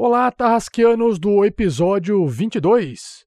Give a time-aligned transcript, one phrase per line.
[0.00, 3.26] Olá, Tarrasqueanos do episódio 22.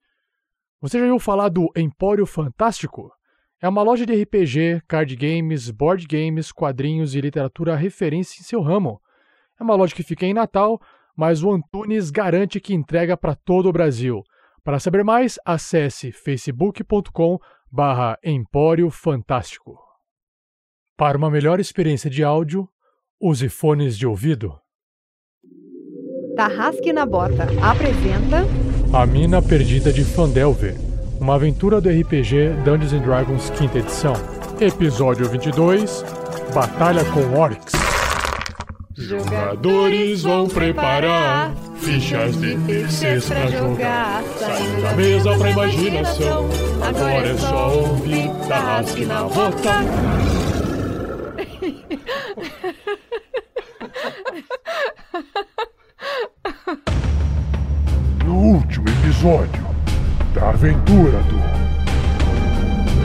[0.80, 3.12] Você já ouviu falar do Empório Fantástico?
[3.62, 8.62] É uma loja de RPG, card games, board games, quadrinhos e literatura referência em seu
[8.62, 9.02] ramo.
[9.60, 10.80] É uma loja que fica em Natal,
[11.14, 14.24] mas o Antunes garante que entrega para todo o Brasil.
[14.64, 17.38] Para saber mais, acesse facebook.com
[17.70, 19.78] barra Empório Fantástico.
[20.96, 22.66] Para uma melhor experiência de áudio,
[23.20, 24.58] use fones de ouvido.
[26.42, 28.48] Tarrasque na Bota apresenta
[28.92, 30.76] A Mina Perdida de Fandelver,
[31.20, 34.14] uma aventura do RPG Dungeons and Dragons quinta edição.
[34.60, 36.04] Episódio 22,
[36.52, 37.74] Batalha com Orcs.
[38.98, 44.24] Jogadores vão preparar fichas de terceiros pra jogar.
[44.40, 46.50] Saindo da mesa pra imaginação.
[46.82, 49.76] Agora é só ouvir Tarrasque na Bota.
[58.32, 59.62] No último episódio
[60.34, 61.38] da aventura do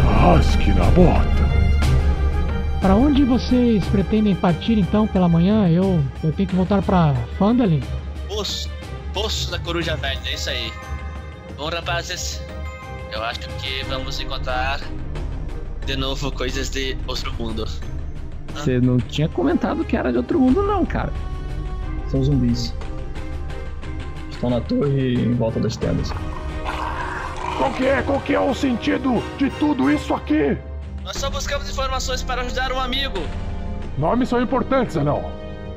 [0.00, 2.78] Rasque na Bota.
[2.80, 5.68] Para onde vocês pretendem partir então pela manhã?
[5.68, 7.82] Eu, eu tenho que voltar para Fandalin?
[8.28, 8.70] Poço,
[9.12, 10.72] Poço da Coruja Velha, é isso aí.
[11.56, 12.40] Bom, rapazes,
[13.12, 14.78] eu acho que vamos encontrar
[15.86, 17.66] de novo coisas de outro mundo.
[18.54, 21.12] Você não tinha comentado que era de outro mundo, não, cara.
[22.12, 22.72] São zumbis.
[24.36, 26.12] Estão na torre em volta das tendas.
[27.56, 28.02] Qual que é?
[28.02, 30.58] Qual que é o sentido de tudo isso aqui?
[31.02, 33.18] Nós só buscamos informações para ajudar um amigo.
[33.96, 35.24] Nomes são importantes, anão.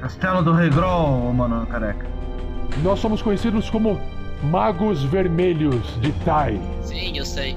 [0.01, 2.05] Castelo do Rei Grol, mano careca.
[2.83, 3.97] Nós somos conhecidos como
[4.43, 6.59] Magos Vermelhos de Tai.
[6.83, 7.55] Sim, eu sei.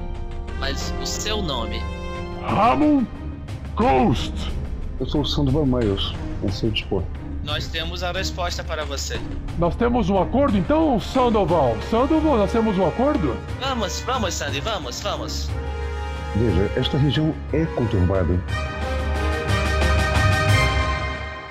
[0.61, 1.83] Mas o seu nome?
[2.47, 3.05] Ramon
[3.75, 4.53] Ghost.
[5.01, 7.03] Eu sou o Sandoval Miles, não sei dispor.
[7.45, 9.21] Nós temos a resposta para você.
[9.59, 11.77] Nós temos um acordo então, Sandoval?
[11.91, 13.37] Sandoval, nós temos um acordo?
[13.61, 15.51] Vamos, vamos, Sandy, vamos, vamos.
[16.37, 18.41] Veja, esta região é conturbada.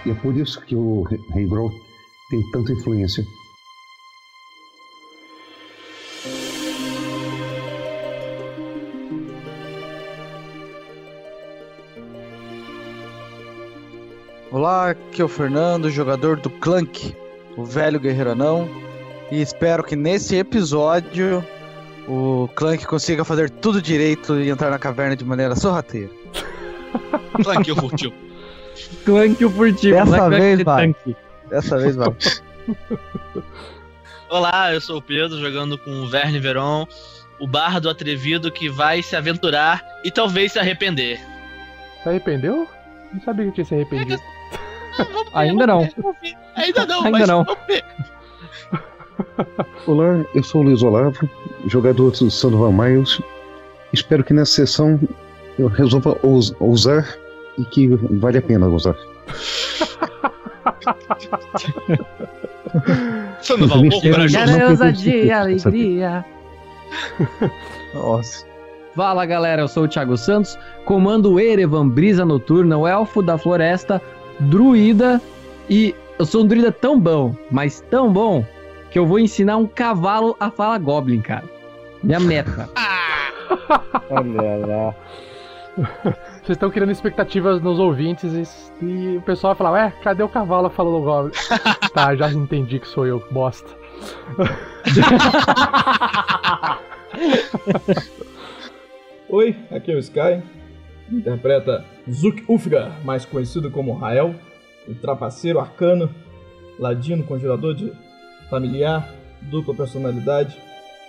[0.06, 1.20] E é por isso que o Rei
[2.30, 3.24] tem tanta influência.
[14.62, 17.18] Olá, aqui é o Fernando, jogador do Clank,
[17.58, 18.70] o velho guerreiro anão,
[19.32, 21.44] e espero que nesse episódio
[22.08, 26.12] o Clank consiga fazer tudo direito e entrar na caverna de maneira sorrateira.
[27.44, 28.14] Clank o furtivo.
[29.04, 29.96] Clank o furtivo.
[29.96, 30.96] Dessa Black vez vai.
[31.50, 32.16] Dessa vez vai.
[34.30, 36.86] Olá, eu sou o Pedro, jogando com o Verne Veron,
[37.40, 41.20] o bardo atrevido que vai se aventurar e talvez se arrepender.
[42.04, 42.68] Se arrependeu?
[43.12, 44.22] Não sabia que tinha se arrependido.
[45.34, 45.88] Ainda não.
[46.56, 47.44] Ainda não, Ainda mas não.
[47.44, 47.84] vamos ver.
[49.88, 51.30] Olá, eu sou o Luiz Olavo,
[51.68, 53.20] jogador do Sandoval Miles.
[53.94, 55.00] Espero que nessa sessão
[55.60, 57.08] eu resolva ous- ousar
[57.58, 57.88] e que
[58.20, 58.96] vale a pena ousar.
[63.42, 63.98] Sandoval, corajoso.
[64.26, 66.26] espero- Quero ousadia e alegria.
[67.94, 68.46] Nossa.
[68.96, 73.38] Fala galera, eu sou o Thiago Santos, comando o Erevan Brisa Noturna, o elfo da
[73.38, 74.02] floresta,
[74.42, 75.22] druida,
[75.70, 78.46] e eu sou um druida tão bom, mas tão bom,
[78.90, 81.46] que eu vou ensinar um cavalo a falar Goblin, cara.
[82.04, 82.70] Minha meta.
[84.10, 84.96] Olha lá.
[86.44, 88.44] Vocês estão criando expectativas nos ouvintes e,
[88.86, 91.32] e o pessoal vai falar, ué, cadê o cavalo falando Goblin?
[91.94, 93.70] tá, já entendi que sou eu, bosta.
[99.30, 100.42] Oi, aqui é o Sky.
[101.12, 104.34] Interpreta Zuk Ufgar, mais conhecido como Rael,
[104.88, 106.10] o trapaceiro arcano,
[106.80, 107.92] ladino conjurador de
[108.50, 110.58] familiar, dupla personalidade.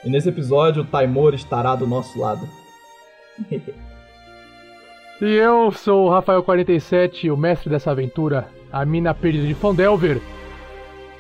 [0.05, 2.49] E nesse episódio o Taimor estará do nosso lado.
[5.21, 10.21] E eu sou o Rafael47, o mestre dessa aventura, a mina perdida de Fandelver.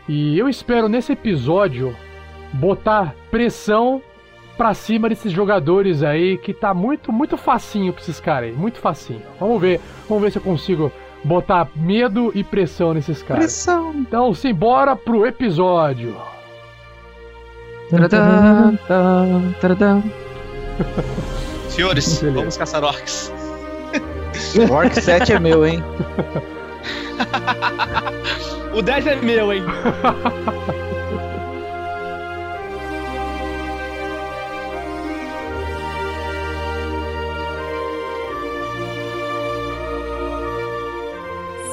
[0.08, 1.94] E eu espero nesse episódio
[2.54, 4.02] botar pressão
[4.56, 8.78] pra cima desses jogadores aí, que tá muito, muito facinho pra esses caras aí, muito
[8.78, 9.22] facinho.
[9.40, 10.92] Vamos ver, vamos ver se eu consigo
[11.24, 13.44] botar medo e pressão nesses caras.
[13.44, 13.92] Pressão.
[13.94, 16.16] Então, simbora pro episódio.
[21.68, 22.38] Senhores, Beleza.
[22.38, 23.32] vamos caçar orcs.
[24.68, 25.82] O Orc 7 é meu, hein?
[28.74, 29.62] O 10 é meu, hein?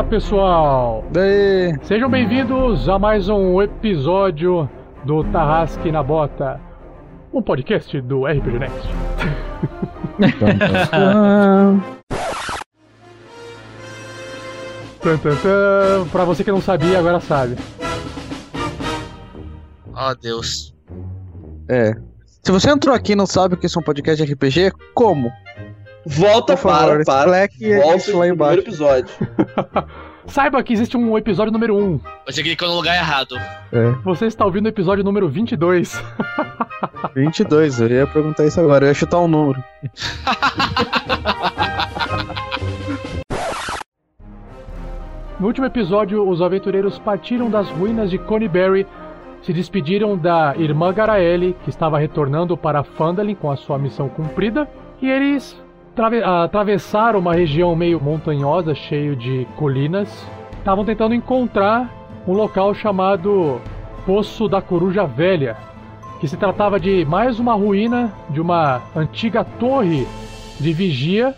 [0.00, 1.04] Fala pessoal!
[1.12, 1.76] Daí.
[1.82, 4.66] Sejam bem-vindos a mais um episódio
[5.04, 6.58] do Tarrasque na Bota,
[7.30, 8.88] um podcast do RPG Next.
[15.02, 16.06] Tan, tan, tan.
[16.10, 17.56] Pra você que não sabia, agora sabe.
[19.94, 20.74] Oh, Deus.
[21.68, 21.92] É.
[22.42, 25.30] Se você entrou aqui e não sabe o que é um podcast de RPG, como?
[26.06, 27.44] Volta Por favor, para, para.
[27.44, 28.62] explique Volta lá embaixo.
[28.62, 29.14] primeiro episódio.
[30.26, 32.00] Saiba que existe um episódio número 1.
[32.26, 33.36] Você clicou no lugar errado.
[33.72, 33.90] É.
[34.04, 36.00] Você está ouvindo o episódio número 22.
[37.14, 39.62] 22, eu ia perguntar isso agora, eu ia chutar um número.
[45.38, 48.86] No último episódio, os aventureiros partiram das ruínas de Conyberry,
[49.42, 54.68] se despediram da irmã Garaele, que estava retornando para Phandalin com a sua missão cumprida,
[55.00, 55.58] e eles
[56.44, 60.26] atravessaram uma região meio montanhosa, cheio de colinas.
[60.58, 61.90] Estavam tentando encontrar
[62.26, 63.60] um local chamado
[64.06, 65.56] Poço da Coruja Velha,
[66.20, 70.06] que se tratava de mais uma ruína de uma antiga torre
[70.58, 71.34] de vigia.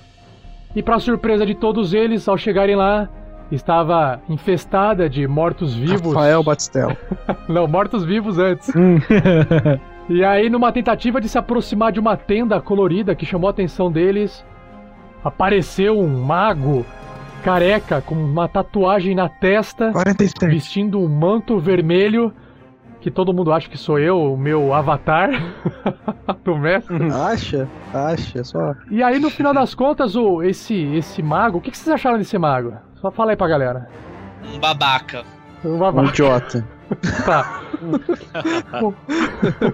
[0.74, 3.08] E para surpresa de todos eles, ao chegarem lá,
[3.50, 6.14] estava infestada de mortos-vivos.
[6.14, 6.96] Rafael Batistella.
[7.46, 8.72] Não, mortos-vivos antes.
[10.08, 13.90] e aí, numa tentativa de se aproximar de uma tenda colorida que chamou a atenção
[13.90, 14.44] deles,
[15.24, 16.84] apareceu um mago
[17.42, 20.46] careca com uma tatuagem na testa, 47.
[20.46, 22.32] vestindo um manto vermelho,
[23.00, 25.30] que todo mundo acha que sou eu, o meu avatar
[26.44, 27.10] do mestre.
[27.10, 27.68] Acha?
[27.92, 28.74] Acha, só.
[28.90, 32.18] E aí, no final das contas, o, esse, esse mago, o que, que vocês acharam
[32.18, 32.74] desse mago?
[33.00, 33.88] Só fala aí pra galera.
[34.54, 35.24] Um babaca.
[35.64, 36.08] Um Um babaca.
[36.08, 36.64] idiota.
[37.24, 37.62] Tá.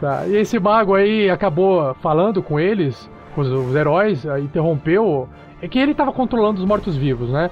[0.00, 0.26] tá.
[0.26, 5.28] E esse mago aí acabou falando com eles, com os, heróis, aí interrompeu.
[5.60, 7.50] É que ele tava controlando os mortos-vivos, né?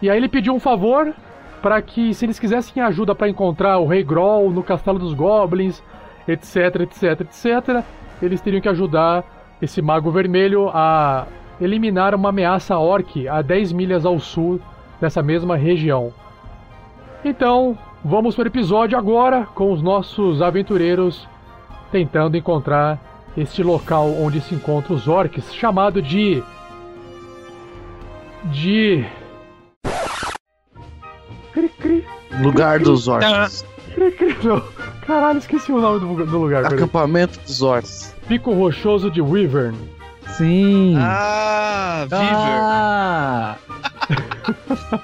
[0.00, 1.12] E aí ele pediu um favor
[1.60, 5.82] para que, se eles quisessem ajuda para encontrar o Rei Groll no Castelo dos Goblins,
[6.28, 7.84] etc, etc, etc,
[8.20, 9.24] eles teriam que ajudar
[9.60, 11.26] esse Mago Vermelho a
[11.60, 14.60] eliminar uma ameaça orc a 10 milhas ao sul
[15.00, 16.12] dessa mesma região.
[17.24, 21.26] Então, vamos para o episódio agora com os nossos aventureiros
[21.90, 22.98] tentando encontrar
[23.36, 26.42] este local onde se encontram os orcs, chamado de.
[28.44, 29.04] de.
[31.52, 32.06] Cri cri,
[32.40, 33.64] Lugar dos orcs.
[33.94, 34.62] cri cri, não.
[35.06, 36.64] Caralho, esqueci o nome do, do lugar.
[36.64, 38.14] Acampamento dos orcs.
[38.28, 39.76] Pico Rochoso de Wyvern.
[40.36, 40.96] Sim.
[40.98, 42.28] Ah, Viver.
[42.30, 43.56] Ah,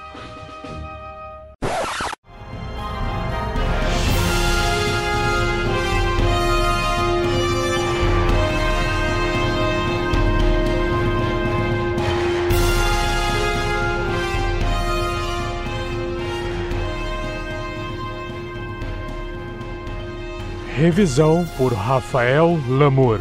[20.81, 23.19] Revisão por Rafael Lamour.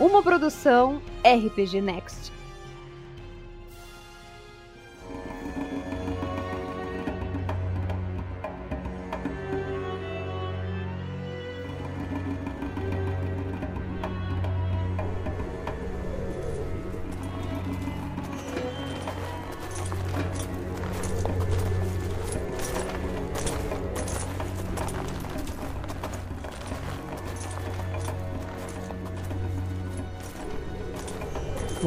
[0.00, 2.23] Uma produção RPG Next.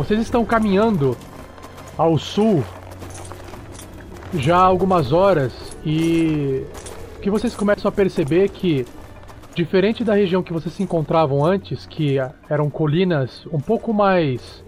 [0.07, 1.17] Vocês estão caminhando
[1.97, 2.63] ao sul
[4.35, 5.51] já há algumas horas
[5.85, 6.63] e
[7.17, 8.85] o que vocês começam a perceber é que
[9.53, 12.15] diferente da região que vocês se encontravam antes, que
[12.49, 14.63] eram colinas um pouco mais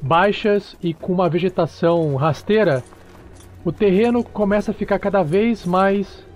[0.00, 2.82] baixas e com uma vegetação rasteira,
[3.64, 6.26] o terreno começa a ficar cada vez mais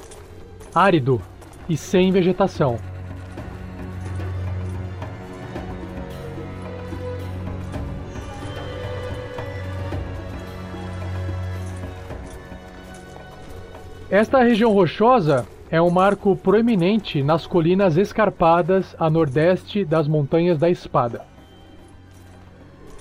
[0.72, 1.20] árido
[1.68, 2.78] e sem vegetação.
[14.10, 20.70] Esta região rochosa é um marco proeminente nas colinas escarpadas a nordeste das Montanhas da
[20.70, 21.26] Espada.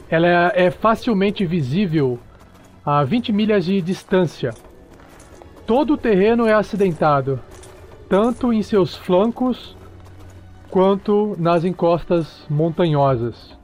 [0.09, 2.19] Ela é, facilmente visível
[2.83, 4.51] a 20 milhas de distância.
[5.67, 7.39] Todo o terreno é acidentado,
[8.09, 9.77] tanto em seus flancos
[10.71, 13.54] quanto nas encostas montanhosas.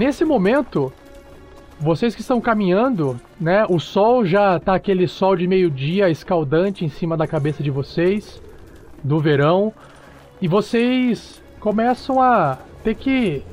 [0.00, 0.90] Nesse momento,
[1.78, 3.66] vocês que estão caminhando, né?
[3.68, 8.40] O sol já tá aquele sol de meio-dia escaldante em cima da cabeça de vocês,
[9.04, 9.70] do verão,
[10.40, 13.44] e vocês começam a ter que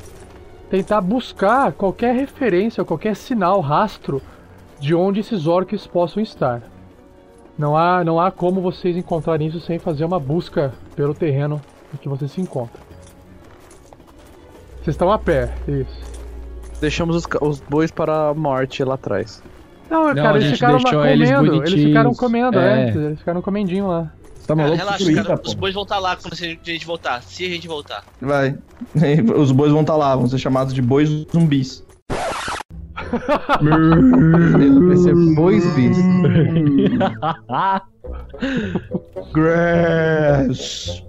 [0.70, 4.22] tentar buscar qualquer referência, qualquer sinal, rastro
[4.80, 6.62] de onde esses orcs possam estar.
[7.58, 11.60] Não há, não há como vocês encontrarem isso sem fazer uma busca pelo terreno
[11.94, 12.82] em que vocês se encontram.
[14.78, 16.17] Vocês estão a pé, isso.
[16.80, 19.42] Deixamos os, os bois para a morte lá atrás.
[19.90, 21.46] Não, Não, cara, a eles ficaram lá deixou eles comendo.
[21.48, 21.88] Eles, bonitinhos.
[21.88, 22.90] ficaram comendo, é.
[22.90, 22.90] É.
[22.90, 24.12] Eles ficaram comendinho lá.
[24.46, 24.78] Tá Cara, maluco?
[24.78, 25.42] relaxa, cara.
[25.46, 27.22] Os bois vão estar lá quando a gente voltar.
[27.24, 28.04] Se a gente voltar.
[28.22, 28.58] Vai.
[29.38, 31.84] Os bois vão estar lá, vão ser chamados de bois zumbis.
[34.88, 35.98] Vai ser bois bis.
[39.34, 41.04] Grass.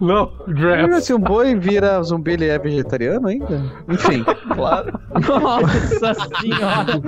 [0.00, 1.04] Não, Draps.
[1.04, 3.62] Se um boi vira zumbi, ele é vegetariano ainda?
[3.88, 4.24] Enfim.
[4.54, 4.98] Claro.
[5.14, 7.00] Nossa senhora!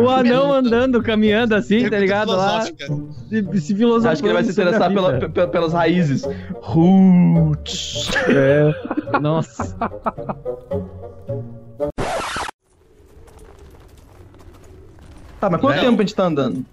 [0.00, 2.32] o anão andando, caminhando assim, tá ligado?
[2.32, 2.72] Lá, se,
[3.60, 6.22] se filosofando Acho que ele vai se interessar pela- pe- pelas raízes.
[6.62, 8.08] Roots.
[8.28, 9.18] É.
[9.20, 9.76] Nossa.
[15.40, 15.82] Tá, mas quanto Não.
[15.82, 16.64] tempo a gente tá andando?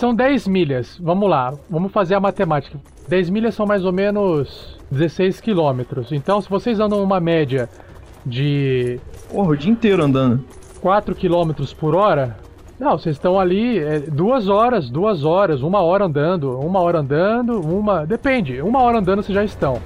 [0.00, 0.98] São 10 milhas.
[0.98, 2.80] Vamos lá, vamos fazer a matemática.
[3.06, 6.10] 10 milhas são mais ou menos 16 quilômetros.
[6.10, 7.68] Então, se vocês andam uma média
[8.24, 8.98] de
[9.30, 10.42] Porra, o dia inteiro andando.
[10.80, 12.34] 4 quilômetros por hora,
[12.78, 17.60] não, vocês estão ali é, duas horas, duas horas, uma hora andando, uma hora andando,
[17.60, 18.06] uma.
[18.06, 19.82] Depende, uma hora andando vocês já estão.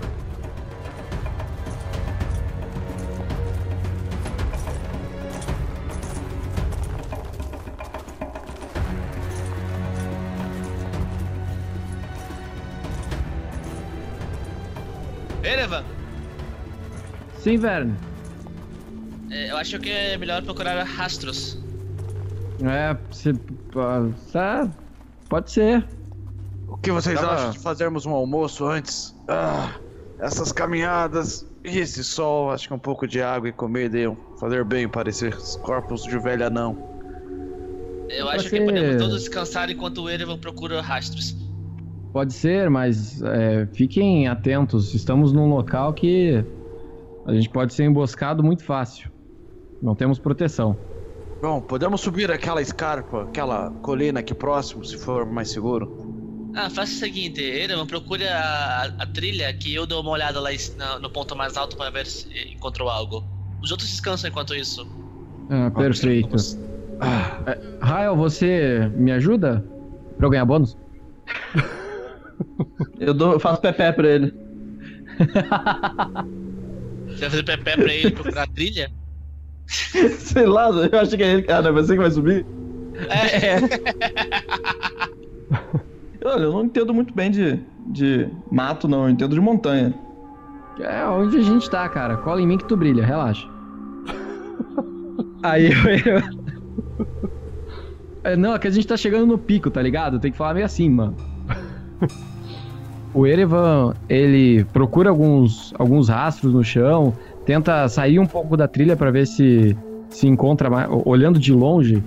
[17.44, 17.94] Sim, Verne.
[19.30, 21.62] é, eu acho que é melhor procurar rastros.
[22.62, 23.34] É, se.
[24.32, 24.66] Tá.
[25.28, 25.86] Pode ser.
[26.66, 29.14] O que vocês acham de fazermos um almoço antes?
[29.28, 29.74] Ah,
[30.18, 34.64] essas caminhadas e esse sol, acho que um pouco de água e comida iam fazer
[34.64, 36.78] bem para esses corpos de velha não.
[38.08, 41.36] Eu acho que podemos todos descansar enquanto o Erevan procura rastros.
[42.10, 44.94] Pode ser, mas é, fiquem atentos.
[44.94, 46.42] Estamos num local que
[47.24, 49.10] a gente pode ser emboscado muito fácil.
[49.80, 50.78] Não temos proteção.
[51.40, 55.86] Bom, podemos subir aquela escarpa, aquela colina aqui próximo, se for mais seguro.
[56.54, 60.50] Ah, faça o seguinte, Erevan, procure a, a trilha que eu dou uma olhada lá
[60.78, 63.22] na- no ponto mais alto para ver se encontrou algo.
[63.62, 64.86] Os outros descansam enquanto isso.
[65.50, 66.36] Ah, perfeito.
[67.46, 69.68] É, Rael, você me ajuda
[70.16, 70.76] pra eu ganhar bônus?
[72.98, 74.32] Eu, dou, eu faço pé pra ele.
[77.24, 78.90] Vai fazer pé pra ele procurar a trilha?
[79.66, 81.46] Sei lá, eu acho que é ele.
[81.50, 82.44] Ah, não é você que vai subir?
[83.08, 83.56] É.
[86.24, 89.04] Olha, eu não entendo muito bem de, de mato, não.
[89.04, 89.94] Eu entendo de montanha.
[90.78, 92.16] É onde a gente tá, cara.
[92.18, 93.46] Cola em mim que tu brilha, relaxa.
[95.42, 96.22] Aí eu.
[98.22, 100.18] É, Não, é que a gente tá chegando no pico, tá ligado?
[100.18, 101.16] Tem que falar meio assim, mano.
[103.14, 107.14] O Erevan, ele procura alguns, alguns rastros no chão,
[107.46, 109.76] tenta sair um pouco da trilha pra ver se
[110.10, 112.02] se encontra, mais, olhando de longe,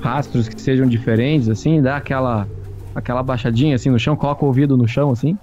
[0.00, 2.48] rastros que sejam diferentes, assim, dá aquela,
[2.94, 5.36] aquela baixadinha assim no chão, coloca o ouvido no chão, assim,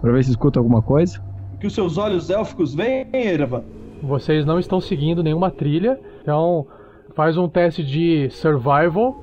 [0.00, 1.20] pra ver se escuta alguma coisa.
[1.60, 3.62] Que os seus olhos élficos veem, Erevan.
[4.02, 6.66] Vocês não estão seguindo nenhuma trilha, então
[7.14, 9.22] faz um teste de survival.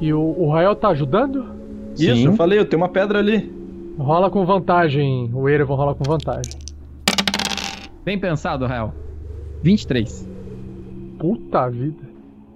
[0.00, 1.46] E o, o Rael tá ajudando?
[1.94, 2.26] Isso, Sim.
[2.26, 3.52] eu falei, eu tenho uma pedra ali.
[3.98, 6.52] Rola com vantagem, o Erevan rola com vantagem.
[8.04, 8.92] Bem pensado, Rael.
[9.62, 10.28] 23.
[11.18, 12.02] Puta vida.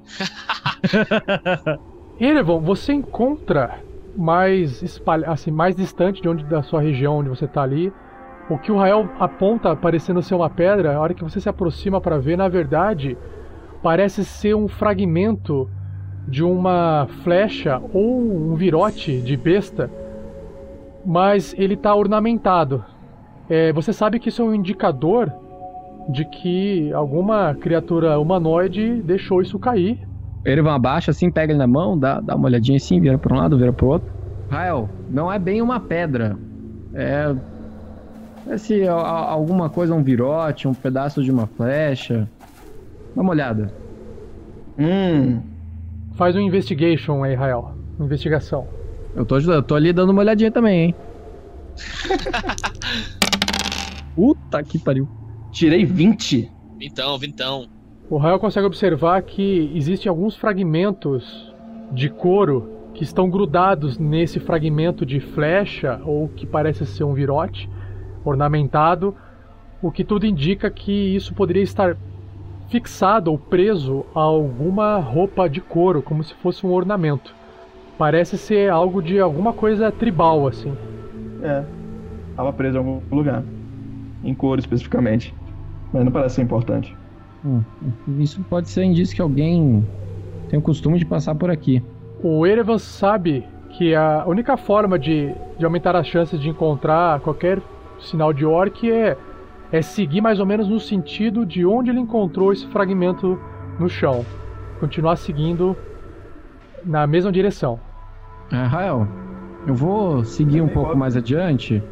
[2.18, 3.78] Erevan, você encontra
[4.16, 7.92] mais espalha, assim, mais distante de onde da sua região onde você tá ali,
[8.50, 12.00] o que o Rael aponta parecendo ser uma pedra, a hora que você se aproxima
[12.00, 13.16] para ver, na verdade,
[13.80, 15.70] parece ser um fragmento
[16.26, 19.88] de uma flecha ou um virote de besta,
[21.08, 22.84] mas ele tá ornamentado.
[23.48, 25.32] é, você sabe que isso é um indicador
[26.10, 30.06] de que alguma criatura humanoide deixou isso cair.
[30.44, 33.38] Erevan abaixa assim, pega ele na mão, dá, dá uma olhadinha assim, vira pra um
[33.38, 34.08] lado, vira pro outro.
[34.50, 36.36] Rael, não é bem uma pedra.
[36.94, 37.34] É.
[38.50, 42.28] É se a- a- alguma coisa, um virote, um pedaço de uma flecha.
[43.16, 43.72] Dá uma olhada.
[44.78, 45.40] Hum.
[46.14, 47.72] Faz um investigation aí, Rael.
[47.98, 48.66] Investigação.
[49.14, 50.94] Eu tô, ajudando- eu tô ali dando uma olhadinha também, hein?
[54.14, 55.08] Puta que pariu.
[55.50, 56.50] Tirei 20.
[56.80, 57.68] Então, vintão.
[58.10, 61.52] O Rael consegue observar que existem alguns fragmentos
[61.92, 67.68] de couro que estão grudados nesse fragmento de flecha ou que parece ser um virote
[68.24, 69.14] ornamentado,
[69.80, 71.96] o que tudo indica que isso poderia estar
[72.68, 77.32] fixado ou preso a alguma roupa de couro, como se fosse um ornamento.
[77.98, 80.72] Parece ser algo de alguma coisa tribal assim.
[81.42, 81.64] É.
[82.36, 83.42] Tava preso em algum lugar.
[84.22, 85.34] Em couro especificamente.
[85.92, 86.96] Mas não parece ser importante.
[87.44, 87.62] Hum,
[88.18, 89.84] isso pode ser indício que alguém
[90.48, 91.82] tem o costume de passar por aqui.
[92.22, 97.60] O Erevan sabe que a única forma de, de aumentar as chances de encontrar qualquer
[98.00, 99.16] sinal de orc é,
[99.70, 103.38] é seguir mais ou menos no sentido de onde ele encontrou esse fragmento
[103.78, 104.24] no chão.
[104.80, 105.76] Continuar seguindo
[106.84, 107.78] na mesma direção.
[108.50, 109.14] É, Rael,
[109.64, 111.86] eu vou seguir um pouco mais adiante.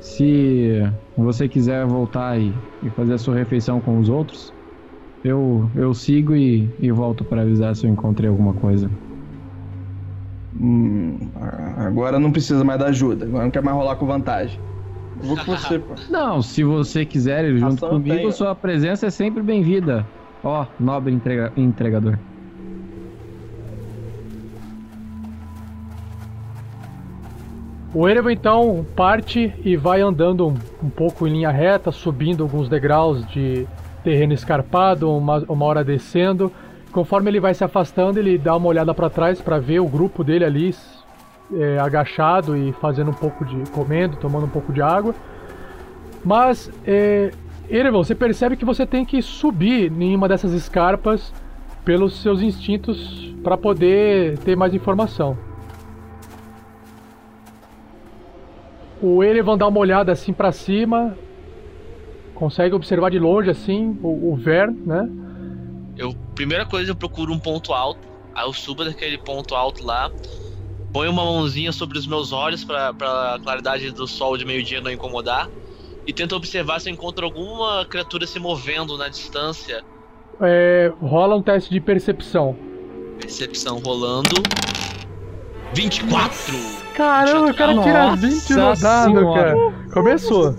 [0.00, 0.80] Se
[1.16, 4.56] você quiser voltar e, e fazer a sua refeição com os outros,
[5.22, 8.90] eu, eu sigo e, e volto para avisar se eu encontrei alguma coisa.
[10.54, 13.24] Hum, agora não precisa mais da ajuda.
[13.24, 14.62] Agora não quer mais rolar com vantagem.
[15.14, 15.94] Eu vou com você, pô.
[16.10, 18.32] Não, se você quiser ir junto Ação comigo, ó.
[18.32, 20.10] sua presença é sempre bem-vinda.
[20.42, 22.18] Ó, nobre entrega- entregador.
[27.94, 32.66] O Erevan então parte e vai andando um, um pouco em linha reta, subindo alguns
[32.66, 33.66] degraus de
[34.02, 36.50] terreno escarpado, uma, uma hora descendo.
[36.90, 40.24] Conforme ele vai se afastando, ele dá uma olhada para trás para ver o grupo
[40.24, 40.74] dele ali
[41.54, 45.14] é, agachado e fazendo um pouco de comendo, tomando um pouco de água.
[46.24, 47.30] Mas é,
[47.68, 51.30] Erevan, você percebe que você tem que subir em uma dessas escarpas
[51.84, 55.51] pelos seus instintos para poder ter mais informação.
[59.02, 61.18] O Erevan dá uma olhada assim pra cima,
[62.36, 65.10] consegue observar de longe assim o, o Vern, né?
[65.98, 68.00] Eu, primeira coisa, eu procuro um ponto alto.
[68.32, 70.10] Aí eu subo daquele ponto alto lá.
[70.92, 74.90] Ponho uma mãozinha sobre os meus olhos pra, pra claridade do sol de meio-dia não
[74.90, 75.50] incomodar.
[76.06, 79.82] E tento observar se eu encontro alguma criatura se movendo na distância.
[80.40, 82.56] É, rola um teste de percepção.
[83.20, 84.42] Percepção rolando.
[85.74, 86.54] 24!
[86.94, 89.54] Caramba, o cara tira 20 no Nossa dado, cara.
[89.92, 90.54] Começou.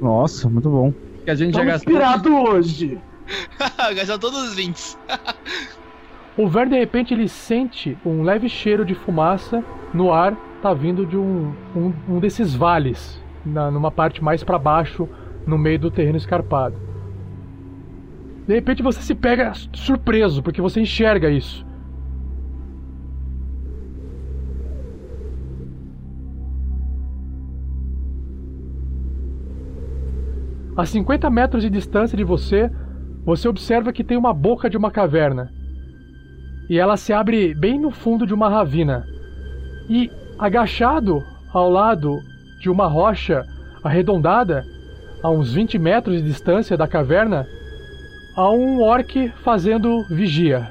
[0.00, 0.92] Nossa, muito bom.
[1.24, 2.50] Que a gente já gastou.
[2.50, 2.98] hoje.
[3.96, 4.96] Gastou todos os 20.
[6.36, 11.04] O Vern de repente ele sente um leve cheiro de fumaça no ar, tá vindo
[11.04, 15.08] de um, um, um desses vales, na, numa parte mais pra baixo,
[15.46, 16.76] no meio do terreno escarpado.
[18.46, 21.66] De repente você se pega surpreso, porque você enxerga isso.
[30.76, 32.70] A 50 metros de distância de você,
[33.24, 35.50] você observa que tem uma boca de uma caverna.
[36.68, 39.06] E ela se abre bem no fundo de uma ravina.
[39.88, 42.18] E agachado ao lado
[42.60, 43.42] de uma rocha
[43.82, 44.64] arredondada,
[45.22, 47.46] a uns 20 metros de distância da caverna,
[48.36, 50.68] há um orc fazendo vigia.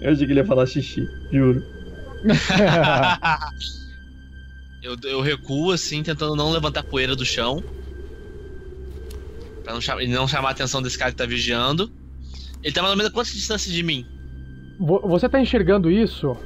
[0.00, 1.62] Eu achei que ele ia falar xixi, juro.
[4.82, 7.62] Eu, eu recuo assim, tentando não levantar poeira do chão.
[9.64, 11.90] Pra não, cham- não chamar a atenção desse cara que tá vigiando.
[12.62, 14.06] Ele tá mais ou menos a quanta distância de mim?
[14.78, 16.36] Vo- Você está enxergando isso,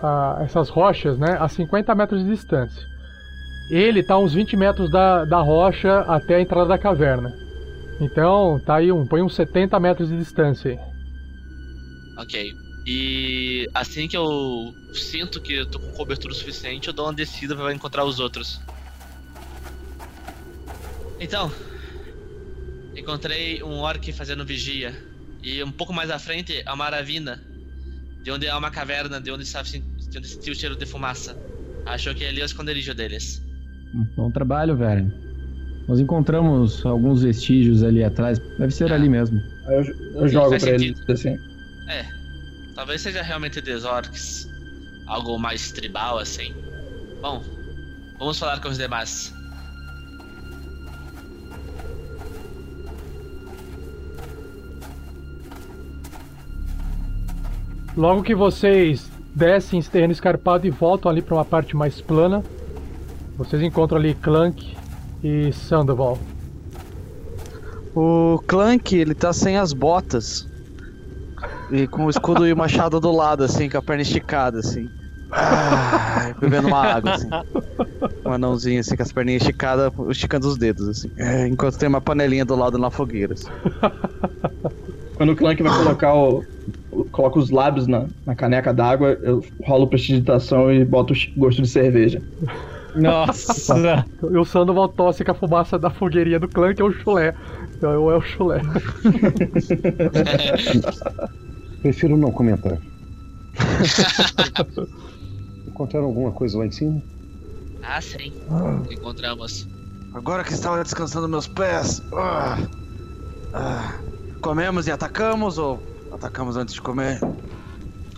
[0.00, 2.82] ah, essas rochas, né, a 50 metros de distância.
[3.70, 7.32] Ele está a uns 20 metros da, da rocha até a entrada da caverna.
[8.00, 10.78] Então, tá aí um, põe uns 70 metros de distância aí.
[12.18, 12.52] Ok.
[12.86, 17.54] E assim que eu sinto que eu tô com cobertura suficiente, eu dou uma descida
[17.54, 18.60] pra encontrar os outros.
[21.20, 21.52] Então,
[22.96, 24.94] encontrei um orc fazendo vigia.
[25.42, 27.40] E um pouco mais à frente, há uma ravina.
[28.22, 31.36] De onde há uma caverna, de onde está de onde sentiu o cheiro de fumaça.
[31.86, 33.42] Achou que ali é o esconderijo deles.
[34.16, 35.12] Bom trabalho, velho.
[35.88, 38.38] Nós encontramos alguns vestígios ali atrás.
[38.58, 39.40] Deve ser ali mesmo.
[39.66, 39.84] Eu,
[40.22, 41.12] eu jogo pra ele sentido.
[41.12, 41.36] assim.
[41.88, 42.04] É,
[42.80, 44.48] talvez seja realmente dos orcs.
[45.06, 46.54] Algo mais tribal assim.
[47.20, 47.44] Bom,
[48.18, 49.34] Vamos falar com os demais.
[57.96, 62.42] Logo que vocês descem esse terreno escarpado e voltam ali para uma parte mais plana,
[63.38, 64.76] vocês encontram ali Clank
[65.22, 66.18] e Sandoval.
[67.94, 70.46] O Clank, ele tá sem as botas.
[71.72, 74.88] E com o escudo e o machado do lado, assim, com a perna esticada, assim.
[75.32, 77.28] Ah, bebendo uma água, assim.
[78.26, 81.08] Um anãozinho, assim, com as perninhas esticadas, esticando os dedos, assim.
[81.16, 83.50] É, enquanto tem uma panelinha do lado na fogueira, assim.
[85.14, 86.42] Quando o Clank vai colocar o.
[87.12, 91.68] Coloca os lábios na, na caneca d'água, eu rolo prestidigitação e boto o gosto de
[91.68, 92.20] cerveja.
[92.94, 94.04] Nossa!
[94.22, 97.34] e o Sandoval tosse com a fumaça da fogueirinha do Clank é o chulé.
[97.76, 98.60] Então é o chulé.
[101.82, 102.78] Prefiro não comentar.
[105.66, 107.02] Encontraram alguma coisa lá em cima?
[107.82, 108.34] Ah, sim.
[108.90, 109.68] Encontramos.
[110.12, 112.02] Agora que estava descansando meus pés.
[112.14, 112.68] ah,
[113.52, 114.02] ah,
[114.42, 117.18] comemos e atacamos ou atacamos antes de comer?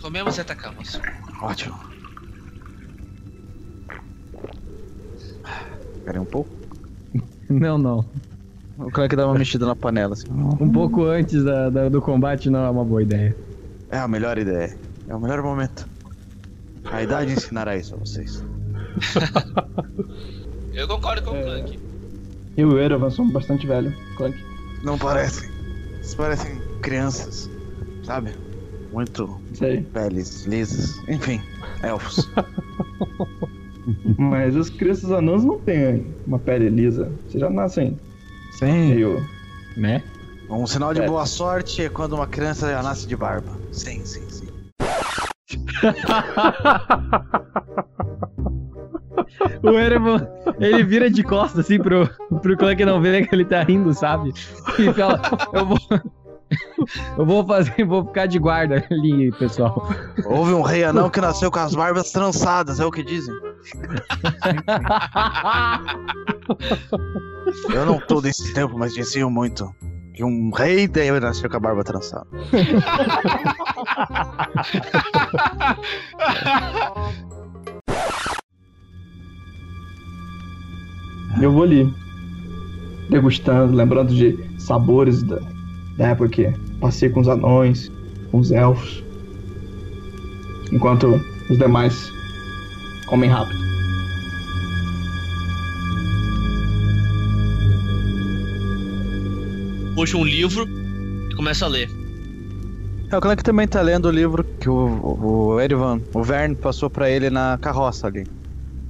[0.01, 0.99] Comemos e atacamos.
[1.41, 1.79] Ótimo.
[5.97, 6.51] Esperem um pouco.
[7.49, 8.09] Não, não.
[8.77, 10.27] O Clank dá uma mexida na panela, assim.
[10.31, 13.37] Um pouco antes da- da- do combate não é uma boa ideia.
[13.93, 14.75] É a melhor ideia.
[15.07, 15.87] É o melhor momento.
[16.85, 18.43] A idade ensinará isso a vocês.
[20.73, 21.79] Eu concordo com o Clank.
[22.57, 24.35] Eu e o Erevan somos bastante velhos, Clank.
[24.83, 25.47] Não parecem.
[25.97, 27.47] Vocês parecem crianças,
[28.03, 28.31] sabe?
[28.91, 29.83] Muito Sei.
[29.83, 30.97] peles lisas.
[31.07, 31.39] Enfim,
[31.83, 32.27] elfos.
[34.17, 37.11] Mas as crianças anãs não têm uma pele lisa.
[37.27, 37.99] Vocês já nascem
[38.53, 38.89] Sim.
[38.89, 39.23] meio.
[39.77, 40.01] Né?
[40.53, 41.07] Um sinal de É.
[41.07, 43.51] boa sorte é quando uma criança já nasce de barba.
[43.71, 44.47] Sim, sim, sim.
[49.63, 50.27] O Erevan,
[50.59, 52.07] ele vira de costas assim pro,
[52.41, 54.31] pro Clank não ver que ele tá rindo, sabe?
[54.77, 55.21] E fala,
[55.53, 55.77] eu vou.
[57.17, 59.87] Eu vou fazer, vou ficar de guarda ali, pessoal.
[60.25, 63.33] Houve um rei anão que nasceu com as barbas trançadas, é o que dizem.
[67.73, 69.73] Eu não tô desse tempo, mas diziam muito.
[70.13, 72.27] Que um rei deve nascer com a barba trançada.
[81.41, 81.91] Eu vou ali.
[83.09, 85.39] Degustando, lembrando de sabores da,
[85.97, 87.91] da época que passei com os anões,
[88.31, 89.03] com os elfos.
[90.71, 92.11] Enquanto os demais
[93.07, 93.62] comem rápido.
[99.95, 100.65] Puxa um livro
[101.31, 101.89] e começa a ler.
[103.11, 106.89] É, o Clank também tá lendo o livro que o, o Erivan, o Vern, passou
[106.89, 108.23] pra ele na carroça ali.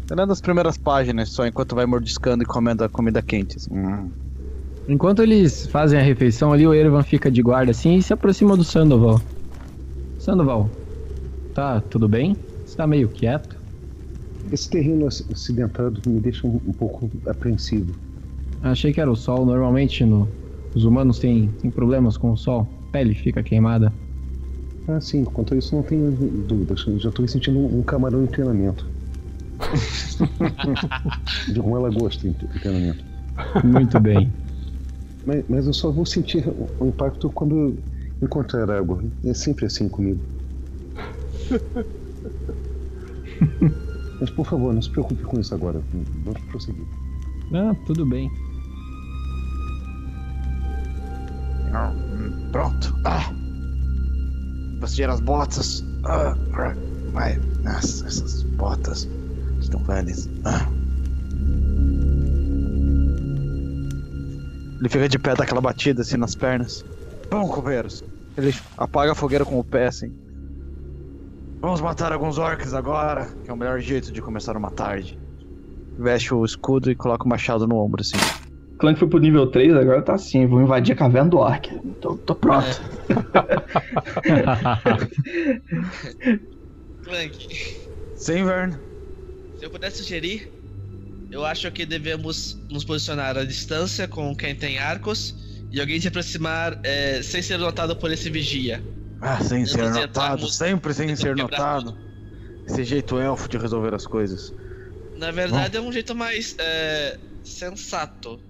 [0.08, 3.58] Tá lendo as primeiras páginas só, enquanto vai mordiscando e comendo a comida quente.
[3.58, 3.74] assim.
[3.74, 4.10] Hum.
[4.88, 8.56] Enquanto eles fazem a refeição ali, o Erevan fica de guarda assim e se aproxima
[8.56, 9.22] do Sandoval.
[10.20, 10.70] Sandoval,
[11.54, 12.36] tá tudo bem?
[12.66, 13.56] Você tá meio quieto?
[14.52, 17.94] Esse terreno ac- acidentado me deixa um, um pouco apreensivo.
[18.62, 19.46] Achei que era o sol.
[19.46, 20.28] Normalmente no-
[20.76, 22.68] os humanos têm, têm problemas com o sol.
[22.90, 23.94] A pele fica queimada.
[24.88, 26.84] Ah, sim, quanto a isso não tenho dúvidas.
[26.86, 28.86] Eu já estou me sentindo um, camarão em treinamento.
[31.52, 33.04] De uma lagosta em em treinamento.
[33.64, 34.32] Muito bem.
[35.26, 37.78] Mas, mas eu só vou sentir o o impacto quando
[38.22, 39.04] encontrar água.
[39.24, 40.20] É sempre assim comigo.
[44.20, 45.82] Mas por favor, não se preocupe com isso agora.
[46.24, 46.86] Vamos prosseguir.
[47.54, 48.32] Ah, tudo bem.
[52.52, 52.96] Pronto.
[53.06, 53.32] Ah.
[54.80, 55.84] Vou tirar as botas.
[56.06, 56.36] Ah,
[57.12, 57.40] vai.
[57.64, 59.08] Nossa, essas botas
[59.60, 60.30] estão velhas.
[60.46, 60.68] Ah.
[64.80, 66.84] Ele fica de pé, dá aquela batida assim nas pernas.
[67.32, 68.04] Bom, companheiros.
[68.38, 70.14] Ele apaga a fogueira com o pé assim.
[71.62, 75.18] Vamos matar alguns orcs agora, que é o melhor jeito de começar uma tarde.
[75.98, 78.18] Veste o escudo e coloca o machado no ombro assim.
[78.84, 81.70] Clank foi pro nível 3, agora tá assim, vou invadir a caverna do Ark.
[82.02, 82.68] Tô, tô pronto.
[87.02, 87.38] Clank,
[88.14, 88.78] Sim, Vern.
[89.56, 90.50] se eu pudesse sugerir,
[91.32, 95.34] eu acho que devemos nos posicionar à distância com quem tem arcos
[95.72, 98.84] e alguém se aproximar eh, sem ser notado por esse vigia.
[99.22, 101.96] Ah, sem ser notado, sempre sem ser notado.
[102.68, 104.52] Esse jeito elfo de resolver as coisas.
[105.16, 108.44] Na verdade, é um jeito mais eh, sensato.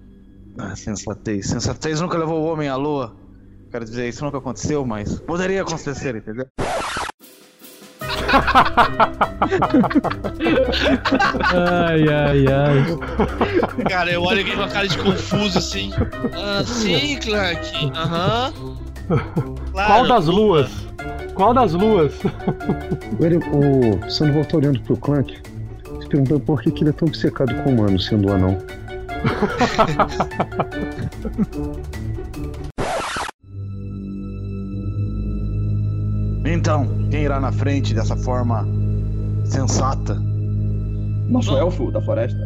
[0.58, 1.46] Ah, sensatez.
[1.48, 3.14] Sensatez nunca levou o homem à lua.
[3.70, 6.46] Quero dizer, isso nunca aconteceu, mas poderia acontecer, entendeu?
[11.54, 13.84] ai, ai, ai.
[13.88, 15.92] Cara, eu olho aqui com a cara de confuso assim.
[16.34, 17.92] Ah, sim, Clank.
[17.94, 18.52] Aham.
[19.72, 20.70] Claro, Qual das luas?
[21.34, 22.14] Qual das luas?
[23.20, 25.36] O, Ere- o Sandoval tá olhando pro Clank,
[26.00, 28.58] se perguntando por que, que ele é tão obcecado com o humano, sendo um anão.
[36.46, 38.66] Então, quem irá na frente dessa forma
[39.46, 40.14] sensata?
[40.14, 42.38] Nosso elfo da floresta.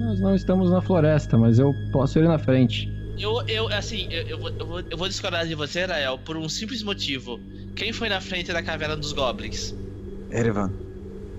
[0.00, 2.90] Nós não estamos na floresta, mas eu posso ir na frente.
[3.16, 6.36] Eu, eu, assim, eu, eu, vou, eu, vou, eu vou discordar de você, Rael, por
[6.36, 7.38] um simples motivo.
[7.76, 9.74] Quem foi na frente da caverna dos Goblins?
[10.30, 10.72] Erevan.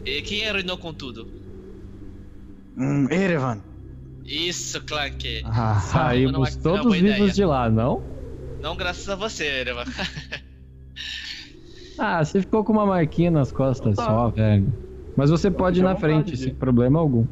[0.05, 1.27] E quem arruinou com tudo?
[2.77, 3.61] Hum, Erevan.
[4.25, 5.41] Isso, Clank.
[5.45, 7.31] Ah, saímos não não todos vivos ideia.
[7.31, 8.03] de lá, não?
[8.61, 9.85] Não graças a você, Erevan.
[11.97, 14.05] Ah, você ficou com uma marquinha nas costas Tá.
[14.05, 14.73] só, velho.
[15.15, 17.27] Mas você pode ir na frente, vontade, sem problema algum.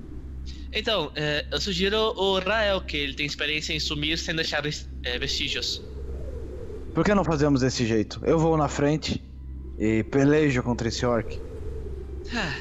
[0.71, 4.61] Então, é, eu sugiro o Rael, que ele tem experiência em sumir sem deixar
[5.03, 5.81] é, vestígios.
[6.93, 8.19] Por que não fazemos desse jeito?
[8.23, 9.23] Eu vou na frente
[9.79, 11.39] e pelejo contra esse orc.
[12.35, 12.55] Ah.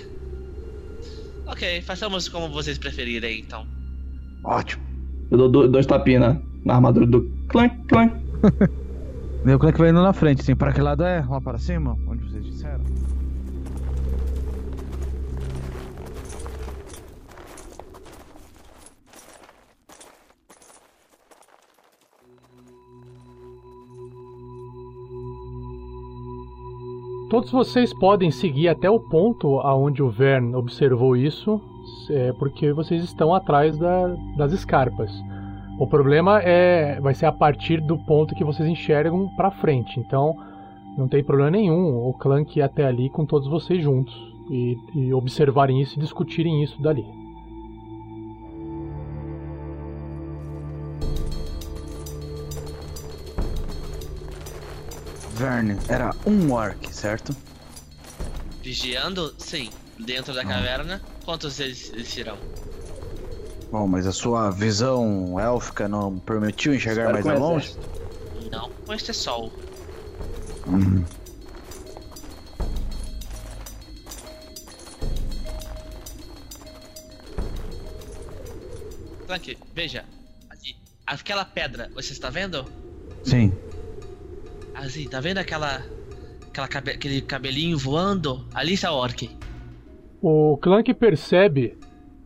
[1.49, 3.67] Ok, façamos como vocês preferirem, então.
[4.49, 4.83] Ótimo.
[5.31, 8.15] Eu dou do- dois tapinhas na, na armadura do clank, clank.
[9.45, 10.57] Meu que vai indo na frente, sim.
[10.57, 11.23] Para que lado é?
[11.29, 11.97] Lá para cima?
[12.09, 12.83] Onde vocês disseram?
[27.31, 31.61] Todos vocês podem seguir até o ponto aonde o Vern observou isso,
[32.11, 35.13] é, porque vocês estão atrás da- das escarpas.
[35.79, 40.01] O problema é vai ser a partir do ponto que vocês enxergam pra frente.
[40.01, 40.35] Então,
[40.97, 44.15] não tem problema nenhum o Clank ir até ali com todos vocês juntos
[44.51, 47.05] e, e observarem isso e discutirem isso dali.
[55.35, 57.35] Verne era um orc, certo?
[58.63, 59.33] Vigiando?
[59.39, 59.71] Sim.
[59.99, 62.39] Dentro da caverna, quantos eles, eles serão?
[63.71, 67.77] Bom, mas a sua visão élfica não permitiu enxergar Espero mais longe?
[68.51, 69.53] Não, com este sol.
[70.67, 71.05] Hum.
[79.27, 80.05] Clank, veja.
[80.51, 82.65] Ali, aquela pedra, você está vendo?
[83.25, 83.53] Sim.
[84.75, 85.83] Assim, tá vendo aquela.
[86.49, 88.47] aquela cabe- aquele cabelinho voando?
[88.55, 89.29] Ali está o orc.
[90.21, 91.79] O Clank percebe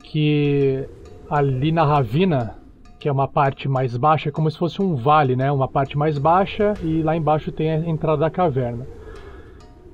[0.02, 0.88] que
[1.28, 2.56] ali na ravina,
[2.98, 5.52] que é uma parte mais baixa, é como se fosse um vale, né?
[5.52, 8.86] Uma parte mais baixa e lá embaixo tem a entrada da caverna.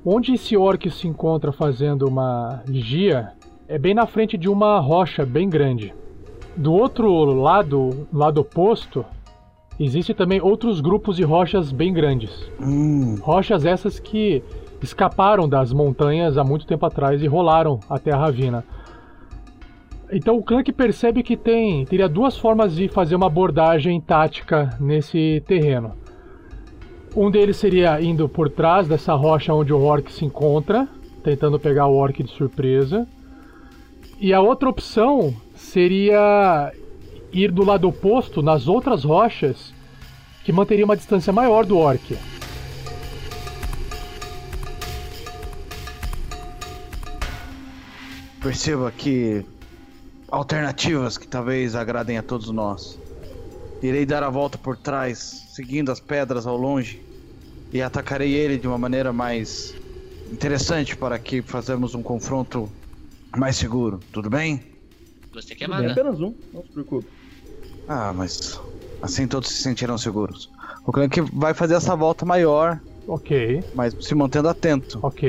[0.04, 3.32] Onde esse orc se encontra fazendo uma vigia
[3.66, 5.92] é bem na frente de uma rocha bem grande.
[6.56, 9.04] Do outro lado, lado oposto,
[9.80, 12.50] Existem também outros grupos de rochas bem grandes.
[13.20, 14.42] Rochas essas que
[14.84, 18.64] escaparam das montanhas há muito tempo atrás e rolaram até a ravina.
[20.10, 25.42] Então o Clank percebe que tem teria duas formas de fazer uma abordagem tática nesse
[25.46, 25.92] terreno.
[27.14, 30.88] Um deles seria indo por trás dessa rocha onde o orc se encontra,
[31.22, 33.06] tentando pegar o orc de surpresa.
[34.20, 36.72] E a outra opção seria
[37.32, 39.74] ir do lado oposto, nas outras rochas,
[40.44, 42.16] que manteria uma distância maior do orc.
[48.48, 49.44] Perceba que
[50.30, 53.00] alternativas que talvez agradem a todos nós.
[53.82, 55.18] Irei dar a volta por trás,
[55.54, 57.02] seguindo as pedras ao longe,
[57.72, 59.74] e atacarei ele de uma maneira mais
[60.26, 62.72] interessante para que façamos um confronto
[63.36, 64.06] mais seguro.
[64.12, 64.62] Tudo bem?
[65.32, 67.10] Você que é bem, apenas um, não se preocupe.
[67.86, 68.38] Ah, mas
[69.02, 70.48] assim todos se sentirão seguros.
[70.86, 73.30] O Clank vai fazer essa volta maior, Ok,
[73.72, 75.02] mas se mantendo atento.
[75.02, 75.22] ok.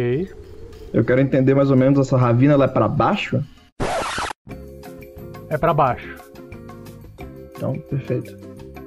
[0.94, 3.44] Eu quero entender mais ou menos essa ravina, ela é pra baixo?
[5.50, 6.16] É pra baixo.
[7.56, 8.38] Então, perfeito.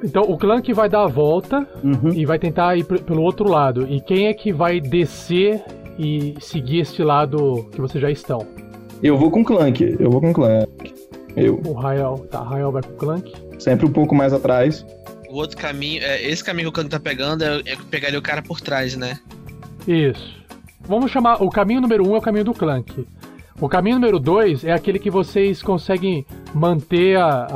[0.04, 2.12] Então o Clank vai dar a volta Uhum.
[2.12, 3.86] e vai tentar ir pelo outro lado.
[3.88, 5.62] E quem é que vai descer
[5.98, 8.46] e seguir este lado que vocês já estão?
[9.02, 10.66] Eu vou com Clank, eu vou com Clank.
[11.36, 11.60] Eu.
[11.64, 13.32] O Rael, tá, Rael vai com o Clank.
[13.58, 14.84] Sempre um pouco mais atrás.
[15.30, 18.22] O outro caminho, é, esse caminho que o Clank tá pegando é, é pegaria o
[18.22, 19.18] cara por trás, né?
[19.86, 20.41] Isso.
[20.86, 21.42] Vamos chamar.
[21.42, 23.06] O caminho número um é o caminho do Clank.
[23.60, 27.46] O caminho número dois é aquele que vocês conseguem manter a,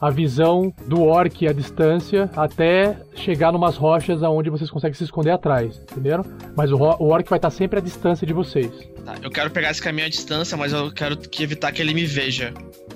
[0.00, 5.04] a, a visão do orc à distância até chegar numas rochas aonde vocês conseguem se
[5.04, 6.24] esconder atrás, entenderam?
[6.56, 8.70] Mas o, o orc vai estar sempre à distância de vocês.
[9.04, 11.94] Tá, eu quero pegar esse caminho à distância, mas eu quero que evitar que ele
[11.94, 12.52] me veja.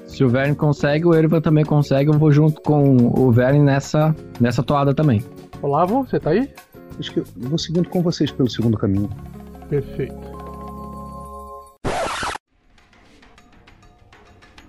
[0.06, 2.10] Se o Verne consegue, o Ervan também consegue.
[2.10, 5.24] Eu vou junto com o Verne nessa, nessa toada também.
[5.62, 6.50] Olavo, você tá aí?
[6.98, 9.08] Acho que eu vou seguindo com vocês pelo segundo caminho.
[9.72, 10.12] Perfeito.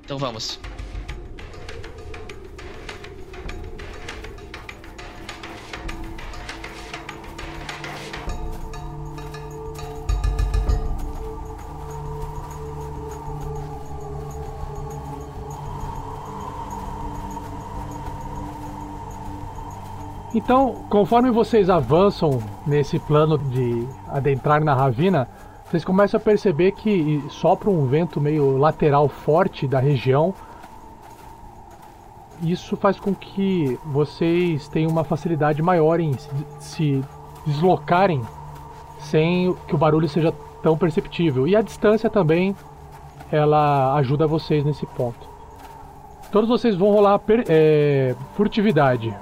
[0.05, 0.57] Então vamos.
[20.33, 25.27] Então, conforme vocês avançam nesse plano de adentrar na ravina,
[25.65, 30.33] vocês começam a perceber que sopra um vento meio lateral forte da região.
[32.41, 36.13] Isso faz com que vocês tenham uma facilidade maior em
[36.59, 37.03] se,
[37.45, 38.21] deslocarem
[38.99, 41.47] sem que o barulho seja tão perceptível.
[41.47, 42.55] E a distância também
[43.31, 45.27] ela ajuda vocês nesse ponto.
[46.31, 49.15] Todos vocês vão rolar é, furtividade.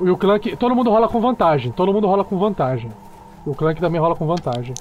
[0.00, 0.56] E o Clank.
[0.56, 1.72] Todo mundo rola com vantagem.
[1.72, 2.90] Todo mundo rola com vantagem.
[3.46, 4.74] E o Clank também rola com vantagem.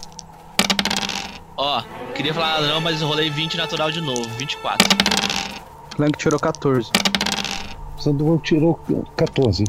[1.58, 1.82] Ó,
[2.16, 4.88] queria falar nada não, mas eu rolei 20 natural de novo, 24.
[5.96, 6.92] Clank tirou 14.
[7.98, 8.80] Sandoval tirou
[9.16, 9.66] 14.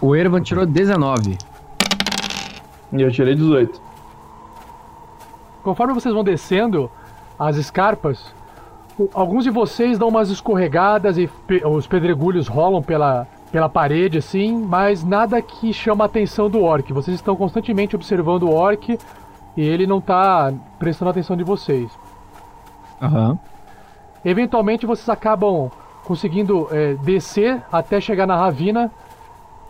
[0.00, 1.38] O Ervan tirou 19.
[2.92, 3.80] E eu tirei 18.
[5.62, 6.90] Conforme vocês vão descendo
[7.38, 8.34] as escarpas,
[9.14, 11.28] alguns de vocês dão umas escorregadas e
[11.64, 13.26] os pedregulhos rolam pela,
[13.56, 16.92] pela parede assim, mas nada que chama a atenção do orc.
[16.92, 18.98] Vocês estão constantemente observando o orc
[19.56, 21.90] e ele não está prestando atenção de vocês.
[23.00, 23.38] Aham.
[24.22, 25.70] Eventualmente vocês acabam
[26.04, 28.92] conseguindo é, descer até chegar na ravina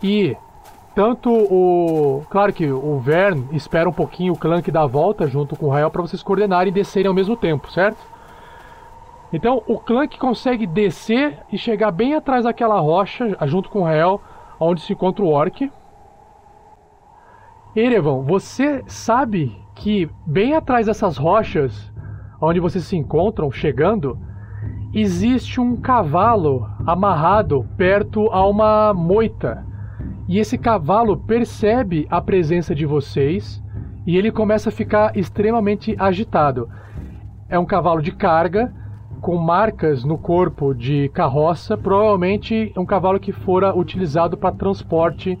[0.03, 0.35] e
[0.93, 2.25] tanto o.
[2.29, 5.69] Claro que o Vern espera um pouquinho o Clank dar a volta junto com o
[5.69, 7.99] Rael para vocês coordenarem e descerem ao mesmo tempo, certo?
[9.31, 14.21] Então o Clank consegue descer e chegar bem atrás daquela rocha, junto com o Rael,
[14.59, 15.71] onde se encontra o Orc.
[17.75, 21.91] Erevan, você sabe que bem atrás dessas rochas,
[22.41, 24.17] onde vocês se encontram, chegando,
[24.93, 29.65] existe um cavalo amarrado perto a uma moita.
[30.27, 33.63] E esse cavalo percebe a presença de vocês
[34.05, 36.69] e ele começa a ficar extremamente agitado.
[37.49, 38.73] É um cavalo de carga
[39.21, 45.37] com marcas no corpo de carroça, provavelmente é um cavalo que fora utilizado para transporte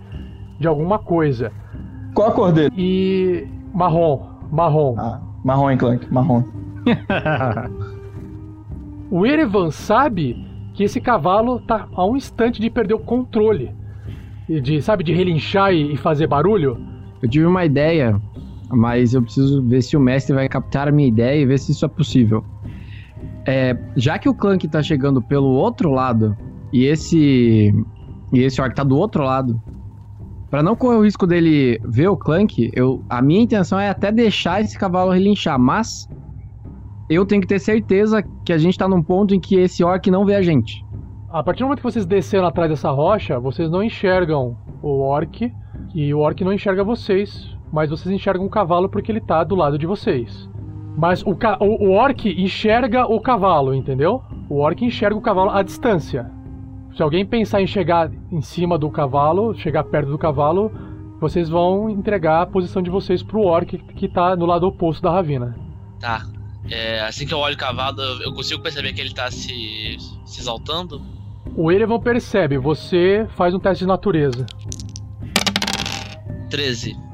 [0.59, 1.51] de alguma coisa.
[2.13, 2.73] Qual a cor dele?
[2.75, 4.95] E marrom, marrom.
[4.97, 6.11] Ah, marrom, hein, Clank?
[6.11, 6.43] Marrom.
[9.09, 10.35] O Erevan sabe
[10.73, 13.73] que esse cavalo tá a um instante de perder o controle.
[14.49, 16.77] E De, sabe, de relinchar e, e fazer barulho.
[17.21, 18.19] Eu tive uma ideia,
[18.69, 21.71] mas eu preciso ver se o mestre vai captar a minha ideia e ver se
[21.71, 22.43] isso é possível.
[23.47, 26.35] É, já que o Clank tá chegando pelo outro lado
[26.71, 27.73] e esse
[28.33, 29.61] e esse orc tá do outro lado,
[30.49, 34.13] Pra não correr o risco dele ver o Clank, eu, a minha intenção é até
[34.13, 36.07] deixar esse cavalo relinchar, mas
[37.09, 40.09] eu tenho que ter certeza que a gente tá num ponto em que esse orc
[40.09, 40.85] não vê a gente.
[41.29, 45.51] A partir do momento que vocês desceram atrás dessa rocha, vocês não enxergam o orc
[45.93, 49.53] e o orc não enxerga vocês, mas vocês enxergam o cavalo porque ele tá do
[49.53, 50.49] lado de vocês.
[50.97, 54.23] Mas o, o, o orc enxerga o cavalo, entendeu?
[54.49, 56.31] O orc enxerga o cavalo à distância.
[56.95, 60.71] Se alguém pensar em chegar em cima do cavalo, chegar perto do cavalo,
[61.21, 65.11] vocês vão entregar a posição de vocês pro orc que tá no lado oposto da
[65.11, 65.55] ravina.
[65.99, 66.25] Tá.
[66.67, 69.97] É, assim que eu olho o cavalo, eu eu consigo perceber que ele tá se,
[70.25, 70.99] se exaltando.
[71.55, 74.47] O Erevan percebe, você faz um teste de natureza.
[76.49, 77.06] 13.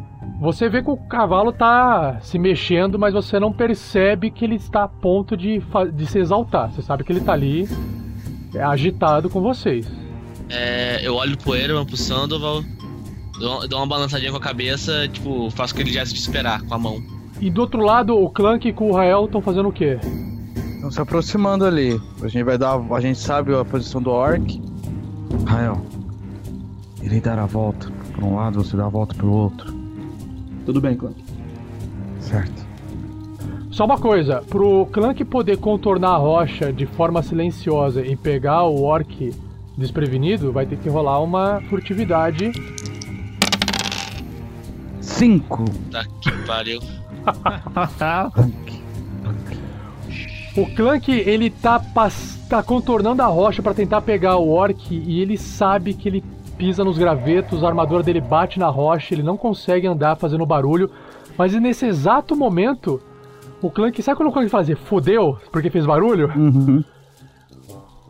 [0.43, 4.84] Você vê que o cavalo tá se mexendo, mas você não percebe que ele está
[4.84, 6.69] a ponto de, de se exaltar.
[6.69, 7.65] Você sabe que ele tá ali
[8.53, 9.89] é, agitado com vocês.
[10.49, 12.62] É, eu olho pro Erevan, pro Sandoval,
[13.39, 16.77] dou, dou uma balançadinha com a cabeça, tipo, faço aquele gesto de esperar com a
[16.77, 17.01] mão.
[17.39, 19.97] E do outro lado, o Clank com o Rael estão fazendo o quê?
[20.76, 21.97] Estão se aproximando ali.
[22.22, 22.78] A gente vai dar.
[22.93, 24.61] A gente sabe a posição do orc.
[25.45, 25.82] Rael,
[27.01, 29.82] irei dar a volta por um lado, você dá a volta pro outro.
[30.66, 31.24] Tudo bem, Clank.
[32.20, 32.64] Certo.
[33.72, 38.84] Só uma coisa, pro Clank poder contornar a rocha de forma silenciosa e pegar o
[38.84, 39.34] orc
[39.76, 42.51] desprevenido, vai ter que rolar uma furtividade.
[45.01, 45.66] Cinco.
[45.91, 46.80] Tá que pariu.
[50.55, 51.82] O Clank, ele tá,
[52.47, 56.24] tá contornando a rocha pra tentar pegar o Orc e ele sabe que ele
[56.58, 60.89] pisa nos gravetos, a armadura dele bate na rocha, ele não consegue andar fazendo barulho.
[61.38, 63.01] Mas nesse exato momento,
[63.62, 66.32] o Clank, sabe quando o Clank fazia fodeu porque fez barulho?
[66.36, 66.84] Uhum.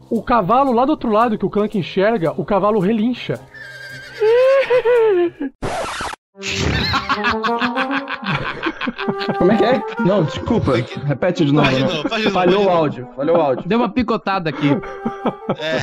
[0.09, 3.39] O cavalo lá do outro lado que o Clank enxerga, o cavalo relincha.
[9.37, 9.81] Como é que é?
[10.05, 10.73] Não, desculpa.
[11.05, 11.65] Repete de novo.
[11.65, 11.93] Faz de não.
[11.93, 13.09] novo, faz de novo, Falhou faz o áudio.
[13.15, 13.67] Falhou o áudio.
[13.67, 14.69] Deu uma picotada aqui.
[15.57, 15.79] É.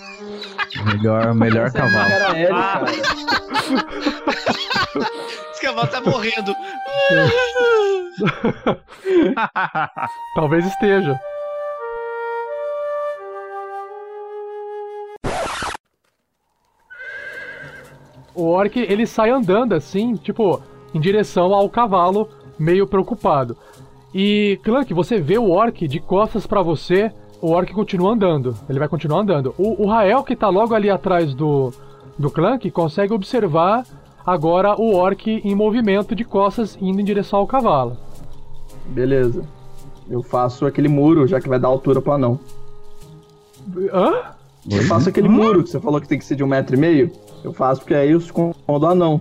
[0.84, 2.10] Melhor, melhor cavalo.
[2.10, 2.86] Era ele, cara.
[5.52, 6.54] Esse cavalo tá morrendo.
[10.34, 11.20] Talvez esteja.
[18.34, 20.62] O orc, ele sai andando assim, tipo,
[20.94, 22.28] em direção ao cavalo,
[22.58, 23.56] meio preocupado.
[24.14, 28.56] E, Clank, você vê o orc de costas pra você, o orc continua andando.
[28.68, 29.54] Ele vai continuar andando.
[29.58, 31.72] O, o Rael, que tá logo ali atrás do,
[32.18, 33.84] do Clank, consegue observar
[34.24, 37.96] agora o orc em movimento de costas indo em direção ao cavalo.
[38.86, 39.44] Beleza.
[40.08, 42.38] Eu faço aquele muro, já que vai dar altura pro anão.
[43.92, 44.36] Hã?
[44.68, 46.78] Eu faço aquele muro que você falou que tem que ser de um metro e
[46.78, 47.10] meio.
[47.44, 49.20] Eu faço porque aí eu escondo o anão.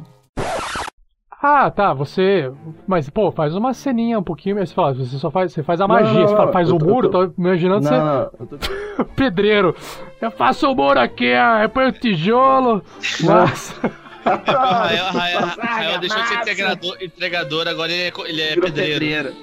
[1.48, 2.52] Ah, tá, você.
[2.88, 5.54] Mas, pô, faz uma ceninha um pouquinho, mas você fala, você só faz.
[5.54, 7.84] Você faz a magia, não, não, você fala, faz o tô- muro, tô- tô imaginando
[7.84, 7.98] Não, você.
[7.98, 9.76] não, eu tô- Pedreiro.
[10.20, 11.32] Eu faço o muro aqui,
[11.62, 12.84] eu ponho o tijolo.
[13.24, 13.92] Nossa.
[14.26, 19.00] Rael, Rael, Rael deixou de ser entregador, entregador, agora ele é, ele é pedreiro.
[19.00, 19.34] pedreiro.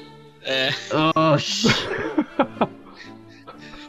[0.45, 0.71] É.
[1.35, 1.69] Oxi.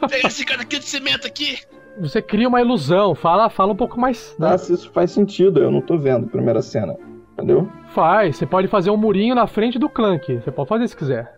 [0.08, 1.58] Pega esse cara aqui de cimento aqui.
[2.00, 4.34] Você cria uma ilusão, fala, fala um pouco mais.
[4.38, 4.56] né?
[4.58, 6.94] Se isso faz sentido, eu não tô vendo a primeira cena.
[7.32, 7.68] Entendeu?
[7.94, 10.40] Faz, você pode fazer um murinho na frente do Clank.
[10.40, 11.32] Você pode fazer se quiser.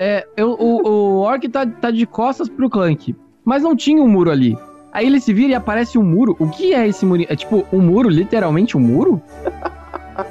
[0.00, 3.14] É, eu, o, o Orc tá, tá de costas pro Clank.
[3.44, 4.56] Mas não tinha um muro ali.
[4.92, 6.34] Aí ele se vira e aparece um muro.
[6.38, 7.24] O que é esse muro?
[7.28, 9.20] É tipo um muro, literalmente um muro?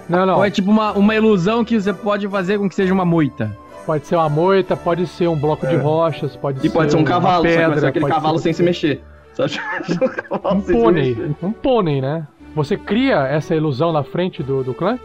[0.10, 0.36] Não, não.
[0.40, 3.56] Ou é tipo uma, uma ilusão que você pode fazer com que seja uma moita?
[3.86, 5.78] Pode ser uma moita, pode ser um bloco de É.
[5.78, 6.70] rochas, pode E ser.
[6.72, 9.02] pode ser um cavalo, só que vai pedra, ser aquele cavalo ser- sem se mexer.
[9.34, 9.58] Só que-
[9.94, 11.16] um cavalo Um sem se pônei.
[11.16, 11.36] mexer.
[11.42, 12.28] Um pônei, né?
[12.54, 15.02] Você cria essa ilusão na frente do, do Clank?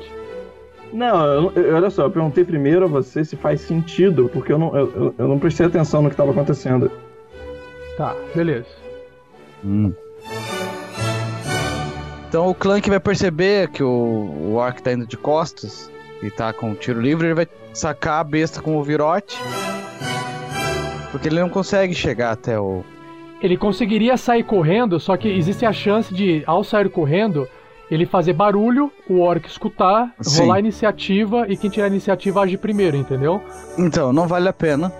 [0.93, 4.59] Não, eu, eu- olha só, eu perguntei primeiro a você se faz sentido, porque eu
[4.59, 6.91] não, eu, eu- eu não prestei atenção no que estava acontecendo.
[7.97, 8.67] Tá, beleza.
[9.65, 9.93] Hum.
[12.29, 15.91] Então o Clank vai perceber que o, o Orc tá indo de costas
[16.23, 19.37] e tá com o tiro livre, ele vai sacar a besta com o virote.
[21.11, 22.83] Porque ele não consegue chegar até o.
[23.43, 27.47] Ele conseguiria sair correndo, só que existe a chance de, ao sair correndo,
[27.93, 30.41] ele fazer barulho, o orc escutar, Sim.
[30.41, 33.43] rolar a iniciativa e quem tirar a iniciativa age primeiro, entendeu?
[33.77, 34.91] Então, não vale a pena.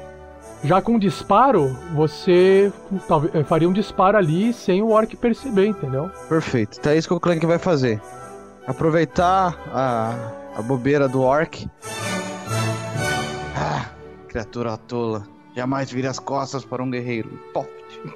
[0.63, 2.71] Já com disparo, você
[3.09, 6.11] talvez, eh, faria um disparo ali sem o orc perceber, entendeu?
[6.29, 6.79] Perfeito.
[6.79, 8.01] Então é isso que o Clank vai fazer.
[8.67, 10.15] Aproveitar a,
[10.57, 11.67] a bobeira do Orc.
[13.57, 13.87] Ah,
[14.29, 15.27] criatura tola.
[15.57, 17.41] Jamais vire as costas para um guerreiro.
[17.53, 17.69] Pop.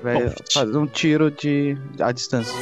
[0.02, 2.54] Vai fazer um tiro de à distância.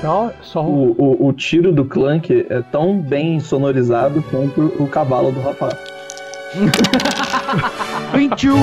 [0.00, 5.30] Então, só O, o, o tiro do Clank é tão bem sonorizado quanto o cavalo
[5.30, 5.76] do rapaz.
[8.14, 8.56] 21!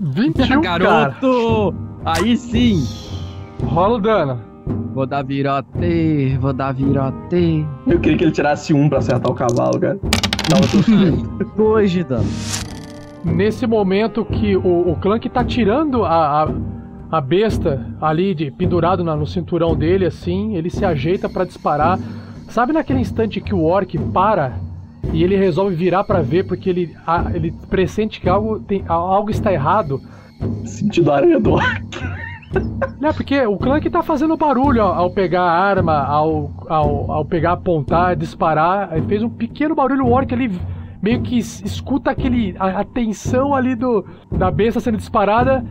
[0.00, 0.84] 21, cara.
[0.84, 1.74] Garoto!
[2.04, 2.84] Aí sim!
[3.64, 4.38] Rola o dano.
[4.94, 7.66] Vou dar virote, vou dar virote.
[7.86, 9.98] Eu queria que ele tirasse um pra acertar o cavalo, cara.
[10.48, 12.28] Tava tudo Dois de dano.
[13.24, 16.48] Nesse momento que o, o Clank tá tirando a, a,
[17.10, 21.98] a besta ali de pendurado na- no cinturão dele, assim, ele se ajeita pra disparar.
[22.48, 24.52] Sabe naquele instante que o Orc para
[25.12, 29.30] e ele resolve virar pra ver porque ele, a- ele pressente que algo, tem, algo
[29.30, 30.00] está errado?
[30.64, 31.82] sentido aranha do Orc.
[33.00, 37.24] Né, porque o Clank tá fazendo barulho ao, ao pegar a arma, ao, ao, ao
[37.24, 38.88] pegar, apontar, disparar.
[38.92, 40.50] Aí fez um pequeno barulho, o Orc ali
[41.02, 42.54] meio que es- escuta aquele.
[42.58, 45.64] a, a tensão ali do, da besta sendo disparada.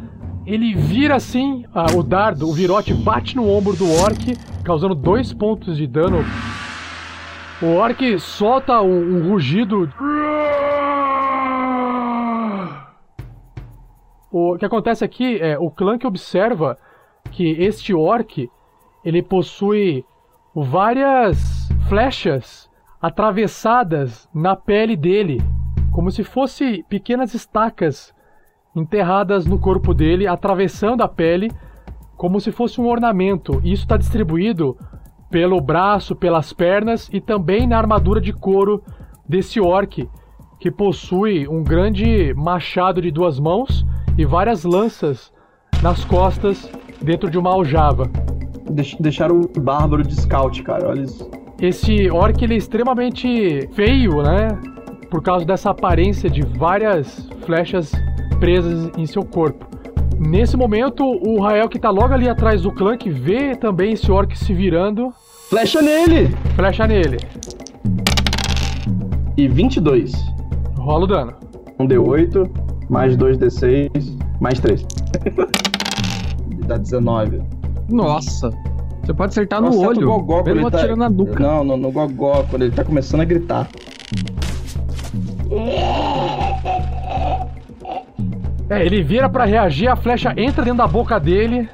[0.46, 5.32] Ele vira assim, ah, o dardo, o virote bate no ombro do Orc, causando dois
[5.32, 6.18] pontos de dano.
[7.62, 9.90] O Orc solta um, um rugido.
[14.30, 16.78] O que acontece aqui é o Clank observa
[17.32, 18.50] que este orc
[19.06, 20.04] ele possui
[20.54, 22.70] várias flechas
[23.02, 25.42] atravessadas na pele dele,
[25.92, 28.14] como se fosse pequenas estacas
[28.76, 31.52] enterradas no corpo dele, atravessando a pele,
[32.18, 33.60] como se fosse um ornamento.
[33.64, 34.78] E Isso está distribuído
[35.30, 38.84] pelo braço, pelas pernas e também na armadura de couro
[39.28, 40.08] desse orc
[40.60, 43.86] que possui um grande machado de duas mãos
[44.18, 45.32] e várias lanças
[45.82, 46.72] nas costas
[47.02, 48.10] dentro de uma aljava.
[48.70, 50.88] Deix- Deixaram o bárbaro de scout, cara.
[50.90, 51.30] Olha isso.
[51.60, 54.48] Esse orc ele é extremamente feio, né?
[55.10, 57.92] Por causa dessa aparência de várias flechas
[58.36, 59.66] presas em seu corpo.
[60.20, 64.38] Nesse momento, o Rael que tá logo ali atrás do Clank vê também esse orc
[64.38, 65.12] se virando.
[65.50, 66.30] Flecha nele!
[66.56, 67.18] Flecha nele.
[69.36, 70.12] E 22.
[70.78, 71.34] Rola o dano.
[71.80, 72.50] Um D8,
[72.90, 73.90] mais 2D6,
[74.40, 74.86] mais 3.
[76.68, 77.42] Dá 19.
[77.90, 78.50] Nossa.
[79.04, 80.08] Você pode acertar Eu no olho.
[80.10, 81.40] o gogó ele tá- na nuca.
[81.44, 83.68] Não, no, no gogó, quando ele tá começando a gritar.
[88.74, 91.70] É, ele vira pra reagir, a flecha entra dentro da boca dele.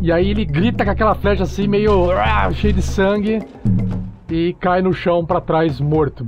[0.00, 3.40] E aí ele grita com aquela flecha assim, meio ah, cheio de sangue.
[4.30, 6.24] E cai no chão pra trás, morto.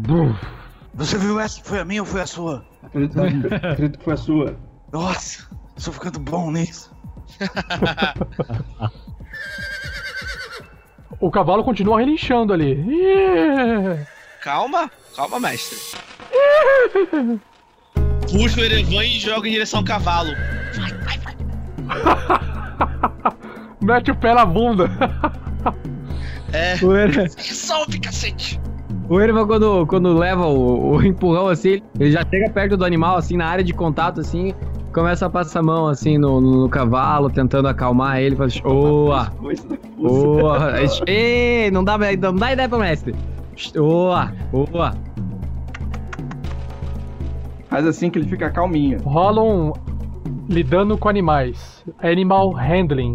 [0.94, 1.62] Você viu essa?
[1.62, 2.64] Foi a minha ou foi a sua?
[2.82, 4.56] Acredito, acredito que foi a sua.
[4.92, 6.90] Nossa, estou ficando bom nisso.
[11.20, 12.84] O cavalo continua relinchando ali.
[14.40, 15.98] Calma, calma, mestre.
[18.30, 20.30] Puxa o Erevan e joga em direção ao cavalo.
[23.80, 24.90] Mete o pé na bunda.
[26.52, 26.76] É.
[26.82, 28.60] O Ere- Resolve, cacete!
[29.08, 33.16] O Erevan, quando, quando leva o, o empurrão assim, ele já chega perto do animal,
[33.16, 34.52] assim, na área de contato, assim,
[34.92, 39.32] começa a passar a mão, assim, no, no, no cavalo, tentando acalmar ele, faz, oa,
[39.98, 40.72] oa,
[41.06, 43.14] ei, não dá, não dá ideia pro mestre.
[43.78, 44.94] Oa, oa.
[47.68, 49.00] Faz assim que ele fica calminho.
[49.02, 49.72] Rola um
[50.48, 51.84] lidando com animais.
[52.02, 53.14] Animal handling.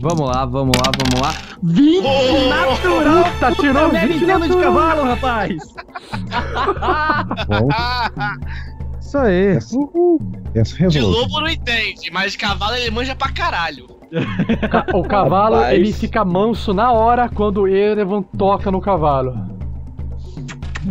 [0.00, 1.34] Vamos lá, vamos lá, vamos lá.
[1.62, 2.02] 20
[2.48, 3.24] natural!
[3.24, 4.60] Puta, tirou Tá 20 de natural.
[4.62, 5.56] cavalo, rapaz!
[9.00, 9.56] Isso aí.
[9.56, 9.76] Essa,
[10.54, 13.86] essa De lobo não entende, mas de cavalo ele manja pra caralho.
[14.70, 15.74] Ca- O cavalo, Rapaz.
[15.74, 19.34] ele fica manso na hora quando o Erevan toca no cavalo.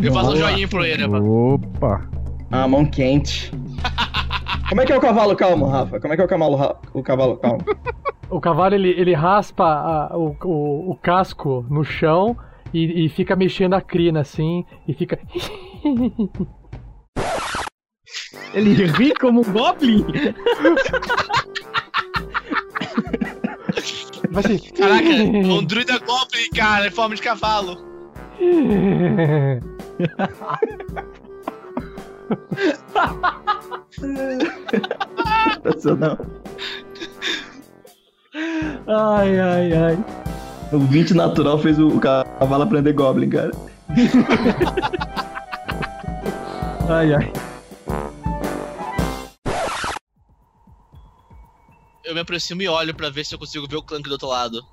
[0.02, 1.22] Eu faço um joinha pro Erevan.
[1.24, 2.02] Opa.
[2.52, 3.52] A mão quente.
[4.70, 6.00] Como é que é o cavalo calmo, Rafa?
[6.00, 7.64] Como é que é o cavalo, o cavalo calmo?
[8.30, 12.36] O cavalo, ele, ele raspa a- o, o, o casco no chão
[12.74, 15.20] e, e fica mexendo a crina assim, e fica...
[18.54, 20.04] Ele ri como um goblin.
[24.32, 24.58] Vai assim...
[24.74, 27.78] Caraca, é um druida goblin, cara, em forma de cavalo.
[35.64, 36.18] Sensacional.
[38.88, 39.98] Ai, ai, ai.
[40.72, 43.52] O 20 natural fez o cavalo aprender Goblin, cara.
[46.90, 47.34] Ai, ai.
[52.04, 54.28] Eu me aproximo e olho pra ver se eu consigo ver o Clank do outro
[54.28, 54.64] lado.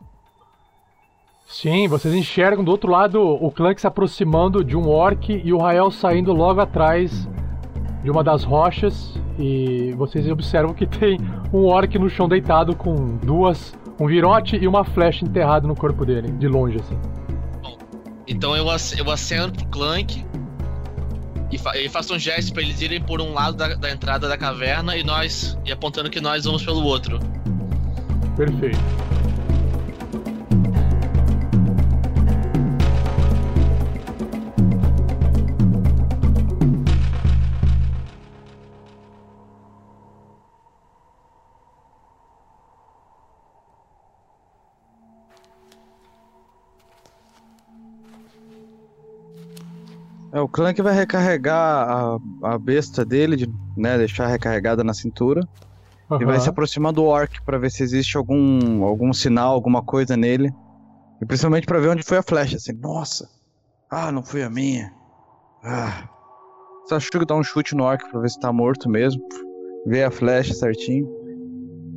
[1.46, 5.58] Sim, vocês enxergam do outro lado o Clank se aproximando de um orc e o
[5.58, 7.28] Rael saindo logo atrás
[8.06, 9.14] de uma das rochas.
[9.36, 11.18] E vocês observam que tem
[11.52, 13.74] um orc no chão deitado com duas.
[13.98, 16.98] um virote e uma flecha enterrado no corpo dele, de longe assim.
[18.28, 20.24] Então eu, ac eu aceno pro Clank
[21.50, 24.28] e, fa e faço um gesto pra eles irem por um lado da, da entrada
[24.28, 25.58] da caverna e nós.
[25.64, 27.18] e apontando que nós vamos pelo outro.
[28.36, 28.78] Perfeito.
[50.36, 53.96] É, o Clank vai recarregar a, a besta dele, de, né?
[53.96, 55.40] Deixar recarregada na cintura.
[56.20, 60.14] E vai se aproximando do orc pra ver se existe algum, algum sinal, alguma coisa
[60.14, 60.52] nele.
[61.22, 62.56] E principalmente pra ver onde foi a flecha.
[62.56, 63.30] Assim, nossa!
[63.90, 64.92] Ah, não foi a minha.
[65.64, 66.06] Ah.
[67.10, 69.22] Que dá um chute no orc pra ver se tá morto mesmo.
[69.86, 71.08] Ver a flecha certinho.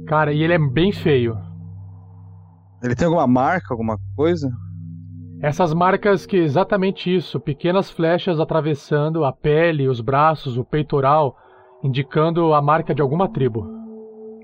[0.08, 1.38] Cara, e ele é bem feio.
[2.82, 4.50] Ele tem alguma marca, alguma coisa?
[5.42, 11.38] Essas marcas que exatamente isso, pequenas flechas atravessando a pele, os braços, o peitoral,
[11.82, 13.66] indicando a marca de alguma tribo.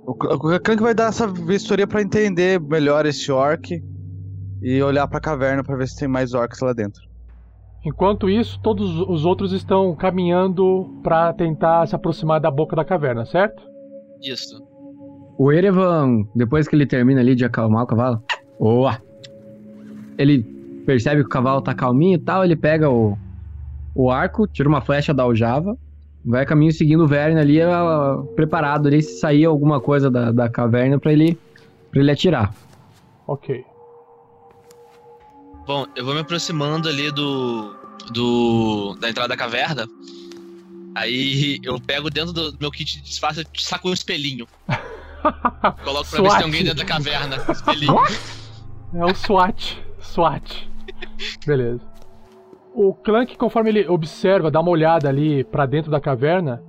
[0.08, 3.84] O Clank vai dar essa vistoria pra entender melhor esse orc
[4.62, 7.02] e olhar pra caverna pra ver se tem mais orcs lá dentro.
[7.84, 13.26] Enquanto isso, todos os outros estão caminhando para tentar se aproximar da boca da caverna,
[13.26, 13.62] certo?
[14.22, 14.64] Isso.
[15.38, 18.24] O Erevan, depois que ele termina ali de acalmar o cavalo,
[18.58, 18.98] oa!
[20.18, 20.55] Ele
[20.86, 23.18] percebe que o cavalo tá calminho e tal, ele pega o,
[23.94, 25.78] o arco, tira uma flecha da aljava,
[26.24, 27.60] vai a caminho seguindo o Verne ali,
[28.36, 31.38] preparado ali se sair alguma coisa da, da caverna pra ele,
[31.92, 32.54] pra ele atirar.
[33.28, 33.64] Ok.
[35.66, 37.74] Bom, eu vou me aproximando ali do.
[38.12, 39.88] do da entrada da caverna.
[40.94, 44.48] Aí eu pego dentro do meu kit de disfarce e saco um espelhinho.
[45.84, 47.98] Coloco pra ver se tem alguém dentro da caverna espelhinho.
[48.94, 49.78] É o SWAT.
[50.00, 50.70] SWAT.
[51.46, 51.82] Beleza.
[52.74, 56.62] O Clank, conforme ele observa, dá uma olhada ali pra dentro da caverna,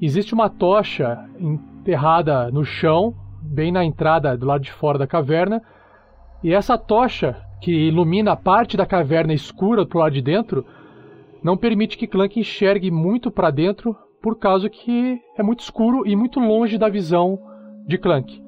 [0.00, 5.62] existe uma tocha enterrada no chão, bem na entrada do lado de fora da caverna.
[6.42, 10.64] E essa tocha, que ilumina a parte da caverna escura pro lado de dentro,
[11.42, 16.16] não permite que Clank enxergue muito pra dentro, por causa que é muito escuro e
[16.16, 17.38] muito longe da visão
[17.86, 18.42] de Clank.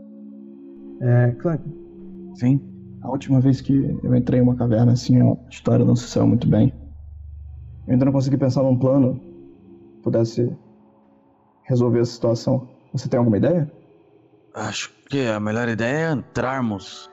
[1.02, 1.62] É, Clank.
[2.34, 2.75] Sim.
[3.06, 6.26] A última vez que eu entrei em uma caverna assim, a história não se saiu
[6.26, 6.72] muito bem.
[7.86, 10.50] Eu ainda não consegui pensar num plano que pudesse
[11.68, 12.68] resolver essa situação.
[12.92, 13.70] Você tem alguma ideia?
[14.54, 17.08] Acho que a melhor ideia é entrarmos.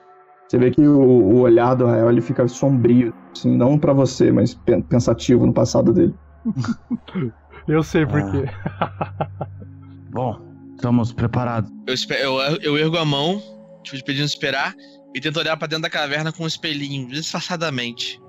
[0.50, 4.32] Você vê que o, o olhar do Rael ele fica sombrio, assim, não pra você,
[4.32, 6.14] mas pen- pensativo no passado dele.
[7.68, 8.44] Eu sei por quê.
[10.10, 10.36] Bom,
[10.74, 11.70] estamos preparados.
[11.86, 13.40] Eu, eu, eu ergo a mão,
[13.82, 14.74] tipo, pedindo esperar,
[15.14, 18.20] e tento olhar pra dentro da caverna com um espelhinho, disfarçadamente.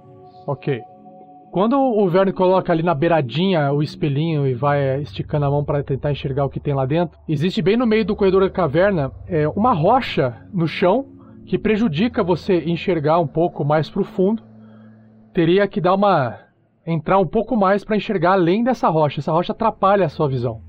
[0.45, 0.81] Ok.
[1.51, 5.63] Quando o Verne coloca ali na beiradinha o espelhinho e vai eh, esticando a mão
[5.63, 8.49] para tentar enxergar o que tem lá dentro, existe bem no meio do corredor da
[8.49, 11.05] caverna é, uma rocha no chão
[11.45, 14.43] que prejudica você enxergar um pouco mais pro fundo.
[15.33, 16.39] Teria que dar uma
[16.85, 19.21] entrar um pouco mais para enxergar além dessa rocha.
[19.21, 20.61] Essa rocha atrapalha a sua visão.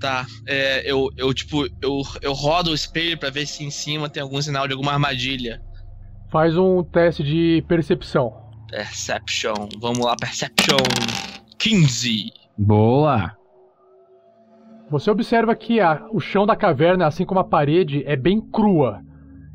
[0.00, 4.08] Tá, é, eu, eu tipo, eu, eu rodo o espelho pra ver se em cima
[4.08, 5.60] tem algum sinal de alguma armadilha.
[6.30, 8.32] Faz um teste de percepção.
[8.70, 10.76] Perception, vamos lá, Perception
[11.58, 12.30] 15.
[12.56, 13.32] Boa!
[14.90, 19.00] Você observa que a- o chão da caverna, assim como a parede, é bem crua,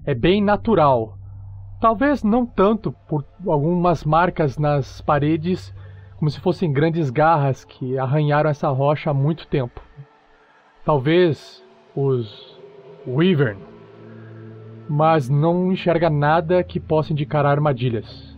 [0.06, 1.18] é bem natural.
[1.80, 5.74] Talvez não tanto por algumas marcas nas paredes,
[6.18, 9.82] como se fossem grandes garras que arranharam essa rocha há muito tempo.
[10.86, 11.64] Talvez
[11.96, 12.58] os
[13.08, 13.60] Wyvern,
[14.90, 18.34] mas não enxerga nada que possa indicar armadilhas.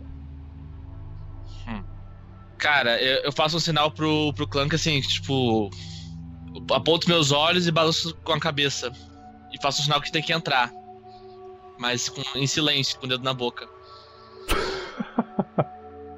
[2.58, 5.70] Cara, eu, eu faço um sinal pro, pro Clank assim, tipo.
[6.72, 8.90] Aponto meus olhos e balanço com a cabeça.
[9.52, 10.72] E faço um sinal que tem que entrar.
[11.78, 13.68] Mas com, em silêncio, com o dedo na boca.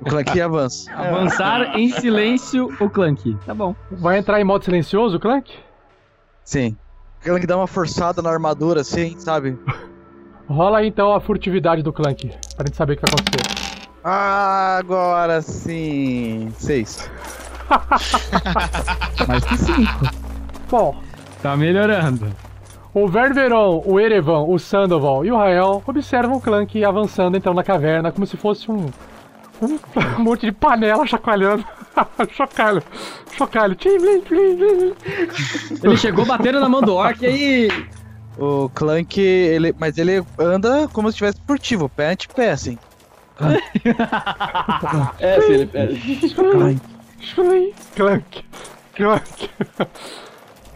[0.00, 0.90] O Clank avança.
[0.92, 3.36] Avançar em silêncio o Clank.
[3.44, 3.74] Tá bom.
[3.90, 5.52] Vai entrar em modo silencioso, Clank?
[6.48, 6.74] Sim.
[7.20, 9.58] O Clank dá uma forçada na armadura, assim, sabe?
[10.48, 12.26] Rola aí então a furtividade do Clank,
[12.56, 13.68] pra gente saber o que vai acontecer.
[14.02, 16.50] Agora sim.
[16.56, 17.10] Seis.
[19.28, 20.06] Mais que cinco.
[20.70, 20.96] Bom,
[21.42, 22.32] Tá melhorando.
[22.94, 27.62] o Ververon, o Erevan, o Sandoval e o Rael observam o Clank avançando então na
[27.62, 28.86] caverna como se fosse um,
[29.60, 29.78] um,
[30.22, 31.64] monte de panela chacoalhando.
[32.30, 32.82] chocalho,
[33.32, 33.76] chocalho.
[35.82, 37.88] Ele chegou batendo na mão do orc e aí.
[38.38, 42.78] O Clank, ele, mas ele anda como se estivesse furtivo, pé ante pé, assim.
[45.18, 45.76] É, Felipe.
[45.76, 45.88] É.
[47.20, 48.44] Shulin, Clank,
[48.94, 49.50] Clank.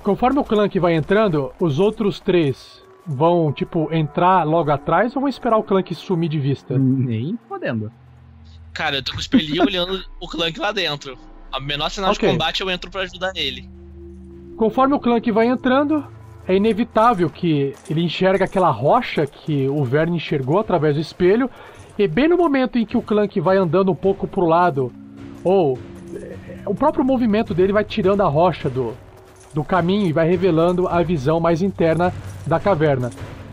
[0.02, 5.28] Conforme o Clank vai entrando, os outros três vão, tipo, entrar logo atrás ou vão
[5.28, 6.76] esperar o Clank sumir de vista?
[6.76, 7.92] Nem fodendo.
[8.72, 11.16] Cara, eu tô com o espelhinho olhando o Clank lá dentro.
[11.52, 12.26] A menor sinal Ok.
[12.26, 13.68] de combate eu entro pra ajudar ele.
[14.56, 16.06] Conforme o Clank vai entrando,
[16.46, 21.50] é inevitável que ele enxerga aquela rocha que o Verne enxergou através do espelho,
[21.98, 24.92] e bem no momento em que o Clank vai andando um pouco pro lado,
[25.44, 25.78] ou
[26.14, 28.94] é, o próprio movimento dele vai tirando a rocha do,
[29.52, 32.12] do caminho e vai revelando a visão mais interna
[32.46, 33.10] da caverna.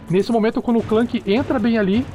[0.10, 2.06] Nesse momento, quando o Clank entra bem ali,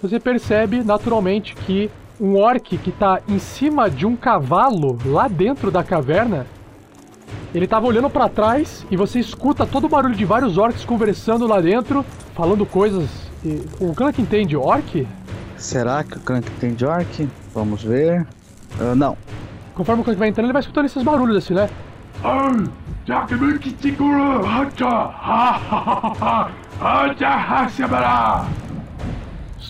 [0.00, 1.90] você percebe naturalmente que
[2.20, 6.46] um orc que está em cima de um cavalo lá dentro da caverna
[7.54, 11.46] ele tava olhando pra trás e você escuta todo o barulho de vários orcs conversando
[11.46, 12.04] lá dentro,
[12.34, 13.08] falando coisas.
[13.44, 15.06] E o Clank entende orc?
[15.56, 17.28] Será que o Clank tem de orc?
[17.54, 18.26] Vamos ver.
[18.80, 19.16] Ah, não.
[19.72, 21.70] Conforme o Clank vai entrando, ele vai escutando esses barulhos assim, né?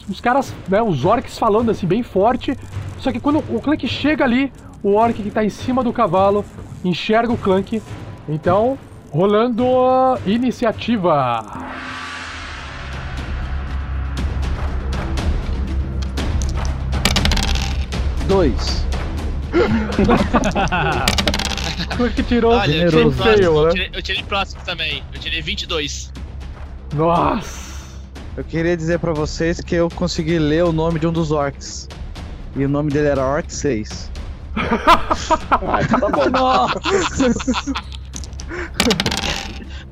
[0.09, 2.57] Os- Os caras, né, os orcs falando assim bem forte.
[2.99, 4.53] Só que quando o Clank chega ali,
[4.83, 6.45] o orc que tá em cima do cavalo
[6.85, 7.83] enxerga o Clank.
[8.29, 8.79] Então,
[9.11, 11.45] rolando a iniciativa.
[18.29, 18.85] Dois.
[21.97, 23.71] Clank tirou Olha, eu tirei, próximo, Fail, eu, né?
[23.71, 25.03] tirei, eu tirei próximo também.
[25.13, 26.13] Eu tirei 22.
[26.95, 27.74] Nossa!
[28.37, 31.89] Eu queria dizer pra vocês que eu consegui ler o nome de um dos orcs.
[32.57, 34.11] E o nome dele era Orc 6.
[35.51, 36.39] Ah, então tá bom.
[36.39, 37.33] Nossa!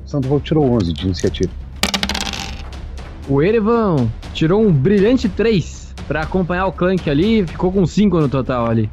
[0.05, 1.51] Sandoval tirou 11 de iniciativa.
[3.27, 8.29] O Erevan tirou um brilhante 3 pra acompanhar o Clank ali, ficou com 5 no
[8.29, 8.89] total ali.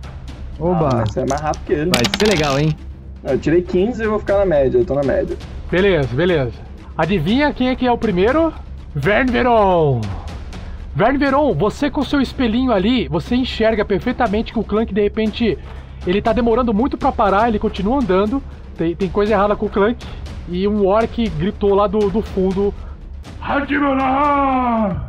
[0.58, 0.90] Ah, Oba!
[0.96, 1.90] mas você é mais rápido que ele.
[1.90, 2.76] Vai ser legal, hein?
[3.24, 5.36] Eu tirei 15 e vou ficar na média, eu tô na média.
[5.70, 6.52] Beleza, beleza.
[6.96, 8.52] Adivinha quem é que é o primeiro?
[8.94, 10.00] Vern Veron!
[10.96, 15.56] Vern Veron, você com seu espelhinho ali, você enxerga perfeitamente que o Clank de repente
[16.04, 18.42] ele tá demorando muito pra parar, ele continua andando.
[18.76, 20.04] Tem, tem coisa errada com o Clank.
[20.48, 22.74] E um orc gritou lá do, do fundo:
[23.40, 25.06] Hadimana!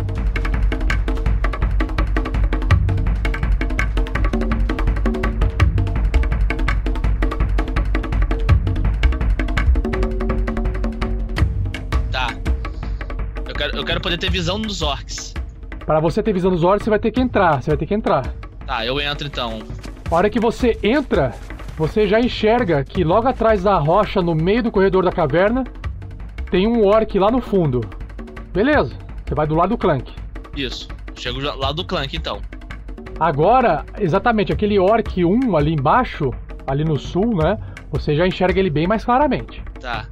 [13.81, 15.33] Eu quero, poder ter visão dos orcs.
[15.87, 17.63] Para você ter visão dos orcs, você vai ter que entrar.
[17.63, 18.31] Você vai ter que entrar.
[18.63, 19.59] Tá, eu entro então.
[20.09, 21.33] A hora que você entra,
[21.75, 25.63] você já enxerga que logo atrás da rocha, no meio do corredor da caverna,
[26.51, 27.81] tem um orc lá no fundo.
[28.53, 28.93] Beleza,
[29.25, 30.13] você vai do lado do Clank.
[30.55, 30.87] Isso.
[31.15, 32.39] Chego lá do Clank então.
[33.19, 36.31] Agora, exatamente, aquele orc 1 ali embaixo,
[36.67, 37.57] ali no sul, né?
[37.91, 39.63] Você já enxerga ele bem mais claramente.
[39.79, 40.05] Tá.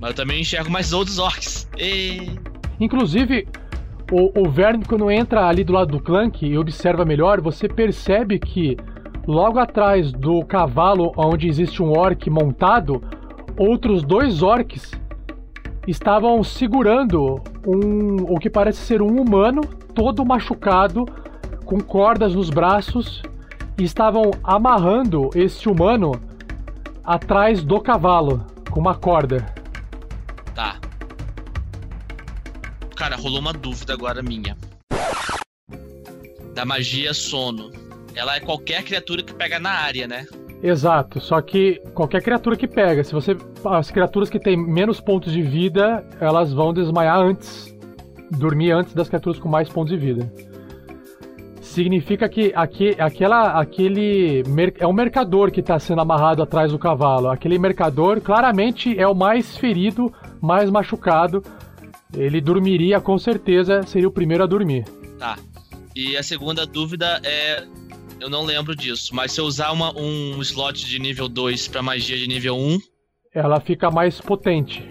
[0.00, 1.68] Mas eu também enxergo mais outros orcs.
[1.76, 2.30] E...
[2.78, 3.48] Inclusive,
[4.10, 8.38] o, o Vern, quando entra ali do lado do Clank e observa melhor, você percebe
[8.38, 8.76] que
[9.26, 13.02] logo atrás do cavalo onde existe um orc montado,
[13.58, 14.92] outros dois orcs
[15.86, 19.62] estavam segurando um, o que parece ser um humano,
[19.94, 21.04] todo machucado,
[21.64, 23.22] com cordas nos braços,
[23.78, 26.12] e estavam amarrando este humano
[27.04, 29.46] atrás do cavalo, com uma corda.
[30.54, 30.76] Tá.
[32.96, 34.56] Cara, rolou uma dúvida agora minha.
[36.54, 37.70] Da magia sono.
[38.14, 40.26] Ela é qualquer criatura que pega na área, né?
[40.62, 43.36] Exato, só que qualquer criatura que pega, se você.
[43.66, 47.76] As criaturas que têm menos pontos de vida, elas vão desmaiar antes.
[48.30, 50.32] Dormir antes das criaturas com mais pontos de vida.
[51.60, 54.42] Significa que aqui, aquela, aquele.
[54.78, 57.28] É um mercador que está sendo amarrado atrás do cavalo.
[57.28, 61.42] Aquele mercador claramente é o mais ferido, mais machucado.
[62.14, 64.84] Ele dormiria com certeza, seria o primeiro a dormir.
[65.18, 65.38] Tá.
[65.94, 67.64] E a segunda dúvida é.
[68.20, 71.82] Eu não lembro disso, mas se eu usar uma, um slot de nível 2 pra
[71.82, 72.78] magia de nível 1,
[73.34, 74.82] Ela fica mais potente.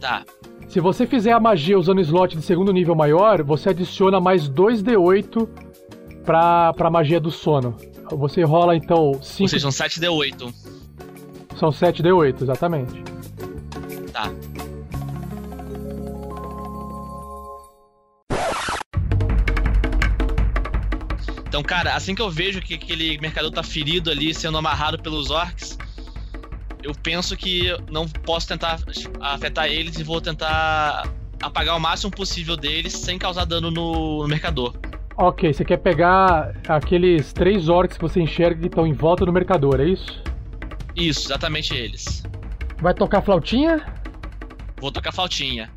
[0.00, 0.22] tá.
[0.68, 5.48] Se você fizer a magia usando slot de segundo nível maior, você adiciona mais 2d8
[6.24, 7.76] pra, pra magia do sono.
[8.10, 9.42] Você rola então 5.
[9.44, 10.52] Ou seja, um 7d8.
[11.56, 13.02] São 7d8, exatamente.
[14.12, 14.30] Tá.
[21.54, 25.30] Então, cara, assim que eu vejo que aquele mercador tá ferido ali, sendo amarrado pelos
[25.30, 25.78] orcs,
[26.82, 28.80] eu penso que não posso tentar
[29.20, 31.08] afetar eles e vou tentar
[31.40, 34.74] apagar o máximo possível deles sem causar dano no, no mercador.
[35.16, 39.32] Ok, você quer pegar aqueles três orcs que você enxerga que estão em volta do
[39.32, 40.24] mercador, é isso?
[40.96, 42.24] Isso, exatamente eles.
[42.78, 43.80] Vai tocar flautinha?
[44.80, 45.70] Vou tocar flautinha.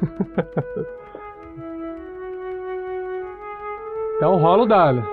[4.22, 5.04] Então rola o dado.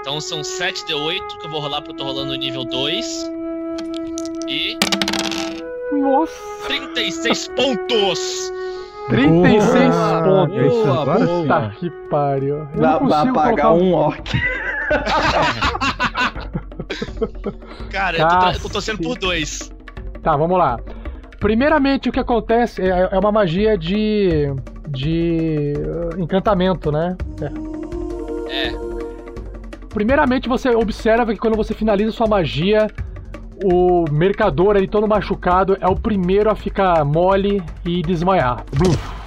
[0.00, 3.30] Então são 7d8 que eu vou rolar porque eu tô rolando no nível 2.
[4.48, 4.76] E.
[5.92, 6.32] Nossa!
[6.66, 8.52] 36 pontos!
[9.06, 10.72] 36 Boa, pontos.
[10.84, 11.26] boa, Puta
[11.60, 11.70] boa.
[11.78, 12.56] que pariu.
[12.56, 14.32] Eu Dá não pra consigo pagar um orc.
[17.92, 19.72] Cara, eu tô, eu tô torcendo por dois.
[20.24, 20.76] Tá, vamos lá.
[21.38, 24.52] Primeiramente, o que acontece é, é uma magia de.
[24.88, 25.72] de.
[25.76, 27.16] uh, encantamento, né?
[27.40, 27.67] É.
[29.88, 32.86] Primeiramente, você observa que quando você finaliza sua magia,
[33.64, 38.64] o mercador ali todo machucado é o primeiro a ficar mole e desmaiar.
[38.76, 39.18] Bluf.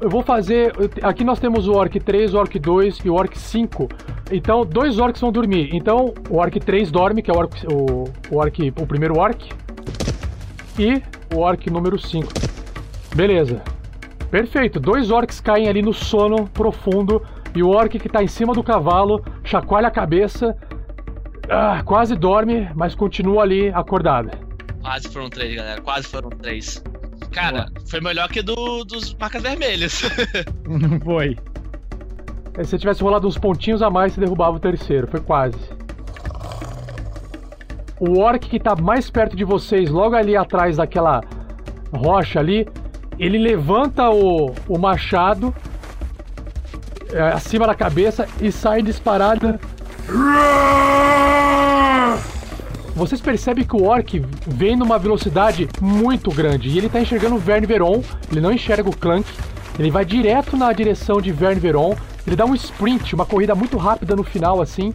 [0.00, 0.72] Eu vou fazer.
[1.02, 3.88] Aqui nós temos o Orc 3, o Orc 2 e o Orc 5.
[4.30, 5.70] Então, dois Orcs vão dormir.
[5.72, 9.48] Então, o Orc 3 dorme, que é o Orc, o, o, orc, o primeiro Orc.
[10.78, 11.02] E
[11.34, 12.28] o Orc número 5.
[13.14, 13.60] Beleza.
[14.30, 14.78] Perfeito.
[14.78, 17.20] Dois Orcs caem ali no sono profundo.
[17.54, 20.56] E o Orc que tá em cima do cavalo chacoalha a cabeça.
[21.50, 24.30] ah, quase dorme, mas continua ali acordado.
[24.82, 25.80] Quase foram três, galera.
[25.80, 26.82] Quase foram três.
[27.32, 30.02] Cara, foi melhor que do, dos marcas vermelhas.
[30.66, 31.36] Não foi.
[32.56, 35.06] Se você tivesse rolado uns pontinhos a mais, você derrubava o terceiro.
[35.08, 35.58] Foi quase.
[38.00, 41.20] o orc que tá mais perto de vocês, logo ali atrás daquela
[41.92, 42.66] rocha ali,
[43.18, 45.67] ele levanta o, o machado é,
[47.34, 49.58] acima da cabeça e sai disparada.
[52.94, 57.38] Vocês percebem que o orc vem numa velocidade muito grande e ele tá enxergando o
[57.38, 59.24] Verne Veron, ele não enxerga o Clank,
[59.78, 61.94] ele vai direto na direção de Verne Veron,
[62.26, 64.92] ele dá um sprint, uma corrida muito rápida no final assim.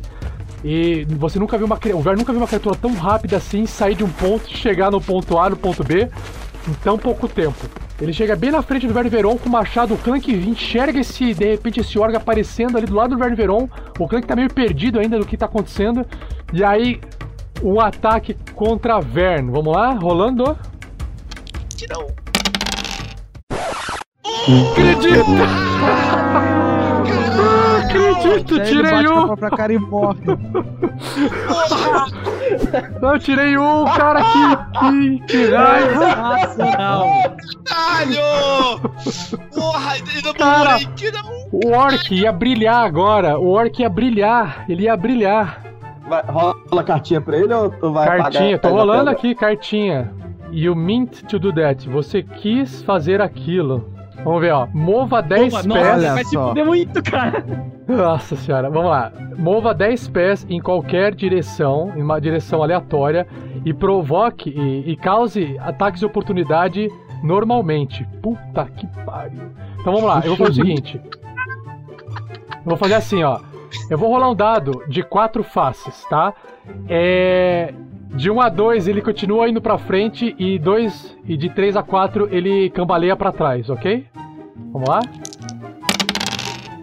[0.65, 3.95] E você nunca viu uma o Verne nunca viu uma criatura tão rápida assim sair
[3.95, 6.09] de um ponto e chegar no ponto A no ponto B
[6.67, 7.57] em tão pouco tempo.
[8.03, 11.33] Ele chega bem na frente do Verne Veron com o machado, o Clank enxerga esse,
[11.33, 13.69] de repente, esse orc aparecendo ali do lado do Verne Veron.
[13.97, 16.05] O Clank tá meio perdido ainda do que tá acontecendo.
[16.51, 16.99] E aí,
[17.63, 19.49] um ataque contra Vern.
[19.49, 20.57] Vamos lá, rolando.
[21.77, 22.11] Tirou.
[24.73, 25.23] Acredito!
[27.93, 29.25] Acredito, Ele tirei um!
[29.27, 30.19] própria cara e morre.
[33.01, 36.15] Eu tirei um, cara, que, que, que raiva!
[36.15, 37.03] Nossa, não.
[37.65, 38.79] Caralho!
[39.53, 40.77] Porra, ele não Cara.
[41.51, 45.61] O Orc ia brilhar agora, o Orc ia brilhar, ele ia brilhar.
[46.07, 50.11] Vai, rola cartinha pra ele ou tu vai Cartinha, pagar tô rolando aqui, cartinha.
[50.51, 51.87] You meant to do that.
[51.89, 53.89] Você quis fazer aquilo.
[54.23, 54.67] Vamos ver, ó.
[54.73, 56.13] Mova 10 Nossa, pés.
[56.13, 57.43] vai se fuder muito, cara.
[57.87, 59.11] Nossa senhora, vamos lá.
[59.37, 63.27] Mova 10 pés em qualquer direção, em uma direção aleatória,
[63.65, 66.89] e provoque e, e cause ataques de oportunidade
[67.23, 68.07] normalmente.
[68.21, 69.51] Puta que pariu.
[69.79, 71.01] Então vamos lá, eu vou fazer o seguinte.
[72.63, 73.39] Eu vou fazer assim, ó.
[73.89, 76.33] Eu vou rolar um dado de quatro faces, tá?
[76.87, 77.73] É.
[78.15, 81.81] De 1 a 2 ele continua indo pra frente e dois e de 3 a
[81.81, 84.05] 4 ele cambaleia pra trás, ok?
[84.71, 84.99] Vamos lá?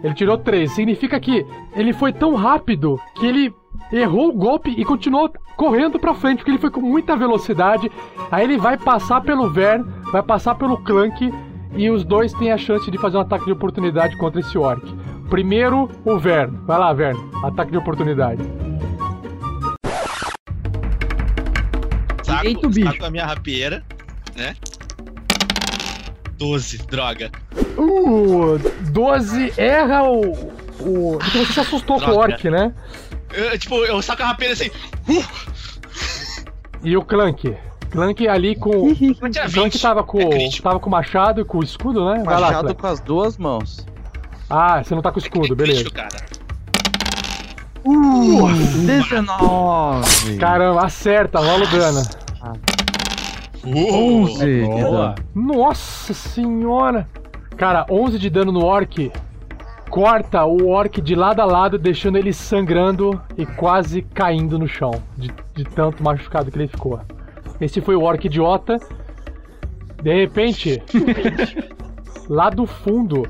[0.03, 0.71] Ele tirou 3.
[0.71, 1.45] Significa que
[1.75, 3.53] ele foi tão rápido que ele
[3.91, 7.91] errou o golpe e continuou correndo pra frente, porque ele foi com muita velocidade.
[8.31, 11.31] Aí ele vai passar pelo Vern, vai passar pelo Clank
[11.75, 14.81] e os dois têm a chance de fazer um ataque de oportunidade contra esse orc.
[15.29, 16.57] Primeiro, o Vern.
[16.65, 17.17] Vai lá, Vern.
[17.43, 18.41] Ataque de oportunidade.
[22.23, 22.91] Saco, Eita, o bicho.
[22.91, 23.83] saco a minha rapieira,
[24.35, 24.55] né?
[26.41, 27.31] 12, droga.
[27.77, 28.57] Uh,
[28.89, 30.31] 12 erra o.
[30.79, 31.17] o...
[31.19, 32.33] Porque você se assustou com o Droga.
[32.33, 32.73] orc, né?
[33.31, 34.71] Eu, tipo, eu saco a rapieira assim.
[36.83, 37.55] E o Clank.
[37.91, 38.71] Clank ali com.
[38.71, 38.95] Vou
[39.29, 39.81] tirar O Clank 20.
[39.81, 42.23] tava com, É tava com o machado e com o escudo, né?
[42.25, 42.81] Vai lá, Machado Clank.
[42.81, 43.85] com as duas mãos.
[44.49, 45.83] Ah, você não tá com o escudo, beleza.
[45.83, 46.25] Crítico, cara.
[47.85, 48.47] Uh,
[48.87, 50.37] 19.
[50.39, 52.01] Caramba, acerta, rola o dano.
[53.65, 54.79] 11 de Boa.
[54.81, 55.15] dano.
[55.35, 57.07] Nossa senhora!
[57.57, 59.11] Cara, 11 de dano no orc.
[59.89, 64.91] Corta o orc de lado a lado, deixando ele sangrando e quase caindo no chão.
[65.17, 66.99] De, de tanto machucado que ele ficou.
[67.59, 68.79] Esse foi o orc idiota.
[70.01, 70.81] De repente,
[72.27, 73.27] lá do fundo,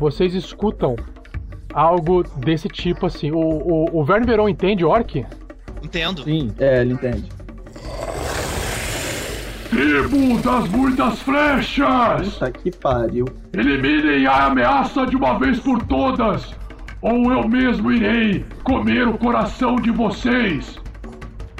[0.00, 0.96] vocês escutam
[1.72, 3.30] algo desse tipo assim.
[3.30, 5.24] O, o, o Verne Veron entende orc?
[5.82, 6.24] Entendo.
[6.24, 6.50] Sim.
[6.58, 7.28] É, ele entende.
[9.70, 12.34] Tribo das muitas flechas!
[12.34, 13.26] Puta que pariu.
[13.52, 16.54] Eliminem a ameaça de uma vez por todas,
[17.00, 20.78] ou eu mesmo irei comer o coração de vocês.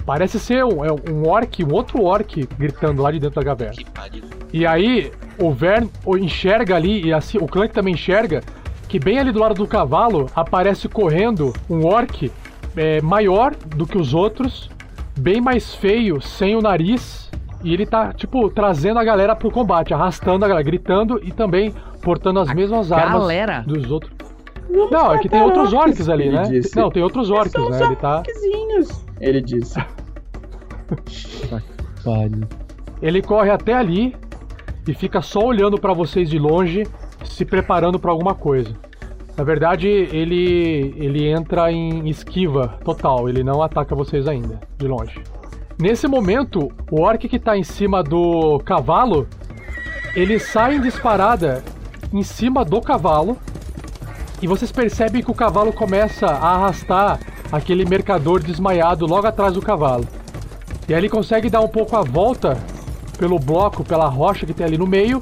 [0.07, 3.74] Parece ser um, é um orc, um outro orc gritando lá de dentro da caverna.
[3.74, 4.24] Que pariu.
[4.52, 8.42] E aí, o Vern o enxerga ali, e assim, o Clank também enxerga,
[8.88, 12.30] que bem ali do lado do cavalo aparece correndo um orc
[12.76, 14.70] é, maior do que os outros,
[15.18, 17.24] bem mais feio, sem o nariz,
[17.65, 21.75] e ele tá, tipo, trazendo a galera pro combate, arrastando a galera, gritando e também
[22.03, 23.65] portando as mesmas armas galera?
[23.67, 24.12] dos outros.
[24.69, 26.43] Não, é que tem outros orcs ali, Ele né?
[26.43, 26.77] disse.
[26.77, 27.85] Não, tem outros orcs, né?
[27.85, 28.23] Ele tá.
[29.21, 29.79] Ele disse.
[33.01, 34.15] Ele corre até ali
[34.87, 36.87] e fica só olhando pra vocês de longe,
[37.25, 38.75] se preparando pra alguma coisa.
[39.37, 45.21] Na verdade, ele ele entra em esquiva total, ele não ataca vocês ainda, de longe.
[45.79, 49.27] Nesse momento, o orc que tá em cima do cavalo,
[50.14, 51.64] ele sai em disparada
[52.12, 53.37] em cima do cavalo
[54.41, 57.18] e vocês percebem que o cavalo começa a arrastar
[57.51, 60.07] aquele mercador desmaiado logo atrás do cavalo.
[60.89, 62.57] E aí ele consegue dar um pouco a volta
[63.18, 65.18] pelo bloco, pela rocha que tem ali no meio.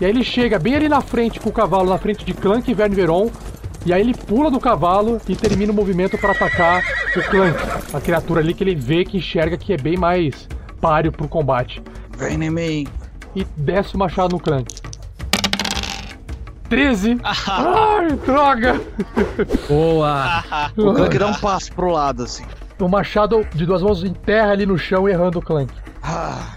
[0.00, 2.70] E aí ele chega bem ali na frente com o cavalo, na frente de Clank
[2.70, 3.30] e Verne Veron.
[3.84, 6.82] E aí ele pula do cavalo e termina o movimento para atacar
[7.16, 7.58] o Clank,
[7.94, 10.46] a criatura ali que ele vê, que enxerga que é bem mais
[10.80, 11.82] páreo pro combate.
[12.16, 12.86] Vem em mim.
[13.34, 14.74] E desce o machado no Clank.
[16.68, 17.18] 13!
[17.24, 18.80] Ai, droga!
[19.68, 20.44] Boa.
[20.76, 22.44] O Clank dá um passo pro lado, assim.
[22.78, 25.72] O machado de duas mãos enterra ali no chão, errando o Clank.
[26.02, 26.56] Ah,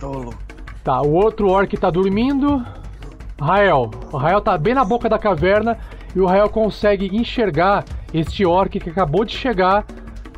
[0.00, 0.34] tolo.
[0.82, 2.64] Tá, o outro orc tá dormindo.
[3.40, 3.90] Rael.
[4.10, 5.78] O Rael tá bem na boca da caverna
[6.14, 9.84] e o Rael consegue enxergar este orc que acabou de chegar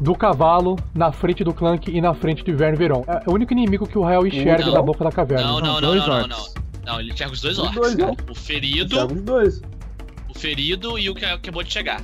[0.00, 3.04] do cavalo na frente do Clank e na frente do Ivern Veron.
[3.06, 4.74] É o único inimigo que o Rael enxerga Não.
[4.74, 5.46] da boca da caverna.
[5.46, 6.54] Não, não, não, dois não, não, orcs.
[6.54, 6.64] não.
[6.94, 7.80] Não, ele enxerga os dois Os orcs.
[7.80, 8.16] dois, né?
[8.30, 9.62] O ferido, Enxerga os dois.
[10.28, 12.00] o ferido e o que acabou de chegar.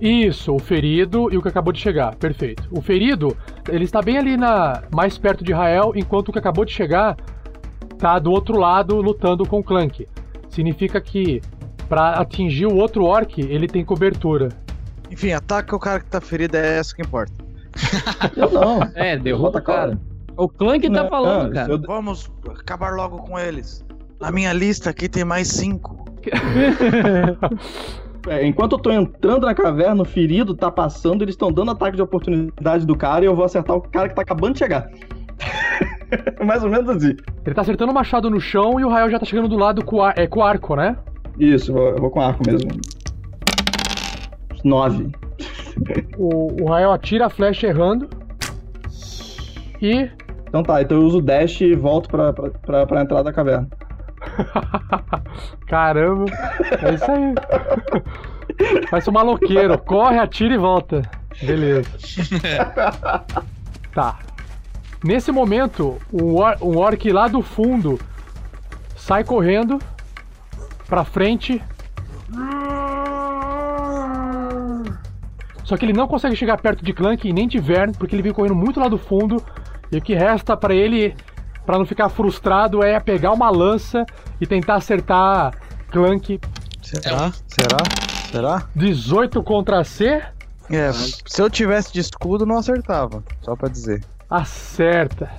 [0.00, 2.14] Isso, o ferido e o que acabou de chegar.
[2.16, 2.66] Perfeito.
[2.70, 3.36] O ferido,
[3.68, 7.16] ele está bem ali na mais perto de Rael, enquanto o que acabou de chegar
[7.98, 10.06] tá do outro lado lutando com o Clank.
[10.48, 11.42] Significa que
[11.88, 14.50] para atingir o outro orc, ele tem cobertura.
[15.10, 17.32] Enfim, ataca o cara que tá ferido, é essa que importa.
[18.36, 18.82] Eu não.
[18.94, 19.98] É, derrota o cara.
[20.36, 21.76] O Clank tá Não, falando, não, cara.
[21.78, 22.30] Vamos
[22.60, 23.84] acabar logo com eles.
[24.20, 26.04] Na minha lista aqui tem mais cinco.
[28.26, 31.96] É, enquanto eu tô entrando na caverna, o ferido tá passando, eles estão dando ataque
[31.96, 34.90] de oportunidade do cara e eu vou acertar o cara que tá acabando de chegar.
[36.44, 37.16] Mais ou menos assim.
[37.46, 39.84] Ele tá acertando o machado no chão e o Rael já tá chegando do lado
[39.84, 40.96] com, é, com arco, né?
[41.38, 42.70] Isso, eu vou, vou com arco mesmo.
[44.64, 45.12] Nove.
[46.16, 48.08] O, o Rael atira a flecha errando.
[49.80, 50.10] E.
[50.48, 53.32] Então tá, então eu uso o dash e volto pra, pra, pra, pra entrada da
[53.32, 53.68] caverna.
[55.68, 56.24] Caramba,
[56.82, 57.34] é isso aí.
[58.90, 61.02] Faz um maloqueiro, corre, atira e volta.
[61.42, 61.88] Beleza.
[63.94, 64.18] Tá.
[65.02, 67.98] Nesse momento, um, or um orc lá do fundo
[68.94, 69.78] sai correndo
[70.88, 71.62] pra frente.
[75.62, 78.22] Só que ele não consegue chegar perto de Clank e nem de Vern, porque ele
[78.22, 79.44] vem correndo muito lá do fundo.
[79.92, 81.14] E o que resta pra ele,
[81.66, 84.06] pra não ficar frustrado, é pegar uma lança
[84.40, 85.54] e tentar acertar
[85.90, 86.40] Clank.
[86.82, 87.32] Será?
[87.46, 87.76] Será?
[88.30, 88.68] Será?
[88.74, 90.22] 18 contra C.
[90.70, 93.22] É, se eu tivesse de escudo, não acertava.
[93.42, 94.02] Só pra dizer.
[94.28, 95.30] Acerta.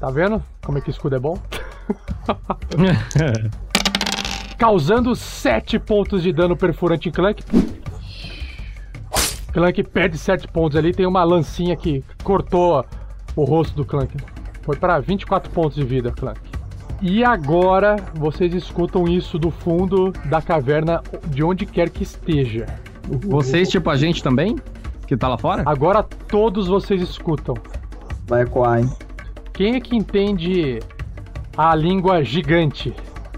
[0.00, 1.38] Tá vendo como é que escudo é bom?
[4.58, 7.44] Causando 7 pontos de dano perfurante em Clank.
[9.52, 10.92] Clank perde 7 pontos ali.
[10.92, 12.84] Tem uma lancinha que cortou
[13.34, 14.16] o rosto do Clank.
[14.62, 16.40] Foi para 24 pontos de vida, Clank.
[17.02, 22.66] E agora vocês escutam isso do fundo da caverna, de onde quer que esteja.
[23.26, 24.56] Vocês, tipo a gente também?
[25.06, 25.62] Que tá lá fora?
[25.66, 27.54] Agora todos vocês escutam.
[28.26, 28.90] Vai ecoar, hein?
[29.52, 30.80] Quem é que entende
[31.56, 32.94] a língua gigante?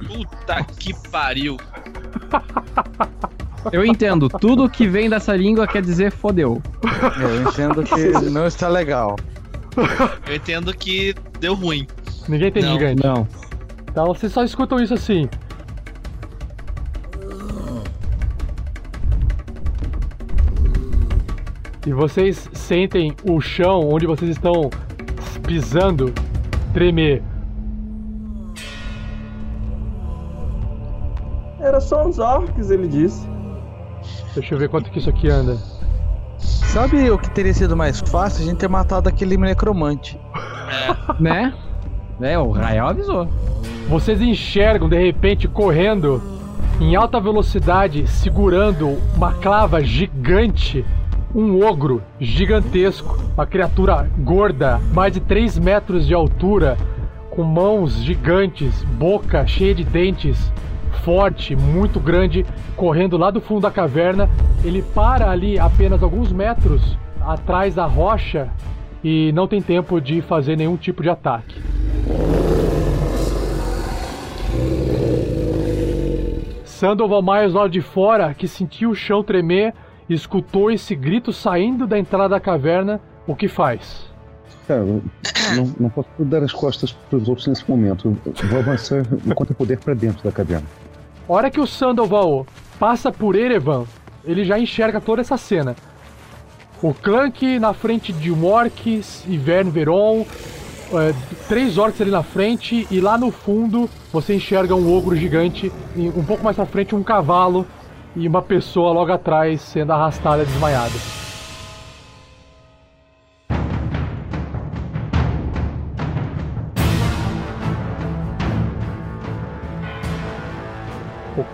[0.06, 1.56] Puta que pariu.
[3.72, 4.28] Eu entendo.
[4.28, 6.62] Tudo que vem dessa língua quer dizer fodeu.
[7.20, 9.16] Eu entendo que não está legal.
[10.26, 11.86] Eu entendo que deu ruim.
[12.28, 12.72] Ninguém tem Não.
[12.72, 13.02] gigante.
[13.04, 13.28] Não.
[13.90, 15.28] Então vocês só escutam isso assim.
[21.86, 24.70] E vocês sentem o chão onde vocês estão
[25.46, 26.12] pisando
[26.72, 27.22] tremer.
[31.60, 33.26] Era só uns orcs, ele disse.
[34.34, 35.56] Deixa eu ver quanto que isso aqui anda.
[36.38, 38.44] Sabe o que teria sido mais fácil?
[38.44, 40.18] A gente ter matado aquele necromante.
[41.18, 41.52] Né?
[42.20, 43.28] É, o Rael avisou.
[43.88, 46.22] Vocês enxergam de repente correndo
[46.80, 50.84] em alta velocidade, segurando uma clava gigante,
[51.34, 56.76] um ogro gigantesco, uma criatura gorda, mais de 3 metros de altura,
[57.30, 60.52] com mãos gigantes, boca cheia de dentes,
[61.08, 62.44] forte, muito grande,
[62.76, 64.28] correndo lá do fundo da caverna.
[64.62, 68.50] Ele para ali apenas alguns metros atrás da rocha
[69.02, 71.62] e não tem tempo de fazer nenhum tipo de ataque.
[76.66, 79.72] Sandoval Myers lá de fora, que sentiu o chão tremer,
[80.10, 84.06] escutou esse grito saindo da entrada da caverna, o que faz?
[84.66, 85.02] Cara, eu
[85.56, 88.14] não, não posso dar as costas para os outros nesse momento.
[88.50, 90.66] Vou avançar enquanto eu puder para dentro da caverna.
[91.28, 92.46] A hora que o Sandoval
[92.80, 93.84] passa por Erevan,
[94.24, 95.76] ele já enxerga toda essa cena.
[96.82, 100.24] O Clank na frente de um orcs, Ivern Veron,
[100.90, 101.14] é,
[101.46, 106.08] três orcs ali na frente e lá no fundo você enxerga um ogro gigante e
[106.08, 107.66] um pouco mais pra frente um cavalo
[108.16, 111.27] e uma pessoa logo atrás sendo arrastada desmaiada.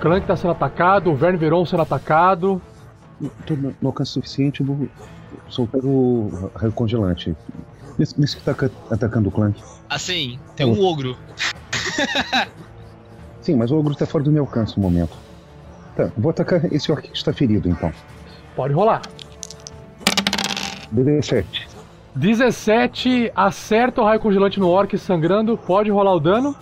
[0.05, 2.61] Clank tá sendo atacado, o Vern Veron sendo atacado.
[3.41, 4.87] Estou no, no alcance suficiente, eu vou
[5.49, 7.35] soltar o raio congelante.
[7.99, 9.59] Nesse, nesse que tá ca- atacando o Clank.
[9.89, 11.17] Assim, tem um ogro.
[13.41, 15.17] Sim, mas o ogro está fora do meu alcance no momento.
[15.97, 17.91] Tá, vou atacar esse orc que está ferido então.
[18.55, 19.01] Pode rolar.
[20.95, 21.47] BD7.
[22.15, 25.57] 17 acerta o raio congelante no orc sangrando.
[25.57, 26.55] Pode rolar o dano.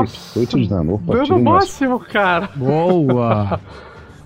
[0.00, 0.94] Nossa, 8 de dano.
[0.94, 2.00] Opa, dano tirei máximo.
[2.00, 2.50] cara.
[2.54, 3.60] Boa!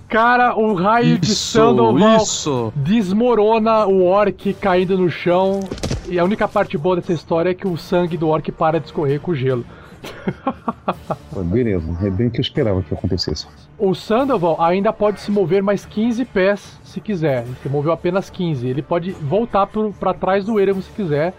[0.09, 2.73] Cara, o raio de Isso, Sandoval isso.
[2.75, 5.59] desmorona o orc caindo no chão.
[6.07, 8.87] E a única parte boa dessa história é que o sangue do orc para de
[8.87, 9.63] escorrer com o gelo.
[11.45, 13.45] Beleza, é bem o que eu esperava que acontecesse.
[13.77, 17.43] O Sandoval ainda pode se mover mais 15 pés se quiser.
[17.43, 18.67] Ele moveu apenas 15.
[18.67, 21.35] Ele pode voltar pro, pra trás do Eremo se quiser.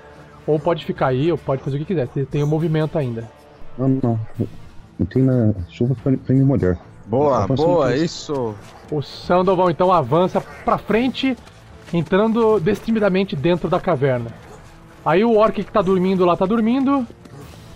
[0.47, 2.09] Ou pode ficar aí, ou pode fazer o que quiser.
[2.15, 3.29] Ele tem o movimento ainda.
[3.81, 4.21] Não, não.
[4.99, 6.79] Eu tenho na chuva pra, pra me molhar.
[7.07, 8.05] Boa, boa, isso.
[8.33, 8.55] isso.
[8.91, 11.37] O Sandoval então avança pra frente,
[11.93, 14.31] entrando destemidamente dentro da caverna.
[15.05, 17.07] Aí o orc que tá dormindo lá tá dormindo.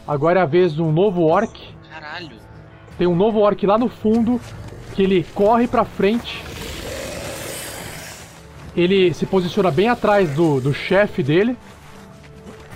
[0.07, 1.59] Agora é a vez de um novo orc.
[1.90, 2.36] Caralho.
[2.98, 4.40] Tem um novo orc lá no fundo
[4.94, 6.44] que ele corre pra frente.
[8.76, 11.57] Ele se posiciona bem atrás do, do chefe dele.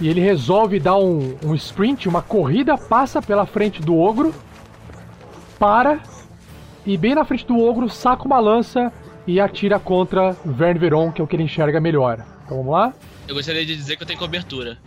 [0.00, 4.32] E ele resolve dar um, um sprint, uma corrida, passa pela frente do ogro.
[5.58, 6.00] Para.
[6.86, 8.92] E bem na frente do ogro, saca uma lança
[9.26, 12.24] e atira contra Vern Veron, que é o que ele enxerga melhor.
[12.44, 12.92] Então vamos lá.
[13.26, 14.78] Eu gostaria de dizer que eu tenho cobertura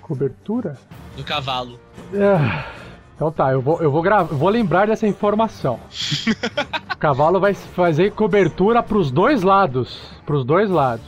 [0.00, 0.78] Cobertura.
[1.16, 1.78] do cavalo.
[2.14, 2.64] Ah,
[3.14, 5.78] Então tá, eu vou, eu vou, gra- eu vou lembrar dessa informação.
[6.94, 10.00] o cavalo vai fazer cobertura pros dois lados.
[10.24, 11.04] Pros dois lados.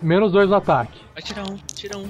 [0.00, 1.00] Menos dois no ataque.
[1.14, 2.06] Vai tirar um, tira um.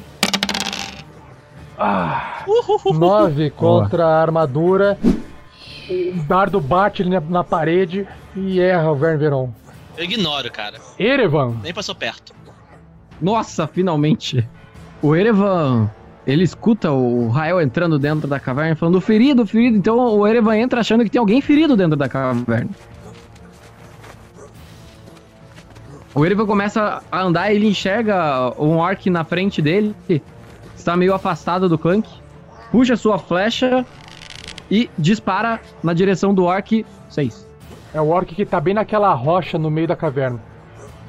[1.78, 2.44] Ah,
[2.92, 4.98] 9 contra a armadura.
[5.88, 9.50] O dardo bate ali na, na parede e erra o Vern Veron.
[9.96, 10.78] Eu ignoro, cara.
[10.98, 12.32] Erevan, Nem passou perto.
[13.20, 14.46] Nossa, finalmente!
[15.02, 15.90] O Erevan,
[16.26, 19.76] ele escuta o Rael entrando dentro da caverna falando ferido, ferido.
[19.76, 22.70] Então o Erevan entra achando que tem alguém ferido dentro da caverna.
[26.14, 29.94] O Erevan começa a andar e ele enxerga um orc na frente dele.
[30.88, 32.08] Está meio afastado do clunk.
[32.72, 33.84] Puxa sua flecha
[34.70, 37.46] e dispara na direção do orc 6.
[37.92, 40.40] é o orc que tá bem naquela rocha no meio da caverna.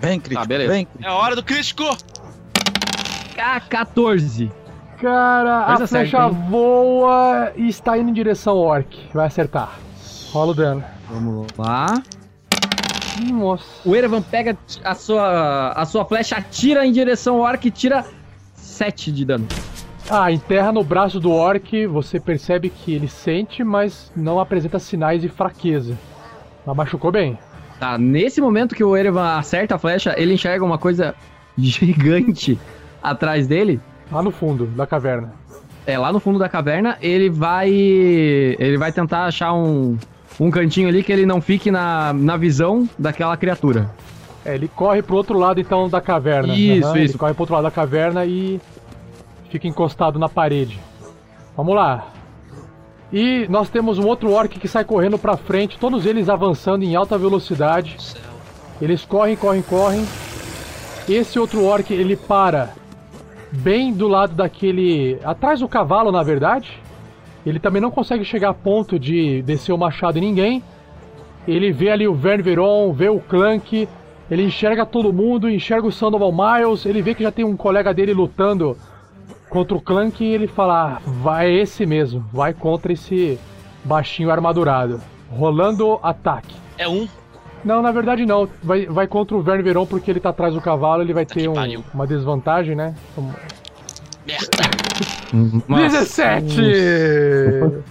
[0.01, 0.73] Vem, crítico, Ah, beleza.
[0.73, 0.85] vem.
[1.01, 1.85] É a hora do crítico!
[3.37, 4.51] K14.
[4.99, 6.37] Cara, a Coisa flecha hein?
[6.49, 8.99] voa e está indo em direção ao orc.
[9.13, 9.79] Vai acertar.
[10.33, 10.83] Rola o dano.
[11.09, 12.03] Vamos lá.
[13.31, 13.63] Nossa.
[13.85, 18.05] O Erevan pega a sua, a sua flecha, atira em direção ao orc e tira
[18.79, 19.45] 7 de dano.
[20.09, 25.21] Ah, enterra no braço do orc, você percebe que ele sente, mas não apresenta sinais
[25.21, 25.97] de fraqueza.
[26.65, 27.37] Mas machucou bem.
[27.77, 31.13] Tá, nesse momento que o Erevan acerta a flecha, ele enxerga uma coisa
[31.59, 32.57] gigante
[33.03, 33.81] atrás dele.
[34.09, 35.33] Lá no fundo da caverna.
[35.85, 37.69] É, lá no fundo da caverna, ele vai.
[37.69, 39.97] Ele vai tentar achar um,
[40.39, 43.91] um cantinho ali que ele não fique na, na visão daquela criatura.
[44.49, 46.55] É, ele corre pro outro lado então da caverna.
[46.55, 47.11] Isso, Aham, isso.
[47.13, 48.59] Ele corre pro outro lado da caverna e
[49.49, 50.79] fica encostado na parede.
[51.55, 52.07] Vamos lá.
[53.13, 56.95] E nós temos um outro orc que sai correndo pra frente, todos eles avançando em
[56.95, 57.97] alta velocidade.
[58.81, 60.05] Eles correm, correm, correm.
[61.07, 62.69] Esse outro orc, ele para
[63.51, 65.19] bem do lado daquele.
[65.23, 66.81] atrás do cavalo, na verdade.
[67.45, 70.63] Ele também não consegue chegar a ponto de descer o machado em ninguém.
[71.47, 73.87] Ele vê ali o Vern Veron, vê o Clank,
[74.29, 77.93] ele enxerga todo mundo, enxerga o Sandoval Miles, ele vê que já tem um colega
[77.93, 78.77] dele lutando
[79.49, 83.39] contra o Clank e ele fala: ah, vai esse mesmo, vai contra esse
[83.83, 85.01] baixinho armadurado.
[85.31, 86.55] Rolando ataque.
[86.77, 87.07] É um.
[87.63, 88.47] Não, na verdade não.
[88.63, 91.47] Vai, vai contra o Verne Veron porque ele tá atrás do cavalo, ele vai ter
[91.49, 91.53] um-
[91.93, 92.95] uma desvantagem, né?
[93.17, 93.31] Um-
[94.25, 94.47] Merda.
[95.89, 96.61] 17!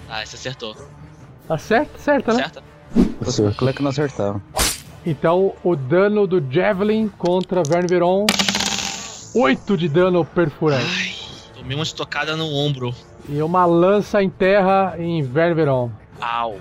[0.08, 0.74] Ah, esse acertou.
[1.48, 2.42] Acerta, certa, né?
[2.42, 2.62] Certa?
[3.50, 4.40] O Clank não acertava.
[5.08, 8.26] Então, o dano do Javelin contra Verne Veron.
[9.34, 10.84] 8 de dano perfurante.
[10.84, 12.94] Ai, tomei uma estocada no ombro.
[13.26, 15.90] E uma lança em terra em Verne Veron.
[16.20, 16.58] Au.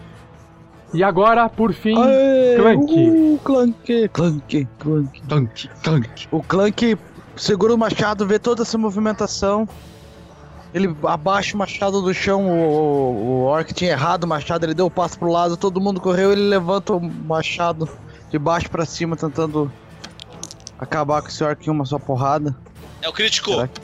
[0.93, 3.09] E agora, por fim, Aê, Clank.
[3.09, 5.21] Uh, Clank, Clank, Clank.
[5.27, 6.27] Clank, clank.
[6.31, 6.97] O Clank
[7.35, 9.67] segura o machado, vê toda essa movimentação.
[10.73, 14.73] Ele abaixa o machado do chão, o, o, o Orc tinha errado o machado, ele
[14.73, 17.89] deu o passo pro lado, todo mundo correu, ele levanta o machado
[18.29, 19.71] de baixo pra cima, tentando
[20.79, 22.55] acabar com esse Orc em uma só porrada.
[23.01, 23.51] É o crítico.
[23.55, 23.81] Caraca.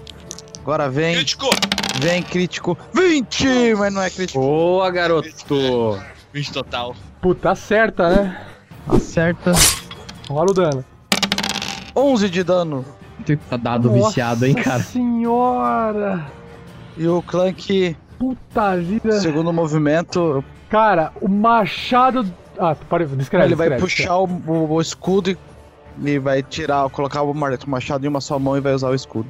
[0.61, 1.49] Agora vem, Crítico.
[1.99, 2.77] vem crítico.
[2.93, 3.75] 20!
[3.77, 4.39] Mas não é crítico.
[4.39, 5.29] Boa, garoto.
[6.31, 6.95] 20 total.
[7.21, 8.45] Puta, acerta, né?
[8.87, 9.51] Acerta.
[10.29, 10.85] Rola o dano.
[11.95, 12.85] 11 de dano.
[13.49, 14.83] Tá dado viciado, hein, Nossa cara.
[14.83, 16.25] senhora!
[16.97, 19.19] E o Clank, Puta vida.
[19.19, 22.25] segundo movimento, Cara, o machado
[22.57, 23.05] Ah, pode.
[23.07, 23.45] Descreve.
[23.47, 25.37] ele vai descreve, puxar o, o- o escudo e,
[26.03, 27.33] e vai tirar, colocar o
[27.67, 29.29] machado em uma só mão e vai usar o escudo.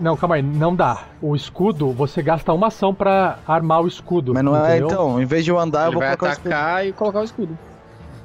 [0.00, 1.02] Não, calma aí, não dá.
[1.20, 4.32] O escudo, você gasta uma ação pra armar o escudo.
[4.34, 4.86] Mas não é, entendeu?
[4.88, 6.54] então, em vez de eu andar, eu Ele vou vai colocar o escudo.
[6.54, 7.58] atacar e colocar o escudo.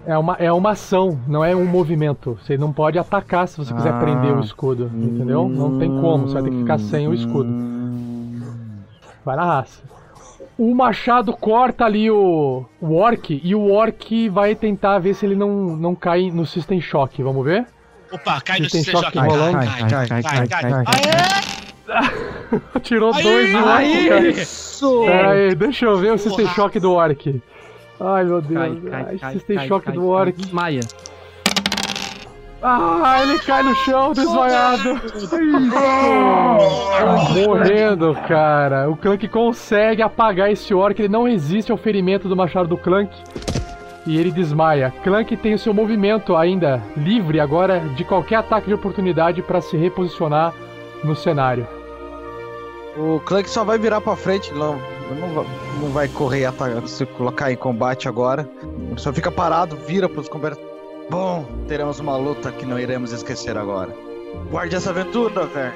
[0.06, 2.40] É uma, é uma ação, não é um movimento.
[2.41, 3.99] Você não pode atacar se você quiser Ah.
[3.99, 5.49] prender o escudo, entendeu?
[5.49, 7.49] Não tem como, você vai ter que ficar sem o escudo.
[9.26, 9.82] Vai na raça.
[10.57, 15.35] O machado corta ali o, o orc e o orc vai tentar ver se ele
[15.35, 17.21] não, não cai no System Shock.
[17.21, 17.67] Vamos ver?
[18.11, 19.27] Opa, cai no System System Shock Shock.
[19.29, 19.57] rolando.
[19.57, 20.97] Cai, cai, cai, cai, cai.
[22.81, 23.23] Tirou Aí!
[23.23, 24.41] dois no orc.
[24.41, 25.03] Isso!
[25.05, 26.55] Pera aí, deixa eu ver o System Porra.
[26.55, 27.41] Shock do orc.
[27.99, 28.59] Ai, meu Deus.
[28.59, 30.09] Cai, cai, Ai, cai, System cai, Shock cai, do cai.
[30.09, 30.34] orc.
[30.38, 30.79] Desmaia.
[32.61, 34.99] Ah, ele cai no chão, desmaiado.
[37.45, 38.89] Morrendo, cara.
[38.89, 43.11] O Clank consegue apagar esse orc, ele não resiste ao ferimento do machado do Clank.
[44.07, 44.93] E ele desmaia.
[45.03, 49.75] Clank tem o seu movimento ainda livre agora de qualquer ataque de oportunidade para se
[49.77, 50.53] reposicionar
[51.03, 51.67] no cenário.
[52.97, 54.79] O Clank só vai virar pra frente, não,
[55.19, 55.45] não, vai,
[55.79, 58.49] não vai correr atacar, se colocar em combate agora.
[58.95, 60.66] Só fica parado, vira pros combatentes.
[61.09, 63.95] Bom, teremos uma luta que não iremos esquecer agora.
[64.49, 65.73] Guarde essa aventura, velho.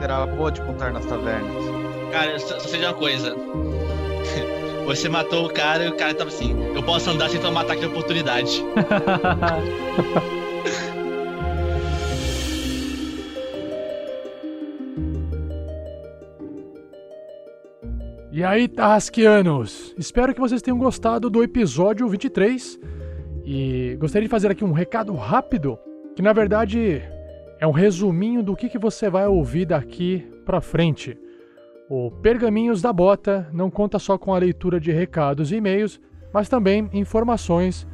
[0.00, 1.64] Será boa de contar nas tavernas.
[2.10, 3.36] Cara, só só sei de uma coisa.
[4.86, 7.80] Você matou o cara e o cara tava assim: eu posso andar sem tomar ataque
[7.80, 8.64] de oportunidade.
[18.32, 19.94] E aí, Tarrasquianos?
[19.96, 22.78] Espero que vocês tenham gostado do episódio 23.
[23.48, 25.78] E gostaria de fazer aqui um recado rápido,
[26.16, 27.00] que na verdade
[27.60, 31.16] é um resuminho do que, que você vai ouvir daqui pra frente.
[31.88, 36.00] O Pergaminhos da Bota não conta só com a leitura de recados e e-mails,
[36.34, 37.86] mas também informações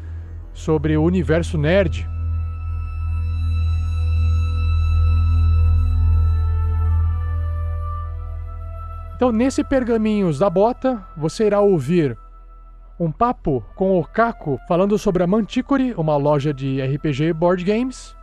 [0.54, 2.08] sobre o universo nerd.
[9.16, 12.16] Então, nesse Pergaminhos da Bota, você irá ouvir
[13.02, 17.64] um papo com o Caco falando sobre a Manticore, uma loja de RPG e board
[17.64, 18.16] games.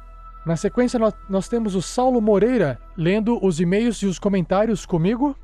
[0.46, 5.36] Na sequência, nós, nós temos o Saulo Moreira lendo os e-mails e os comentários comigo.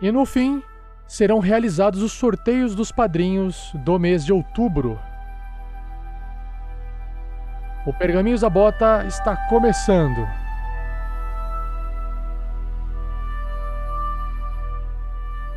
[0.00, 0.62] E no fim,
[1.06, 4.98] serão realizados os sorteios dos padrinhos do mês de outubro.
[7.84, 10.26] O Pergaminhos da Bota está começando.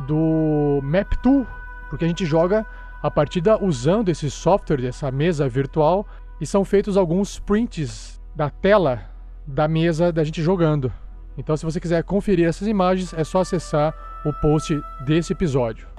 [0.07, 1.47] do Map Tool,
[1.89, 2.67] porque a gente joga
[3.03, 6.07] a partida usando esse software, essa mesa virtual,
[6.41, 9.11] e são feitos alguns prints da tela
[9.47, 10.93] da mesa da gente jogando.
[11.37, 15.92] Então, se você quiser conferir essas imagens, é só acessar o post desse episódio.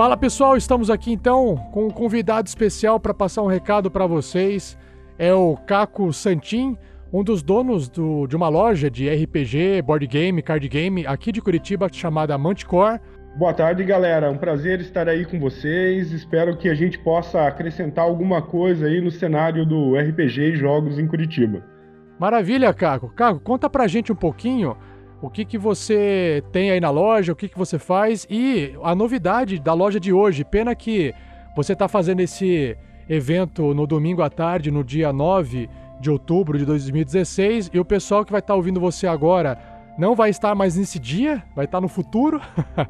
[0.00, 4.74] Fala pessoal, estamos aqui então com um convidado especial para passar um recado para vocês.
[5.18, 6.74] É o Caco Santin,
[7.12, 11.42] um dos donos do- de uma loja de RPG, board game, card game aqui de
[11.42, 12.98] Curitiba chamada Manticore.
[13.36, 14.30] Boa tarde, galera.
[14.30, 16.12] Um prazer estar aí com vocês.
[16.12, 20.98] Espero que a gente possa acrescentar alguma coisa aí no cenário do RPG e jogos
[20.98, 21.62] em Curitiba.
[22.18, 23.10] Maravilha, Caco.
[23.10, 24.74] Caco, conta pra gente um pouquinho
[25.22, 28.94] o que, que você tem aí na loja, o que, que você faz e a
[28.94, 30.44] novidade da loja de hoje.
[30.44, 31.14] Pena que
[31.54, 32.76] você está fazendo esse
[33.08, 35.68] evento no domingo à tarde, no dia 9
[36.00, 39.58] de outubro de 2016, e o pessoal que vai estar ouvindo você agora
[39.98, 42.40] não vai estar mais nesse dia, vai estar no futuro.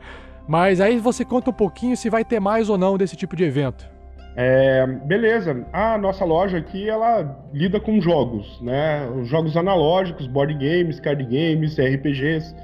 [0.46, 3.44] Mas aí você conta um pouquinho se vai ter mais ou não desse tipo de
[3.44, 3.88] evento.
[4.36, 5.66] É, beleza.
[5.72, 9.08] A nossa loja aqui ela lida com jogos, né?
[9.10, 12.54] Os Jogos analógicos, board games, card games, RPGs.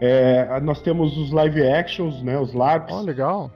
[0.00, 2.38] É, nós temos os live actions, né?
[2.38, 2.94] Os LARPs.
[2.94, 3.50] Oh, legal.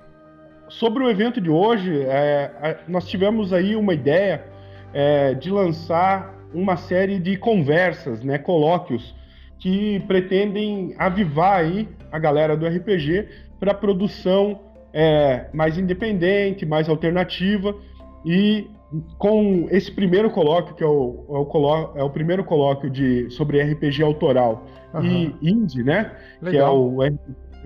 [0.69, 4.45] Sobre o evento de hoje, é, nós tivemos aí uma ideia
[4.93, 8.39] é, de lançar uma série de conversas, né?
[8.39, 9.15] Colóquios
[9.59, 13.29] que pretendem avivar aí a galera do RPG
[13.59, 14.61] para produção
[14.95, 17.75] é, mais independente, mais alternativa
[18.25, 18.71] E
[19.19, 23.61] com esse primeiro colóquio, que é o, é o, é o primeiro colóquio de, sobre
[23.61, 24.65] RPG autoral
[25.03, 26.13] e indie, né?
[26.41, 26.81] Que é Legal.
[26.81, 27.19] o RPG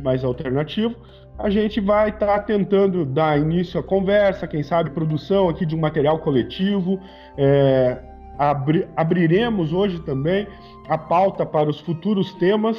[0.02, 0.94] mais alternativo,
[1.38, 5.80] a gente vai estar tentando dar início à conversa, quem sabe produção aqui de um
[5.80, 6.98] material coletivo.
[7.36, 7.98] É,
[8.38, 10.46] abri- abriremos hoje também
[10.88, 12.78] a pauta para os futuros temas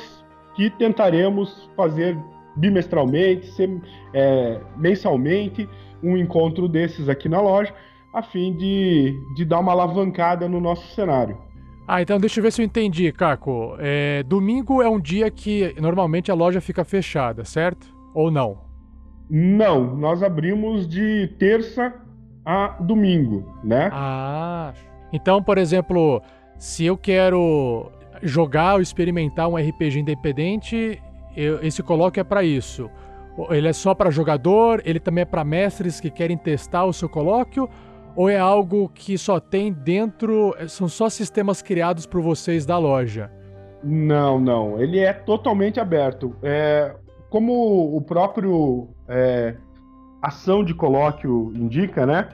[0.55, 2.17] que tentaremos fazer
[2.59, 3.81] bimestralmente, sem-
[4.13, 5.67] é, mensalmente,
[6.03, 7.73] um encontro desses aqui na loja,
[8.13, 11.37] a fim de, de dar uma alavancada no nosso cenário.
[11.87, 13.75] Ah, então deixa eu ver se eu entendi, Caco.
[13.79, 17.87] É, domingo é um dia que normalmente a loja fica fechada, certo?
[18.13, 18.59] Ou não?
[19.29, 21.93] Não, nós abrimos de terça
[22.45, 23.89] a domingo, né?
[23.91, 24.73] Ah.
[25.11, 26.21] Então, por exemplo,
[26.57, 27.91] se eu quero
[28.21, 31.01] jogar ou experimentar um RPG independente,
[31.61, 32.89] esse colóquio é para isso.
[33.49, 37.07] Ele é só para jogador, ele também é para mestres que querem testar o seu
[37.07, 37.69] colóquio,
[38.15, 43.31] ou é algo que só tem dentro, são só sistemas criados por vocês da loja?
[43.81, 44.81] Não, não.
[44.81, 46.35] Ele é totalmente aberto.
[46.43, 46.93] É,
[47.29, 49.55] como o próprio é,
[50.21, 52.27] ação de colóquio indica, né?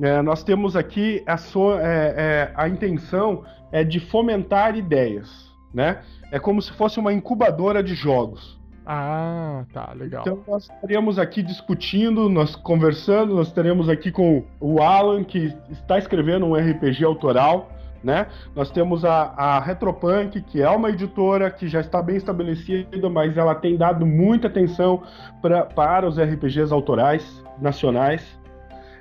[0.00, 6.00] É, nós temos aqui a, so- é, é, a intenção é de fomentar ideias, né?
[6.34, 8.58] É como se fosse uma incubadora de jogos.
[8.84, 10.22] Ah, tá, legal.
[10.22, 15.96] Então nós estaremos aqui discutindo, nós conversando, nós estaremos aqui com o Alan, que está
[15.96, 17.70] escrevendo um RPG autoral,
[18.02, 18.26] né?
[18.52, 23.36] Nós temos a, a Retropunk, que é uma editora que já está bem estabelecida, mas
[23.36, 25.04] ela tem dado muita atenção
[25.40, 28.26] pra, para os RPGs autorais nacionais.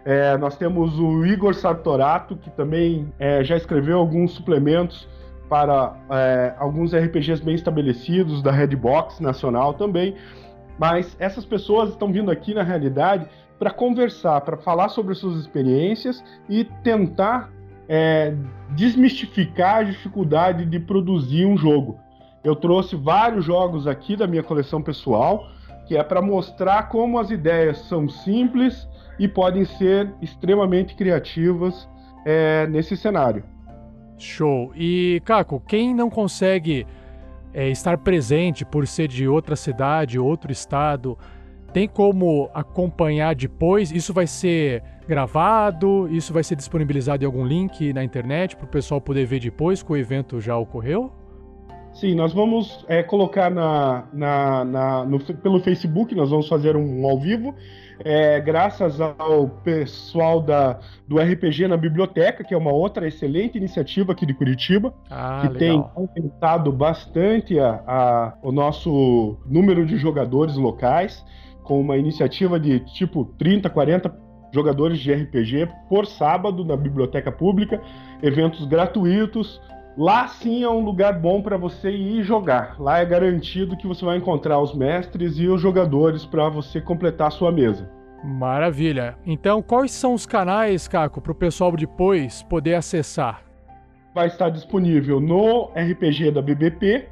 [0.05, 5.07] É, nós temos o Igor Sartorato, que também é, já escreveu alguns suplementos
[5.53, 10.15] para é, alguns RPGs bem estabelecidos da Redbox nacional também.
[10.80, 13.27] Mas essas pessoas estão vindo aqui na realidade
[13.59, 17.51] para conversar, para falar sobre suas experiências e tentar
[17.88, 18.34] é,
[18.71, 21.99] desmistificar a dificuldade de produzir um jogo.
[22.43, 25.45] Eu trouxe vários jogos aqui da minha coleção pessoal,
[25.85, 28.89] que é para mostrar como as ideias são simples
[29.19, 31.88] e podem ser extremamente criativas
[32.25, 33.52] é, nesse cenário.
[34.18, 34.72] Show.
[34.76, 36.85] E, Caco, quem não consegue
[37.53, 41.18] é, estar presente por ser de outra cidade, outro estado,
[41.72, 43.91] tem como acompanhar depois?
[43.91, 46.07] Isso vai ser gravado?
[46.10, 49.81] Isso vai ser disponibilizado em algum link na internet para o pessoal poder ver depois
[49.81, 51.11] que o evento já ocorreu?
[51.94, 57.06] Sim, nós vamos é, colocar na, na, na- no pelo Facebook, nós vamos fazer um
[57.07, 57.53] ao vivo,
[58.03, 64.11] é, graças ao pessoal da, do RPG na Biblioteca, que é uma outra excelente iniciativa
[64.11, 65.91] aqui de Curitiba, Ah, que tem legal.
[65.95, 71.24] aumentado bastante a, a- o nosso número de jogadores locais,
[71.64, 74.14] com uma iniciativa de tipo 30, 40
[74.52, 77.80] jogadores de RPG por sábado na biblioteca pública,
[78.22, 79.61] eventos gratuitos.
[79.98, 82.76] Lá sim é um lugar bom para você ir jogar.
[82.80, 87.28] Lá é garantido que você vai encontrar os mestres e os jogadores para você completar
[87.28, 87.90] a sua mesa.
[88.24, 89.15] Maravilha.
[89.26, 93.41] Então, quais são os canais, Caco, para o pessoal depois poder acessar?
[94.15, 97.10] vai estar disponível no RPG da BBP,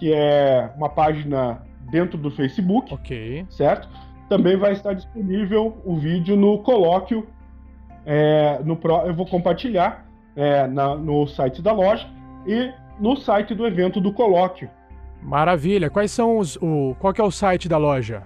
[0.00, 1.62] que é uma página
[1.92, 3.46] dentro do Facebook, ok?
[3.48, 3.88] Certo?
[4.28, 7.26] Também vai estar disponível o vídeo no colóquio.
[8.04, 10.04] é, no pro- eu vou compartilhar
[10.36, 12.06] é, na- no site da loja
[12.46, 12.70] e
[13.00, 14.68] no site do evento do colóquio.
[15.22, 15.88] Maravilha.
[15.90, 16.56] Quais são os.
[16.56, 18.22] O, qual que é o site da loja?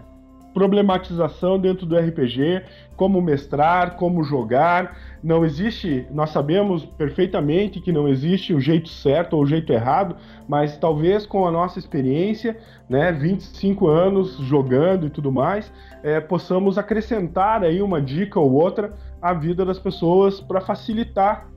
[0.55, 2.63] problematização dentro do RPG,
[2.95, 4.97] como mestrar, como jogar.
[5.21, 10.15] Não existe, nós sabemos perfeitamente que não existe o jeito certo ou o jeito errado,
[10.47, 12.57] mas talvez com a nossa experiência,
[12.87, 15.69] né, 25 anos jogando e tudo mais,
[16.01, 21.49] é, possamos acrescentar aí uma dica ou outra à vida das pessoas para facilitar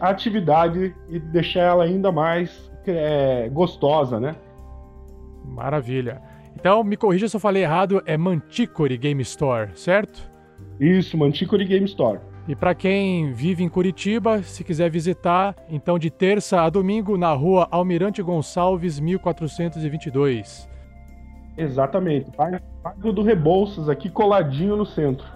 [0.00, 4.36] a atividade e deixar ela ainda mais é, gostosa, né?
[5.44, 6.31] Maravilha.
[6.54, 10.30] Então, me corrija se eu falei errado, é Manticore Game Store, certo?
[10.78, 12.20] Isso, Manticore Game Store.
[12.46, 17.32] E para quem vive em Curitiba, se quiser visitar, então de terça a domingo na
[17.32, 20.68] rua Almirante Gonçalves, 1422.
[21.56, 22.30] Exatamente.
[22.36, 25.26] Bairro do Rebouças, aqui coladinho no centro.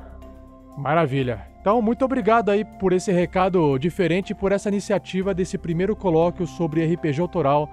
[0.77, 1.47] Maravilha.
[1.61, 6.47] Então, muito obrigado aí por esse recado diferente e por essa iniciativa desse primeiro colóquio
[6.47, 7.71] sobre RPG autoral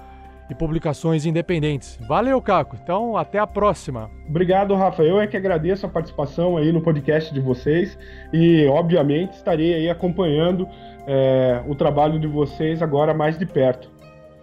[0.50, 1.98] e publicações independentes.
[2.08, 2.78] Valeu, Caco.
[2.82, 4.10] Então, até a próxima.
[4.28, 5.04] Obrigado, Rafa.
[5.04, 7.98] Eu é que agradeço a participação aí no podcast de vocês
[8.32, 10.68] e, obviamente, estarei aí acompanhando
[11.08, 13.92] é, o trabalho de vocês agora mais de perto.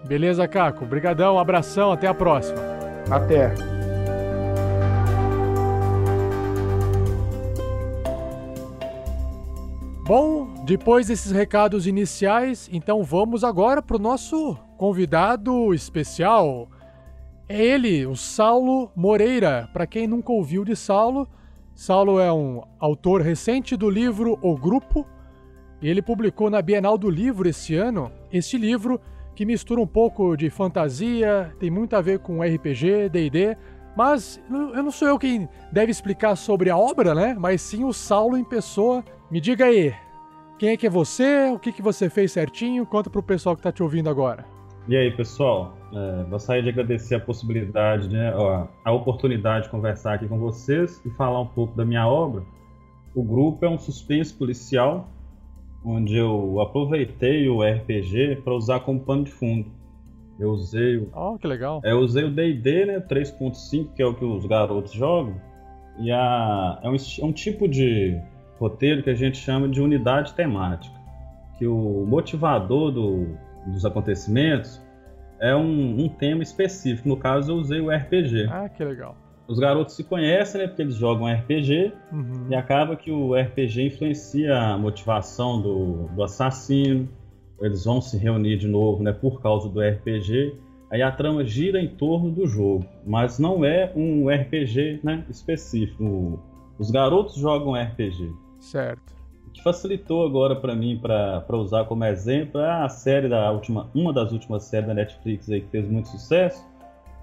[0.05, 0.85] Beleza, Caco.
[0.85, 2.59] Obrigadão, um abração, até a próxima.
[3.11, 3.53] Até.
[10.07, 16.69] Bom, depois desses recados iniciais, então vamos agora para o nosso convidado especial.
[17.49, 19.69] É ele, o Saulo Moreira.
[19.73, 21.29] Para quem nunca ouviu de Saulo,
[21.75, 25.07] Saulo é um autor recente do livro O Grupo,
[25.83, 29.01] ele publicou na Bienal do Livro esse ano este livro
[29.35, 33.57] que mistura um pouco de fantasia, tem muito a ver com RPG, D&D,
[33.97, 37.35] mas eu não sou eu quem deve explicar sobre a obra, né?
[37.39, 39.03] Mas sim o Saulo em pessoa.
[39.31, 39.95] Me diga aí,
[40.61, 41.49] quem é que é você?
[41.51, 42.85] O que, que você fez certinho?
[42.85, 44.45] Conta pro pessoal que tá te ouvindo agora.
[44.87, 45.75] E aí, pessoal?
[45.91, 51.01] É, gostaria de agradecer a possibilidade, né, a, a oportunidade de conversar aqui com vocês
[51.03, 52.43] e falar um pouco da minha obra.
[53.15, 55.09] O grupo é um suspense policial,
[55.83, 59.65] onde eu aproveitei o RPG para usar como pano de fundo.
[60.39, 61.09] Eu usei o.
[61.15, 61.81] Oh, que legal.
[61.83, 63.01] É, eu usei o DD, né?
[63.01, 65.41] 3.5, que é o que os garotos jogam.
[65.99, 68.21] E a, é, um, é um tipo de
[68.61, 70.95] roteiro que a gente chama de unidade temática.
[71.59, 74.81] Que o motivador do, dos acontecimentos
[75.41, 77.09] é um, um, tema específico.
[77.09, 78.49] No caso, eu usei o RPG.
[78.51, 79.17] Ah, que legal.
[79.49, 80.69] Os garotos se conhecem, né?
[80.69, 82.47] Porque eles jogam RPG uhum.
[82.51, 87.09] e acaba que o RPG influencia a motivação do, do assassino.
[87.61, 89.13] Eles vão se reunir de novo, né?
[89.13, 90.55] Por causa do RPG.
[90.91, 96.43] Aí a trama gira em torno do jogo, mas não é um RPG né, específico.
[96.79, 98.33] Os garotos jogam RPG.
[98.61, 99.19] Certo.
[99.47, 103.91] O que facilitou agora para mim para usar como exemplo é a série da última,
[103.95, 106.65] uma das últimas séries da Netflix aí que fez muito sucesso,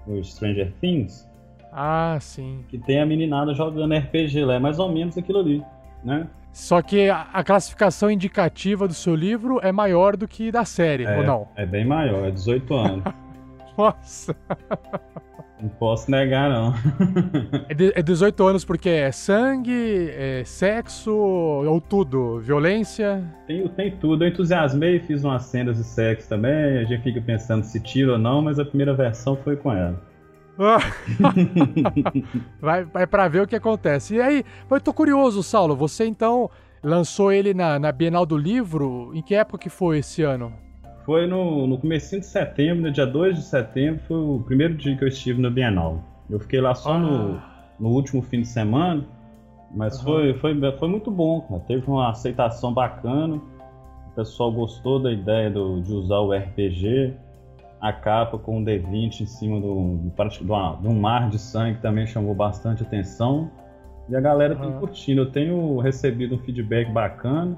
[0.06, 1.26] o Stranger Things.
[1.72, 2.64] Ah, sim.
[2.68, 5.64] Que tem a meninada jogando RPG lá, é mais ou menos aquilo ali,
[6.04, 6.28] né?
[6.52, 11.04] Só que a, a classificação indicativa do seu livro é maior do que da série,
[11.04, 11.48] é, ou não?
[11.54, 13.04] É bem maior, é 18 anos.
[13.78, 14.36] Nossa!
[15.60, 16.72] Não posso negar, não.
[17.68, 22.38] é, de, é 18 anos porque é sangue, é sexo ou tudo?
[22.38, 23.24] Violência?
[23.46, 24.24] Tem, tem tudo.
[24.24, 26.78] Eu entusiasmei, fiz umas cenas de sexo também.
[26.78, 30.00] A gente fica pensando se tira ou não, mas a primeira versão foi com ela.
[32.60, 34.16] vai, vai pra ver o que acontece.
[34.16, 35.74] E aí, eu tô curioso, Saulo.
[35.76, 36.50] Você então
[36.82, 39.10] lançou ele na, na Bienal do Livro.
[39.12, 40.67] Em que época que foi esse ano?
[41.08, 44.94] Foi no, no começo de setembro, no dia 2 de setembro, foi o primeiro dia
[44.94, 46.04] que eu estive na Bienal.
[46.28, 46.98] Eu fiquei lá só ah.
[46.98, 47.40] no,
[47.80, 49.06] no último fim de semana,
[49.74, 50.04] mas uhum.
[50.04, 51.62] foi, foi, foi muito bom, cara.
[51.66, 57.14] teve uma aceitação bacana, o pessoal gostou da ideia do, de usar o RPG,
[57.80, 62.06] a capa com o D20 em cima do, do, de um mar de sangue também
[62.06, 63.50] chamou bastante atenção,
[64.10, 64.60] e a galera uhum.
[64.60, 65.22] tem curtindo.
[65.22, 67.56] Eu tenho recebido um feedback bacana,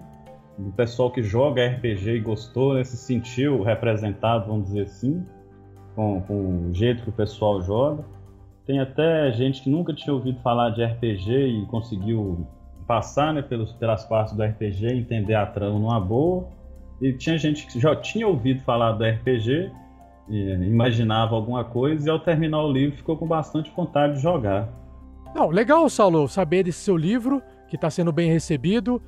[0.65, 5.25] do pessoal que joga RPG e gostou, né, se sentiu representado, vamos dizer assim,
[5.95, 8.05] com, com o jeito que o pessoal joga.
[8.67, 12.47] Tem até gente que nunca tinha ouvido falar de RPG e conseguiu
[12.87, 16.49] passar né, pelos, pelas partes do RPG, entender a trama numa boa.
[17.01, 19.71] E tinha gente que já tinha ouvido falar do RPG,
[20.29, 24.69] imaginava alguma coisa, e ao terminar o livro ficou com bastante vontade de jogar.
[25.35, 29.01] Não, legal, Saulo, saber desse seu livro, que está sendo bem recebido.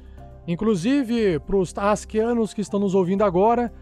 [0.46, 3.72] Inclusive, para os tasquianos que estão nos ouvindo agora,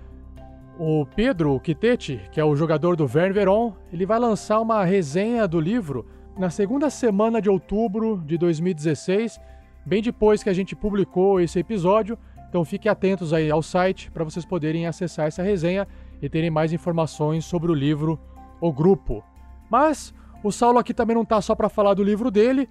[0.78, 5.47] o Pedro Quitete, que é o jogador do Verne Veron, ele vai lançar uma resenha
[5.47, 6.07] do livro
[6.39, 9.39] na segunda semana de outubro de 2016,
[9.85, 12.19] bem depois que a gente publicou esse episódio.
[12.49, 15.87] Então fiquem atentos aí ao site para vocês poderem acessar essa resenha
[16.20, 18.19] e terem mais informações sobre o livro
[18.61, 19.23] O Grupo.
[19.70, 22.69] Mas o Saulo aqui também não está só para falar do livro dele,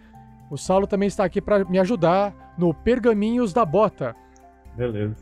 [0.50, 4.16] o Saulo também está aqui para me ajudar no Pergaminhos da Bota.
[4.76, 5.16] Beleza.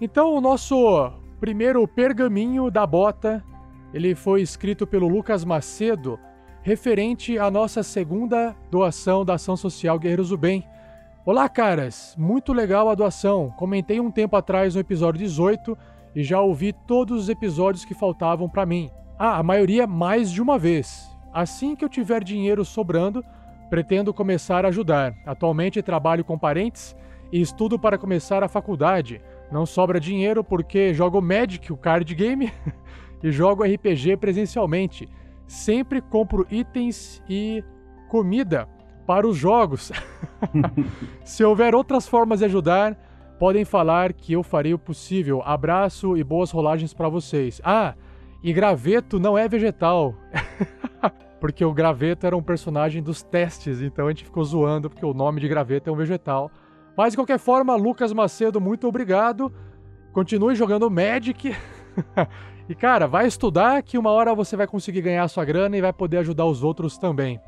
[0.00, 3.42] Então, o nosso primeiro pergaminho da bota,
[3.94, 6.18] ele foi escrito pelo Lucas Macedo,
[6.62, 10.66] referente à nossa segunda doação da Ação Social Guerreiros do Bem.
[11.24, 12.16] Olá, caras!
[12.18, 13.54] Muito legal a doação.
[13.56, 15.78] Comentei um tempo atrás no episódio 18
[16.16, 18.90] e já ouvi todos os episódios que faltavam para mim.
[19.16, 21.08] Ah, a maioria mais de uma vez.
[21.32, 23.24] Assim que eu tiver dinheiro sobrando,
[23.72, 25.14] pretendo começar a ajudar.
[25.24, 26.94] Atualmente trabalho com parentes
[27.32, 29.18] e estudo para começar a faculdade.
[29.50, 32.52] Não sobra dinheiro porque jogo Magic, o card game,
[33.24, 35.08] e jogo RPG presencialmente.
[35.46, 37.64] Sempre compro itens e
[38.10, 38.68] comida
[39.06, 39.90] para os jogos.
[41.24, 42.94] Se houver outras formas de ajudar,
[43.38, 45.40] podem falar que eu farei o possível.
[45.46, 47.58] Abraço e boas rolagens para vocês.
[47.64, 47.94] Ah,
[48.42, 50.14] e graveto não é vegetal.
[51.42, 55.12] porque o graveto era um personagem dos testes, então a gente ficou zoando porque o
[55.12, 56.48] nome de graveto é um vegetal.
[56.96, 59.52] Mas de qualquer forma, Lucas Macedo, muito obrigado.
[60.12, 61.52] Continue jogando Magic.
[62.68, 65.92] e cara, vai estudar que uma hora você vai conseguir ganhar sua grana e vai
[65.92, 67.40] poder ajudar os outros também.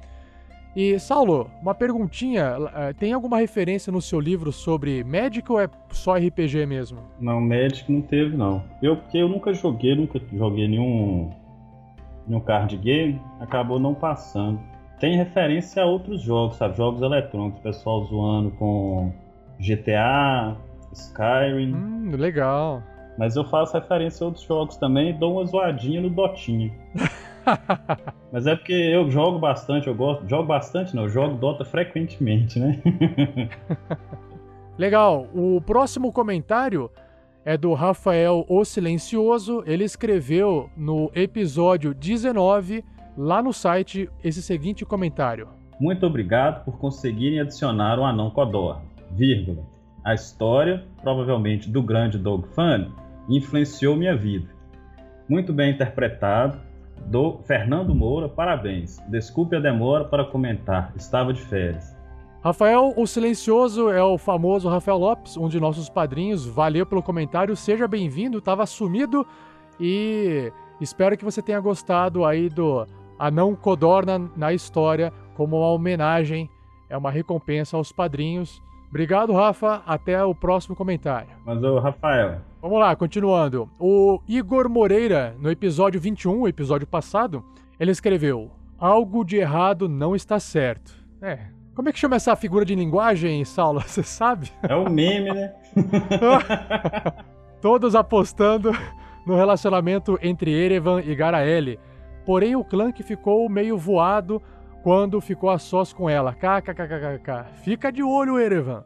[0.75, 5.69] E Saulo, uma perguntinha, eh, tem alguma referência no seu livro sobre Magic ou é
[5.91, 6.99] só RPG mesmo?
[7.21, 8.61] Não, Magic não teve não.
[8.83, 11.31] Eu porque eu nunca joguei, nunca joguei nenhum
[12.27, 14.61] nenhum card game, acabou não passando.
[14.99, 16.77] Tem referência a outros jogos, sabe?
[16.77, 19.13] Jogos eletrônicos, pessoal zoando com
[19.59, 20.57] GTA,
[20.93, 21.75] Skyrim.
[21.75, 22.83] Hum, legal.
[23.19, 26.73] Mas eu faço referência a outros jogos também e dou uma zoadinha no Dotinha.
[28.33, 30.29] Mas é porque eu jogo bastante, eu gosto.
[30.29, 32.81] Jogo bastante, não, eu jogo Dota frequentemente, né?
[34.77, 35.29] Legal.
[35.33, 36.91] O próximo comentário
[37.45, 39.62] é do Rafael O Silencioso.
[39.66, 42.85] Ele escreveu no episódio 19,
[43.16, 45.49] lá no site, esse seguinte comentário.
[45.79, 48.81] Muito obrigado por conseguirem adicionar o anão Codor,
[49.11, 49.65] vírgula.
[50.05, 52.91] A história, provavelmente do grande Doug Funny,
[53.29, 54.49] influenciou minha vida.
[55.29, 56.59] Muito bem interpretado,
[57.07, 58.99] do Fernando Moura, parabéns.
[59.09, 61.94] Desculpe a demora para comentar, estava de férias.
[62.45, 66.45] Rafael, o silencioso é o famoso Rafael Lopes, um de nossos padrinhos.
[66.45, 68.39] Valeu pelo comentário, seja bem-vindo.
[68.39, 69.27] Tava sumido
[69.81, 72.87] e espero que você tenha gostado aí do
[73.19, 76.51] Anão Codorna na história como uma homenagem,
[76.91, 78.62] é uma recompensa aos padrinhos.
[78.91, 79.83] Obrigado, Rafa.
[79.87, 81.31] Até o próximo comentário.
[81.47, 82.43] Mas, o Rafael.
[82.61, 83.71] Vamos lá, continuando.
[83.79, 87.43] O Igor Moreira, no episódio 21, o episódio passado,
[87.81, 90.93] ele escreveu: Algo de errado não está certo.
[91.23, 91.54] É.
[91.75, 93.81] Como é que chama essa figura de linguagem, Saulo?
[93.87, 94.53] Você sabe?
[94.63, 95.53] É o meme, né?
[97.61, 98.71] Todos apostando
[99.27, 101.81] no relacionamento entre Erevan e Garaele.
[102.25, 104.41] Porém, o clã que ficou meio voado
[104.83, 106.35] quando ficou a sós com ela.
[106.35, 107.55] KKKKK.
[107.63, 108.85] Fica de olho, Erevan.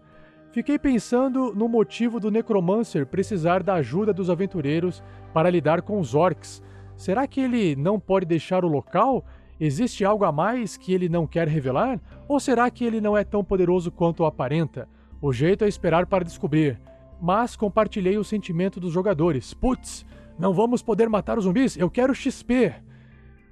[0.52, 5.02] Fiquei pensando no motivo do Necromancer precisar da ajuda dos aventureiros
[5.35, 6.62] para lidar com os orcs.
[6.97, 9.24] Será que ele não pode deixar o local?
[9.60, 12.01] Existe algo a mais que ele não quer revelar?
[12.28, 14.89] Ou será que ele não é tão poderoso quanto aparenta?
[15.20, 16.80] O jeito é esperar para descobrir.
[17.20, 19.52] Mas compartilhei o sentimento dos jogadores.
[19.52, 20.06] Putz,
[20.39, 21.76] não vamos poder matar os zumbis?
[21.76, 22.72] Eu quero XP.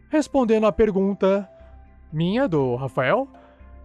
[0.08, 1.50] Respondendo à pergunta,
[2.12, 3.28] minha, do Rafael.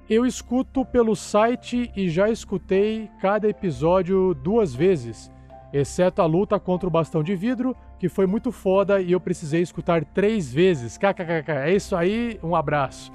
[0.07, 5.30] Eu escuto pelo site e já escutei cada episódio duas vezes,
[5.73, 9.61] exceto a luta contra o bastão de vidro, que foi muito foda e eu precisei
[9.61, 10.97] escutar três vezes.
[10.97, 11.51] KKKK.
[11.51, 13.11] É isso aí, um abraço.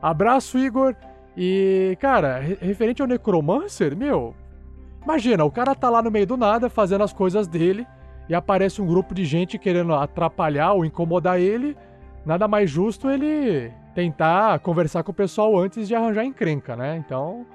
[0.00, 0.94] Abraço, Igor.
[1.36, 4.34] E, cara, referente ao Necromancer, meu.
[5.02, 7.86] Imagina, o cara tá lá no meio do nada fazendo as coisas dele
[8.28, 11.76] e aparece um grupo de gente querendo atrapalhar ou incomodar ele.
[12.26, 16.96] Nada mais justo ele tentar conversar com o pessoal antes de arranjar encrenca, né?
[16.96, 17.46] Então,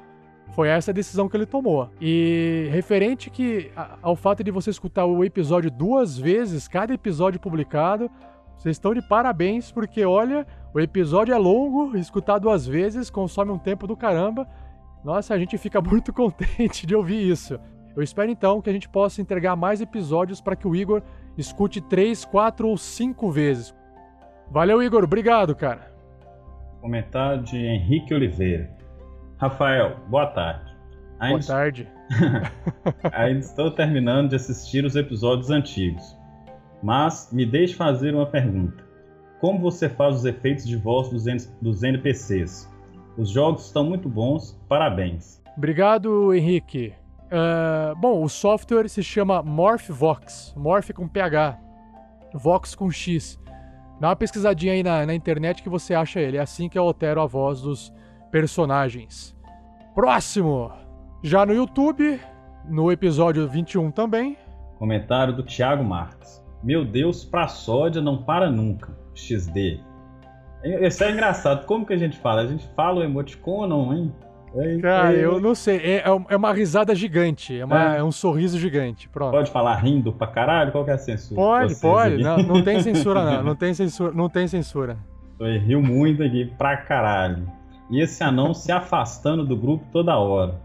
[0.56, 1.90] foi essa a decisão que ele tomou.
[2.00, 3.72] E referente que
[4.02, 8.10] ao fato de você escutar o episódio duas vezes, cada episódio publicado,
[8.56, 13.58] vocês estão de parabéns, porque olha, o episódio é longo, escutar duas vezes consome um
[13.58, 14.48] tempo do caramba.
[15.04, 17.60] Nossa, a gente fica muito contente de ouvir isso.
[17.96, 21.02] Eu espero então que a gente possa entregar mais episódios para que o Igor
[21.38, 23.74] escute três, quatro ou cinco vezes.
[24.50, 25.04] Valeu, Igor.
[25.04, 25.92] Obrigado, cara.
[26.80, 28.83] Comentário de Henrique Oliveira.
[29.38, 30.74] Rafael, boa tarde.
[31.20, 31.38] Ainda...
[31.38, 31.88] Boa tarde.
[33.14, 36.18] Ainda estou terminando de assistir os episódios antigos.
[36.82, 38.84] Mas me deixe fazer uma pergunta.
[39.40, 41.26] Como você faz os efeitos de voz dos,
[41.62, 42.70] dos NPCs?
[43.18, 45.42] Os jogos estão muito bons, parabéns.
[45.58, 46.94] Obrigado, Henrique.
[47.26, 50.54] Uh, bom, o software se chama MorphVox.
[50.58, 51.58] Morph com PH.
[52.34, 53.40] Vox com X.
[54.00, 56.38] Dá uma pesquisadinha aí na, na internet que você acha ele.
[56.38, 57.94] É assim que eu altero a voz dos
[58.34, 59.38] personagens.
[59.94, 60.72] Próximo!
[61.22, 62.20] Já no YouTube,
[62.68, 64.36] no episódio 21 também.
[64.80, 66.44] Comentário do Thiago Marques.
[66.64, 68.98] Meu Deus, pra sódia não para nunca.
[69.14, 69.80] XD.
[70.82, 71.68] Isso é engraçado.
[71.68, 72.42] Como que a gente fala?
[72.42, 74.12] A gente fala o emoticon hein?
[74.56, 75.78] É, Cara, é, eu não sei.
[75.78, 77.60] É, é, é uma risada gigante.
[77.60, 78.00] É, uma, é.
[78.00, 79.08] é, um sorriso gigante.
[79.10, 79.32] Pronto.
[79.32, 80.72] Pode falar rindo pra caralho?
[80.72, 81.40] Qual que é a censura?
[81.40, 82.24] Pode, pode.
[82.24, 83.44] Não, não, tem censura, não.
[83.54, 84.12] Não tem censura.
[84.12, 84.98] Não tem censura.
[85.40, 87.46] Eu riu muito aqui pra caralho.
[87.90, 90.62] E esse anão se afastando do grupo toda hora.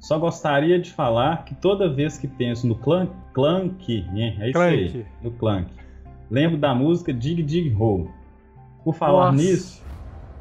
[0.00, 4.36] Só gostaria de falar que toda vez que penso no Clank, Clank, né?
[4.40, 4.74] é isso Clank.
[4.74, 5.70] aí, no Clank,
[6.28, 8.10] lembro da música Dig Dig Hole.
[8.84, 9.44] Por falar Nossa.
[9.44, 9.82] nisso,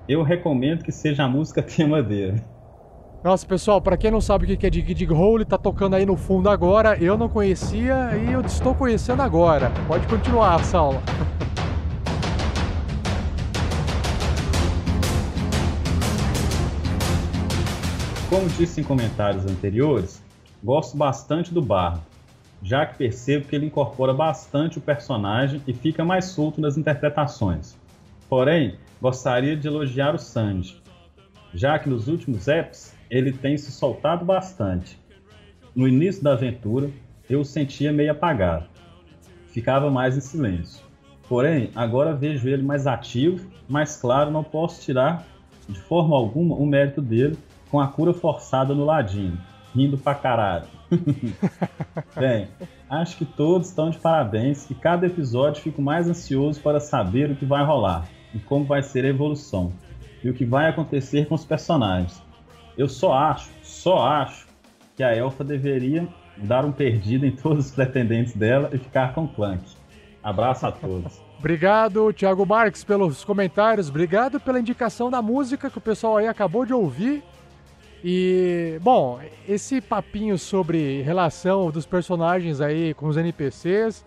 [0.09, 2.41] eu recomendo que seja a música tema dele.
[3.23, 6.07] Nossa, pessoal, pra quem não sabe o que é Dig Dig Hole, tá tocando aí
[6.07, 6.97] no fundo agora.
[6.97, 9.71] Eu não conhecia e eu estou conhecendo agora.
[9.87, 10.99] Pode continuar, Saulo.
[18.31, 20.23] Como disse em comentários anteriores,
[20.63, 22.01] gosto bastante do Bardo,
[22.63, 27.77] já que percebo que ele incorpora bastante o personagem e fica mais solto nas interpretações.
[28.29, 30.81] Porém, gostaria de elogiar o Sanji,
[31.53, 34.97] já que nos últimos eps ele tem se soltado bastante.
[35.75, 36.89] No início da aventura,
[37.29, 38.63] eu o sentia meio apagado,
[39.47, 40.85] ficava mais em silêncio.
[41.27, 45.27] Porém, agora vejo ele mais ativo, mas claro, não posso tirar
[45.67, 47.37] de forma alguma o mérito dele
[47.71, 49.39] com a cura forçada no ladinho,
[49.73, 50.67] rindo pra caralho.
[52.13, 52.49] Bem,
[52.89, 57.35] acho que todos estão de parabéns e cada episódio fico mais ansioso para saber o
[57.35, 59.71] que vai rolar e como vai ser a evolução
[60.21, 62.21] e o que vai acontecer com os personagens.
[62.77, 64.47] Eu só acho, só acho
[64.95, 66.07] que a Elfa deveria
[66.37, 69.63] dar um perdido em todos os pretendentes dela e ficar com o Clank.
[70.21, 71.21] Abraço a todos.
[71.39, 73.89] Obrigado, Thiago Marques, pelos comentários.
[73.89, 77.23] Obrigado pela indicação da música que o pessoal aí acabou de ouvir.
[78.03, 84.03] E, bom, esse papinho sobre relação dos personagens aí com os NPCs,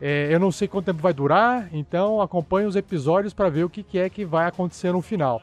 [0.00, 3.70] é, eu não sei quanto tempo vai durar, então acompanhe os episódios para ver o
[3.70, 5.42] que, que é que vai acontecer no final.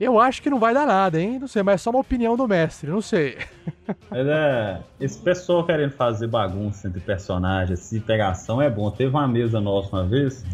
[0.00, 1.38] Eu acho que não vai dar nada, hein?
[1.40, 3.36] Não sei, mas é só uma opinião do mestre, não sei.
[4.08, 4.80] Mas é.
[5.00, 8.90] Esse pessoal querendo fazer bagunça entre personagens, se pegação é bom.
[8.92, 10.44] Teve uma mesa nossa uma vez,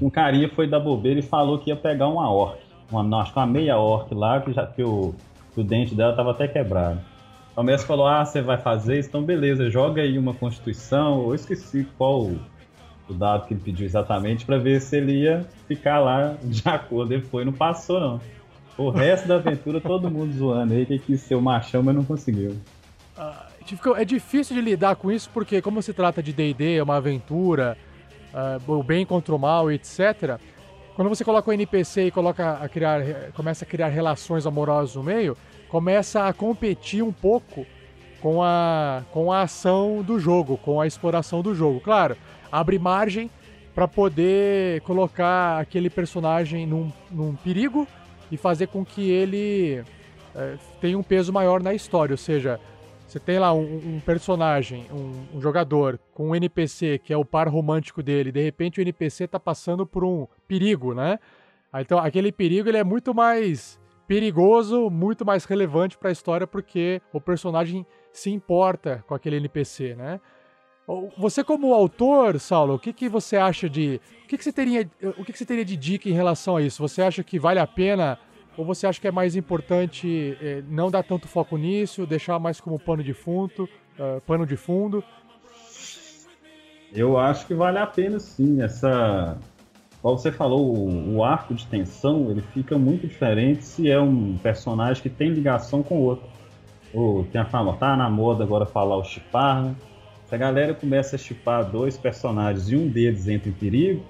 [0.00, 2.58] um carinha foi da bobeira e falou que ia pegar uma orc.
[2.90, 5.14] Uma, acho que uma meia orc lá, que, já, que, o,
[5.56, 7.00] que o dente dela tava até quebrado.
[7.56, 9.08] O mestre falou: Ah, você vai fazer isso?
[9.08, 11.26] Então beleza, joga aí uma constituição.
[11.26, 12.26] Eu esqueci qual
[13.08, 17.14] o, dado que ele pediu exatamente para ver se ele ia ficar lá de acordo.
[17.14, 18.20] Ele foi, não passou não.
[18.76, 22.04] O resto da aventura, todo mundo zoando aí, que quis ser o machão, mas não
[22.04, 22.54] conseguiu.
[23.96, 27.78] É difícil de lidar com isso porque, como se trata de DD, é uma aventura,
[28.34, 30.38] uh, o bem contra o mal, etc.
[30.96, 33.02] Quando você coloca o NPC e coloca a criar,
[33.34, 35.36] começa a criar relações amorosas no meio,
[35.68, 37.66] começa a competir um pouco
[38.18, 41.80] com a, com a ação do jogo, com a exploração do jogo.
[41.80, 42.16] Claro,
[42.50, 43.30] abre margem
[43.74, 47.86] para poder colocar aquele personagem num, num perigo
[48.32, 49.84] e fazer com que ele
[50.34, 52.14] é, tenha um peso maior na história.
[52.14, 52.58] Ou seja,
[53.06, 57.24] você tem lá um, um personagem, um, um, jogador com um NPC que é o
[57.24, 61.18] par romântico dele, de repente o NPC está passando por um perigo, né?
[61.74, 63.78] Então aquele perigo ele é muito mais
[64.08, 69.94] perigoso, muito mais relevante para a história porque o personagem se importa com aquele NPC,
[69.94, 70.20] né?
[71.18, 74.88] Você como autor, Saulo, o que, que você acha de, o que, que você teria,
[75.18, 76.80] o que, que você teria de dica em relação a isso?
[76.80, 78.18] Você acha que vale a pena
[78.56, 82.60] ou você acha que é mais importante eh, não dar tanto foco nisso, deixar mais
[82.60, 83.68] como pano de fundo,
[83.98, 85.04] uh, pano de fundo?
[86.92, 88.62] Eu acho que vale a pena sim.
[88.62, 89.36] Essa,
[90.00, 95.02] como você falou, o, arco de tensão ele fica muito diferente se é um personagem
[95.02, 96.26] que tem ligação com o outro.
[96.94, 99.74] Ou tem a fama, tá na moda agora falar o chipar, né?
[100.26, 104.02] Se a galera começa a chipar dois personagens e um deles entra em perigo,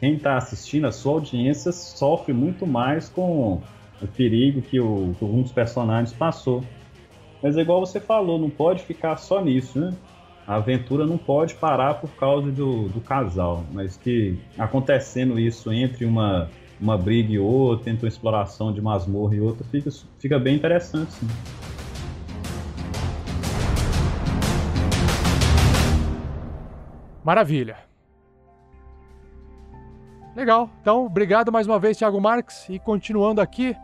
[0.00, 3.60] quem está assistindo, a sua audiência sofre muito mais com
[4.02, 6.64] o perigo que, o, que um dos personagens passou.
[7.42, 9.94] Mas é igual você falou, não pode ficar só nisso, né?
[10.46, 16.04] A aventura não pode parar por causa do, do casal, mas que acontecendo isso entre
[16.04, 16.50] uma,
[16.80, 21.12] uma briga e outra, entre uma exploração de masmorra e outra, fica, fica bem interessante,
[21.12, 21.28] sim.
[27.22, 27.76] Maravilha.
[30.34, 30.70] Legal.
[30.80, 32.68] Então, obrigado mais uma vez, Thiago Marques.
[32.68, 33.76] E continuando aqui,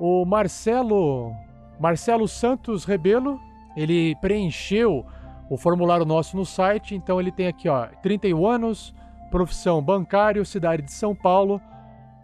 [0.00, 1.32] o Marcelo
[1.78, 3.38] Marcelo Santos Rebelo,
[3.76, 5.04] ele preencheu
[5.48, 8.94] o formulário nosso no site, então ele tem aqui, ó, 31 anos,
[9.30, 11.60] profissão bancário, cidade de São Paulo,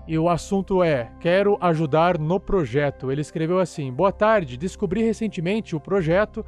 [0.07, 3.11] e o assunto é: quero ajudar no projeto.
[3.11, 6.45] Ele escreveu assim: Boa tarde, descobri recentemente o projeto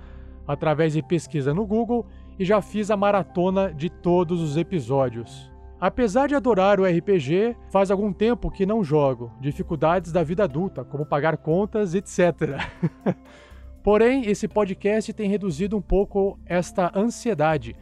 [0.47, 2.07] através de pesquisa no Google
[2.39, 5.51] e já fiz a maratona de todos os episódios.
[5.81, 10.85] Apesar de adorar o RPG, faz algum tempo que não jogo, dificuldades da vida adulta,
[10.85, 12.59] como pagar contas, etc.
[13.81, 17.77] Porém, esse podcast tem reduzido um pouco esta ansiedade.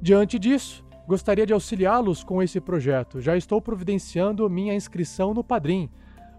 [0.00, 3.20] Diante disso, gostaria de auxiliá-los com esse projeto.
[3.20, 5.90] Já estou providenciando minha inscrição no Padrim.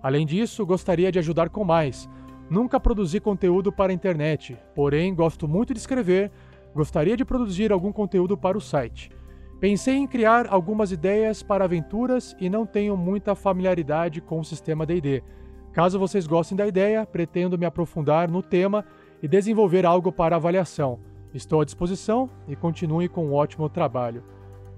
[0.02, 2.10] Além disso, gostaria de ajudar com mais.
[2.49, 6.32] Nunca produzi conteúdo para a internet, porém gosto muito de escrever,
[6.73, 9.11] gostaria de produzir algum conteúdo para o site.
[9.65, 14.85] Pensei em criar algumas ideias para aventuras e não tenho muita familiaridade com o sistema
[14.85, 15.23] D&D.
[15.73, 18.85] Caso vocês gostem da ideia, pretendo me aprofundar no tema
[19.23, 20.99] e desenvolver algo para avaliação.
[21.33, 24.23] Estou à disposição e continue com um ótimo trabalho.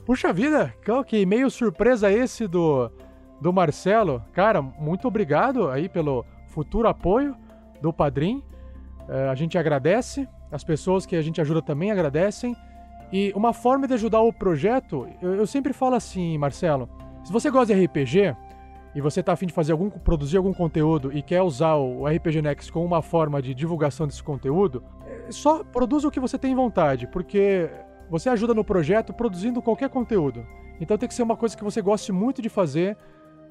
[0.06, 0.74] Puxa vida,
[1.06, 2.90] que meio surpresa esse do,
[3.42, 4.24] do Marcelo.
[4.32, 7.36] Cara, muito obrigado aí pelo futuro apoio
[7.82, 8.42] do Padrim.
[9.02, 12.56] Uh, a gente agradece, as pessoas que a gente ajuda também agradecem.
[13.12, 16.90] E uma forma de ajudar o projeto, eu, eu sempre falo assim, Marcelo,
[17.24, 18.36] se você gosta de RPG
[18.94, 22.42] e você está afim de fazer algum, produzir algum conteúdo e quer usar o RPG
[22.42, 26.56] Next como uma forma de divulgação desse conteúdo, é, só produza o que você tem
[26.56, 27.70] vontade, porque
[28.10, 30.46] você ajuda no projeto produzindo qualquer conteúdo.
[30.80, 32.98] Então tem que ser uma coisa que você goste muito de fazer,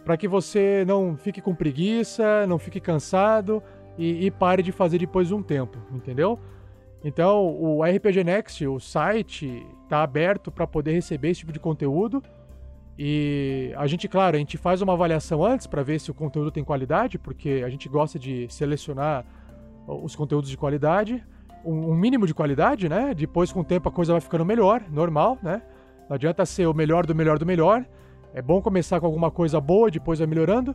[0.04, 3.62] para que você não fique com preguiça, não fique cansado
[3.98, 6.38] e, e pare de fazer depois de um tempo, entendeu?
[7.06, 12.20] Então, o RPG Next, o site, está aberto para poder receber esse tipo de conteúdo.
[12.98, 16.50] E a gente, claro, a gente faz uma avaliação antes para ver se o conteúdo
[16.50, 19.24] tem qualidade, porque a gente gosta de selecionar
[19.86, 21.24] os conteúdos de qualidade,
[21.64, 23.14] um, mínimo de qualidade, né?
[23.14, 25.62] Depois, com o tempo, a coisa vai ficando melhor, normal, né?
[26.08, 27.86] Não adianta ser o melhor do melhor do melhor.
[28.34, 30.74] É bom começar com alguma coisa boa, depois vai melhorando.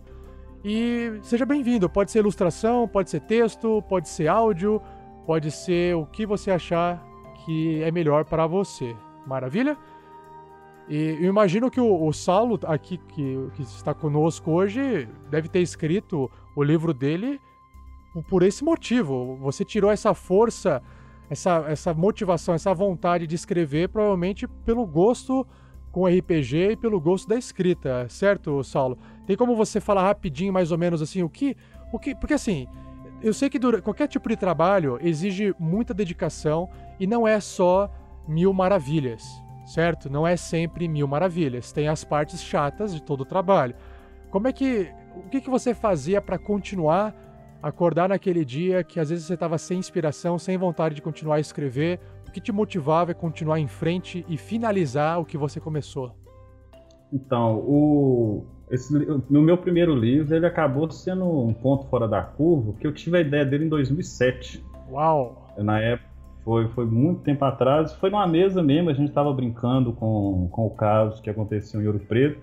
[0.63, 1.89] E seja bem-vindo.
[1.89, 4.81] Pode ser ilustração, pode ser texto, pode ser áudio,
[5.25, 7.03] pode ser o que você achar
[7.45, 8.95] que é melhor para você.
[9.25, 9.77] Maravilha?
[10.89, 15.61] E eu imagino que o, o Saulo, aqui que, que está conosco hoje, deve ter
[15.61, 17.39] escrito o livro dele
[18.27, 19.37] por esse motivo.
[19.37, 20.81] Você tirou essa força,
[21.29, 25.47] essa, essa motivação, essa vontade de escrever, provavelmente pelo gosto
[25.91, 28.97] com RPG e pelo gosto da escrita, certo, Saulo?
[29.25, 31.55] Tem como você falar rapidinho, mais ou menos assim, o que.
[31.93, 32.67] O que porque assim,
[33.21, 36.69] eu sei que durante, qualquer tipo de trabalho exige muita dedicação
[36.99, 37.89] e não é só
[38.27, 39.23] mil maravilhas,
[39.65, 40.09] certo?
[40.09, 41.71] Não é sempre mil maravilhas.
[41.71, 43.75] Tem as partes chatas de todo o trabalho.
[44.29, 44.91] Como é que.
[45.13, 47.13] O que, que você fazia para continuar
[47.61, 51.39] acordar naquele dia que às vezes você estava sem inspiração, sem vontade de continuar a
[51.39, 51.99] escrever?
[52.27, 56.15] O que te motivava a continuar em frente e finalizar o que você começou?
[57.11, 58.93] Então, o, esse,
[59.29, 63.17] no meu primeiro livro, ele acabou sendo um ponto fora da curva, que eu tive
[63.17, 64.63] a ideia dele em 2007.
[64.89, 65.53] Uau!
[65.57, 66.09] Na época,
[66.43, 70.65] foi, foi muito tempo atrás, foi numa mesa mesmo, a gente estava brincando com, com
[70.65, 72.41] o caso que aconteceu em Ouro Preto,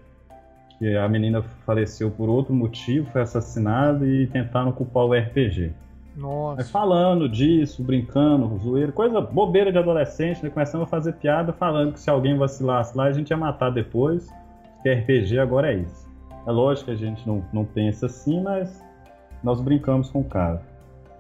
[0.78, 5.72] que a menina faleceu por outro motivo, foi assassinada e tentaram culpar o RPG.
[6.14, 6.56] Nossa.
[6.56, 10.50] Mas falando disso, brincando, zoeiro, coisa bobeira de adolescente, né?
[10.50, 14.28] Começamos a fazer piada falando que se alguém vacilasse lá, a gente ia matar depois,
[14.82, 16.07] que RPG agora é isso.
[16.46, 18.82] É lógico que a gente não, não pensa assim, mas
[19.42, 20.62] nós brincamos com o cara.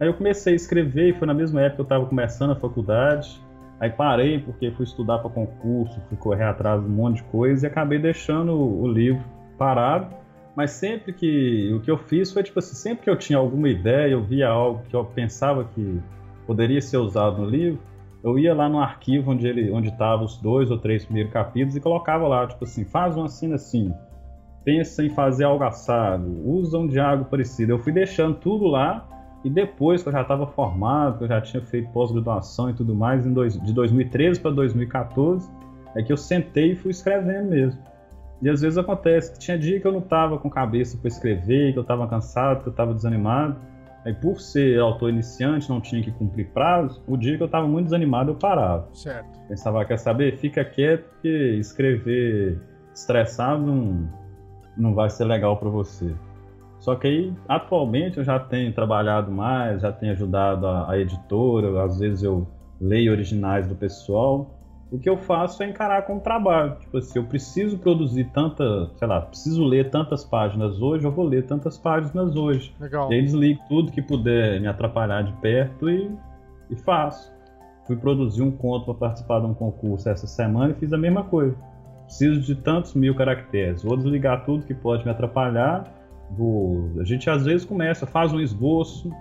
[0.00, 2.56] Aí eu comecei a escrever e foi na mesma época que eu estava começando a
[2.56, 3.40] faculdade.
[3.80, 7.66] Aí parei porque fui estudar para concurso, fui correr atrás de um monte de coisa
[7.66, 9.22] e acabei deixando o livro
[9.56, 10.14] parado.
[10.56, 13.68] Mas sempre que o que eu fiz foi tipo assim, sempre que eu tinha alguma
[13.68, 16.00] ideia, eu via algo que eu pensava que
[16.46, 17.78] poderia ser usado no livro,
[18.24, 21.76] eu ia lá no arquivo onde ele onde estavam os dois ou três primeiros capítulos
[21.76, 23.94] e colocava lá, tipo assim, faz uma cena assim,
[24.68, 27.72] pensa em fazer algo assado, usa um diálogo parecido.
[27.72, 29.08] Eu fui deixando tudo lá
[29.42, 32.94] e depois que eu já estava formado, que eu já tinha feito pós-graduação e tudo
[32.94, 35.50] mais, dois, de 2013 para 2014,
[35.96, 37.82] é que eu sentei e fui escrevendo mesmo.
[38.42, 41.72] E às vezes acontece que tinha dia que eu não estava com cabeça para escrever,
[41.72, 43.56] que eu estava cansado, que eu estava desanimado.
[44.04, 47.66] Aí por ser autor iniciante, não tinha que cumprir prazo, o dia que eu estava
[47.66, 48.86] muito desanimado eu parava.
[48.92, 49.40] Certo.
[49.48, 50.36] Pensava, quer saber?
[50.36, 52.60] Fica quieto, porque escrever
[52.94, 54.08] estressado não,
[54.78, 56.14] não vai ser legal para você.
[56.78, 61.82] Só que aí, atualmente, eu já tenho trabalhado mais, já tenho ajudado a, a, editora,
[61.82, 62.46] às vezes eu
[62.80, 64.54] leio originais do pessoal.
[64.90, 66.76] O que eu faço é encarar como trabalho.
[66.76, 71.26] Tipo assim, eu preciso produzir tanta, sei lá, preciso ler tantas páginas hoje, eu vou
[71.26, 72.74] ler tantas páginas hoje.
[72.80, 73.12] Legal.
[73.12, 76.10] E aí desligo tudo que puder me atrapalhar de perto e,
[76.70, 77.36] e faço.
[77.86, 81.24] Fui produzir um conto para participar de um concurso essa semana e fiz a mesma
[81.24, 81.56] coisa
[82.08, 85.94] preciso de tantos mil caracteres, vou desligar tudo que pode me atrapalhar.
[86.30, 86.90] Vou...
[86.98, 89.12] A gente às vezes começa, faz um esboço,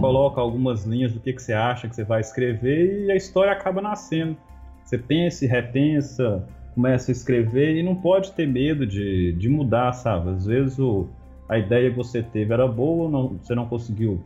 [0.00, 3.52] coloca algumas linhas do que, que você acha que você vai escrever e a história
[3.52, 4.36] acaba nascendo.
[4.84, 9.92] Você pensa e repensa, começa a escrever e não pode ter medo de, de mudar,
[9.92, 10.30] sabe?
[10.30, 11.08] Às vezes o,
[11.48, 14.22] a ideia que você teve era boa, não, você não conseguiu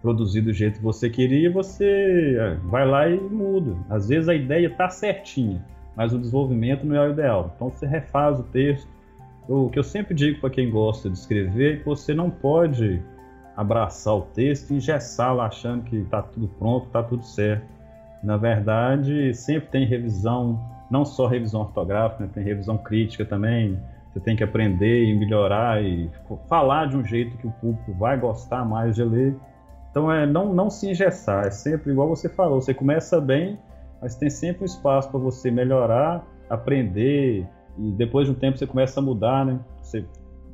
[0.00, 3.76] produzir do jeito que você queria, você é, vai lá e muda.
[3.90, 5.64] Às vezes a ideia está certinha,
[5.96, 7.52] mas o desenvolvimento não é o ideal.
[7.56, 8.86] Então você refaz o texto.
[9.48, 13.02] O que eu sempre digo para quem gosta de escrever é que você não pode
[13.56, 17.64] abraçar o texto e engessá-lo achando que está tudo pronto, está tudo certo.
[18.22, 20.60] Na verdade, sempre tem revisão,
[20.90, 22.30] não só revisão ortográfica, né?
[22.34, 23.80] tem revisão crítica também.
[24.12, 26.10] Você tem que aprender e melhorar e
[26.48, 29.34] falar de um jeito que o público vai gostar mais de ler.
[29.90, 33.58] Então é não, não se engessar, é sempre igual você falou, você começa bem,
[34.00, 37.46] mas tem sempre um espaço para você melhorar, aprender
[37.78, 39.58] e depois de um tempo você começa a mudar, né?
[39.82, 40.04] Você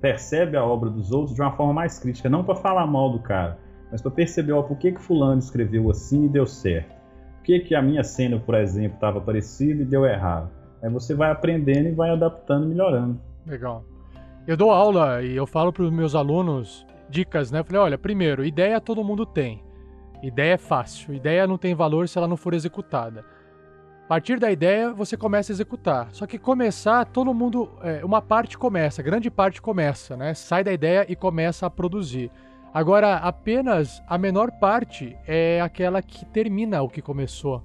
[0.00, 3.20] percebe a obra dos outros de uma forma mais crítica, não para falar mal do
[3.20, 3.58] cara,
[3.90, 6.92] mas para perceber ó, por que que fulano escreveu assim e deu certo.
[7.36, 10.50] Por que que a minha cena, por exemplo, estava parecida e deu errado.
[10.82, 13.20] Aí você vai aprendendo e vai adaptando, melhorando.
[13.46, 13.84] Legal.
[14.46, 17.60] Eu dou aula e eu falo para os meus alunos dicas, né?
[17.60, 19.62] Eu falei, olha, primeiro, ideia todo mundo tem.
[20.22, 21.14] Ideia é fácil.
[21.14, 23.24] Ideia não tem valor se ela não for executada.
[24.04, 26.08] A partir da ideia, você começa a executar.
[26.12, 27.70] Só que começar, todo mundo.
[27.82, 30.34] É, uma parte começa, grande parte começa, né?
[30.34, 32.30] Sai da ideia e começa a produzir.
[32.74, 37.62] Agora, apenas a menor parte é aquela que termina o que começou.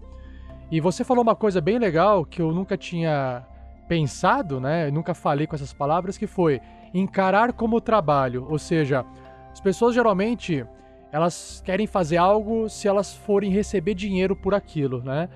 [0.70, 3.46] E você falou uma coisa bem legal que eu nunca tinha
[3.88, 4.88] pensado, né?
[4.88, 6.62] Eu nunca falei com essas palavras, que foi
[6.94, 8.46] encarar como trabalho.
[8.50, 9.06] Ou seja,
[9.52, 10.66] as pessoas geralmente
[11.12, 15.30] elas querem fazer algo se elas forem receber dinheiro por aquilo, né?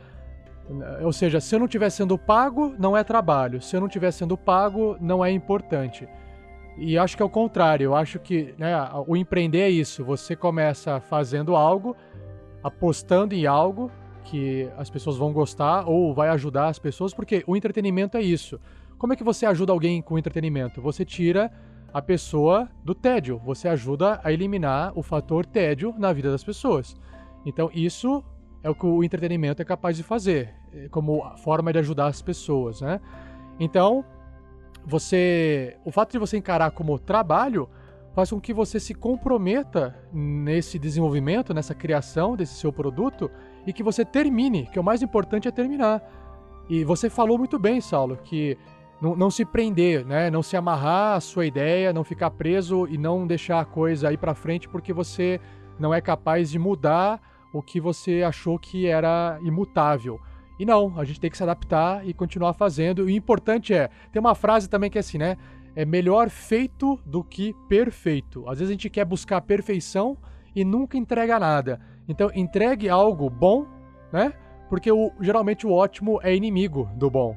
[1.04, 3.62] Ou seja, se eu não estiver sendo pago, não é trabalho.
[3.62, 6.08] Se eu não estiver sendo pago, não é importante.
[6.78, 7.86] E acho que é o contrário.
[7.86, 8.74] Eu acho que né,
[9.06, 10.04] o empreender é isso.
[10.06, 11.96] Você começa fazendo algo,
[12.64, 13.92] apostando em algo
[14.24, 18.60] que as pessoas vão gostar ou vai ajudar as pessoas, porque o entretenimento é isso.
[18.98, 20.82] Como é que você ajuda alguém com entretenimento?
[20.82, 21.52] Você tira
[21.94, 23.42] a pessoa do tédio.
[23.44, 26.96] Você ajuda a eliminar o fator tédio na vida das pessoas.
[27.46, 28.24] Então, isso
[28.64, 30.54] é o que o entretenimento é capaz de fazer,
[30.90, 33.00] como forma de ajudar as pessoas, né?
[33.60, 34.04] Então,
[34.86, 37.70] você, o fato de você encarar como trabalho
[38.14, 43.30] faz com que você se comprometa nesse desenvolvimento, nessa criação desse seu produto
[43.66, 46.02] e que você termine, que o mais importante é terminar.
[46.70, 48.58] E você falou muito bem, Saulo, que
[49.02, 50.30] não, não se prender, né?
[50.30, 54.18] Não se amarrar à sua ideia, não ficar preso e não deixar a coisa ir
[54.18, 55.40] para frente porque você
[55.80, 57.20] não é capaz de mudar
[57.54, 60.20] o que você achou que era imutável.
[60.62, 63.10] E não, a gente tem que se adaptar e continuar fazendo.
[63.10, 65.36] E o importante é, tem uma frase também que é assim, né?
[65.76, 68.48] É melhor feito do que perfeito.
[68.48, 70.16] Às vezes a gente quer buscar a perfeição
[70.56, 71.82] e nunca entrega nada.
[72.08, 73.66] Então entregue algo bom,
[74.14, 74.34] né?
[74.70, 77.36] Porque o, geralmente o ótimo é inimigo do bom.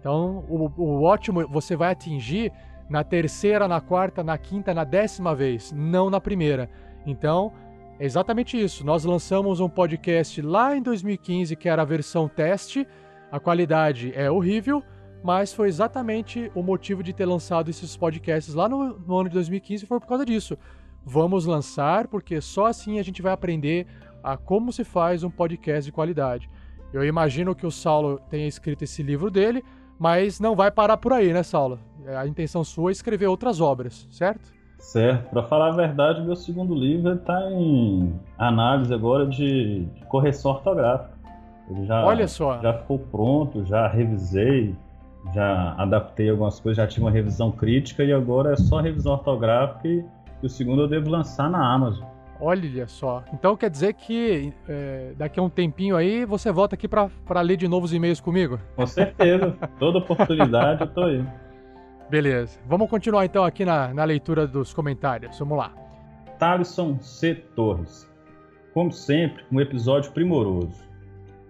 [0.00, 2.52] Então o, o ótimo você vai atingir
[2.90, 6.68] na terceira, na quarta, na quinta, na décima vez, não na primeira.
[7.06, 7.52] Então
[7.98, 8.84] é exatamente isso.
[8.84, 12.86] Nós lançamos um podcast lá em 2015 que era a versão teste.
[13.30, 14.82] A qualidade é horrível,
[15.22, 19.34] mas foi exatamente o motivo de ter lançado esses podcasts lá no, no ano de
[19.34, 20.58] 2015 foi por causa disso.
[21.04, 23.86] Vamos lançar porque só assim a gente vai aprender
[24.22, 26.50] a como se faz um podcast de qualidade.
[26.92, 29.64] Eu imagino que o Saulo tenha escrito esse livro dele,
[29.98, 31.78] mas não vai parar por aí, né, Saulo?
[32.06, 34.53] A intenção sua é escrever outras obras, certo?
[34.84, 35.30] Certo.
[35.30, 41.14] Para falar a verdade, meu segundo livro está em análise agora de, de correção ortográfica.
[41.70, 42.60] Ele já, Olha só.
[42.60, 44.76] Já ficou pronto, já revisei,
[45.32, 49.88] já adaptei algumas coisas, já tive uma revisão crítica e agora é só revisão ortográfica
[49.88, 50.04] e,
[50.42, 52.06] e o segundo eu devo lançar na Amazon.
[52.38, 53.24] Olha só.
[53.32, 57.56] Então quer dizer que é, daqui a um tempinho aí você volta aqui para ler
[57.56, 58.60] de novos e-mails comigo?
[58.76, 59.56] Com certeza.
[59.78, 61.24] Toda oportunidade eu tô aí.
[62.10, 62.58] Beleza.
[62.66, 65.38] Vamos continuar então aqui na, na leitura dos comentários.
[65.38, 65.72] Vamos lá.
[66.38, 67.34] Thalisson C.
[67.56, 68.08] Torres.
[68.72, 70.82] Como sempre, um episódio primoroso.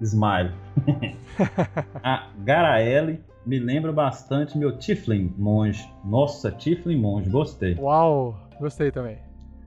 [0.00, 0.52] Smile.
[2.02, 5.88] a Garaele me lembra bastante meu Tiflin monge.
[6.04, 7.74] Nossa, Tiflin monge, gostei.
[7.78, 9.18] Uau, gostei também.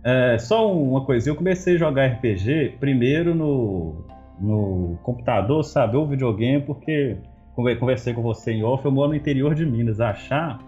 [0.04, 4.06] É, só uma coisa, eu comecei a jogar RPG primeiro no,
[4.40, 5.98] no computador, sabe?
[5.98, 7.18] Ou videogame, porque
[7.54, 10.00] conversei com você em off, eu moro no interior de Minas.
[10.00, 10.60] Achar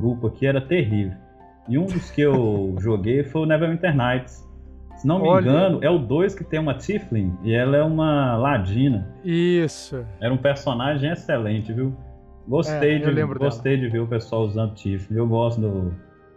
[0.00, 1.16] grupo aqui era terrível.
[1.68, 4.46] E um dos que eu joguei foi o Neverwinter Nights.
[4.96, 5.42] Se não me Olha.
[5.48, 9.06] engano, é o 2 que tem uma Tiflin e ela é uma ladina.
[9.24, 10.04] Isso.
[10.20, 11.94] Era um personagem excelente, viu?
[12.48, 15.16] Gostei, É, de, gostei de ver o pessoal usando Tiflin.
[15.16, 15.94] Eu gosto do,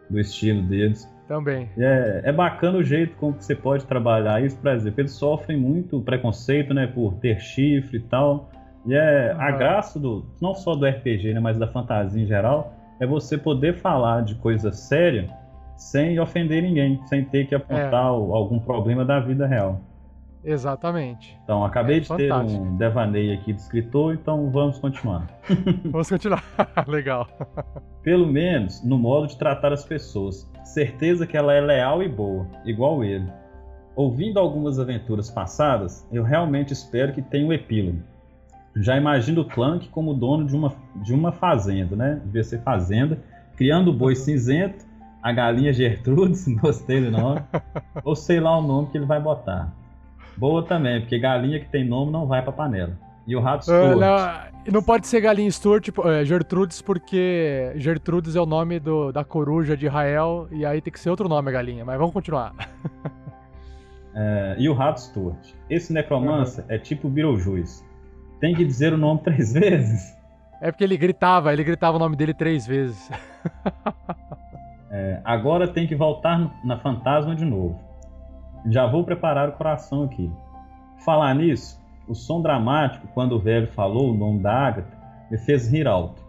[0.09, 1.09] do estilo deles.
[1.27, 1.69] Também.
[1.77, 5.57] É, é bacana o jeito como que você pode trabalhar isso, por exemplo, eles sofrem
[5.57, 8.49] muito preconceito, né, por ter chifre e tal.
[8.85, 9.57] E é a Aham.
[9.57, 13.73] graça do não só do RPG, né, mas da fantasia em geral, é você poder
[13.75, 15.27] falar de coisa séria
[15.75, 18.07] sem ofender ninguém, sem ter que apontar É.
[18.07, 19.81] algum problema da vida real.
[20.43, 21.37] Exatamente.
[21.43, 22.63] Então, acabei É de ter fantástico.
[22.63, 25.27] um devaneio aqui do escritor, então vamos continuar.
[25.91, 26.43] Vamos continuar.
[26.87, 27.27] Legal.
[28.01, 30.49] Pelo menos no modo de tratar as pessoas.
[30.63, 33.25] Certeza que ela é leal e boa, igual ele.
[33.95, 37.99] Ouvindo algumas aventuras passadas, eu realmente espero que tenha um epílogo.
[38.75, 42.21] Já imagino o Clank como dono de uma, de uma fazenda, né?
[42.23, 43.19] Devia ser fazenda,
[43.57, 44.85] criando o boi cinzento,
[45.21, 47.41] a galinha Gertrudes, gostei do nome,
[48.03, 49.71] ou sei lá o nome que ele vai botar.
[50.37, 52.97] Boa também, porque galinha que tem nome não vai pra panela.
[53.27, 53.99] E o rato Ah, Stuart.
[54.65, 59.11] não, não pode ser Galinha Stuart, tipo, é, Gertrudes, porque Gertrudes é o nome do-
[59.11, 62.13] da coruja de Israel, e aí tem que ser outro nome a galinha, mas vamos
[62.13, 62.53] continuar.
[64.13, 65.53] É, e o Rato Stuart.
[65.69, 67.83] Esse necromancer é tipo Beetlejuice.
[68.41, 70.17] Tem que dizer o nome três vezes.
[70.59, 73.09] É porque ele gritava, ele gritava o nome dele três vezes.
[74.93, 77.79] É, agora tem que voltar na fantasma de novo.
[78.65, 80.29] Já vou preparar o coração aqui.
[81.05, 84.97] Falar nisso, o som dramático quando o velho falou o nome da Agatha
[85.31, 86.21] me fez rir alto,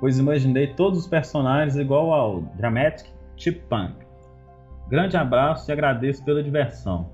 [0.00, 3.06] pois imaginei todos os personagens igual ao Dramatic
[3.36, 3.94] Chipmunk.
[4.88, 7.10] Grande abraço e agradeço pela diversão.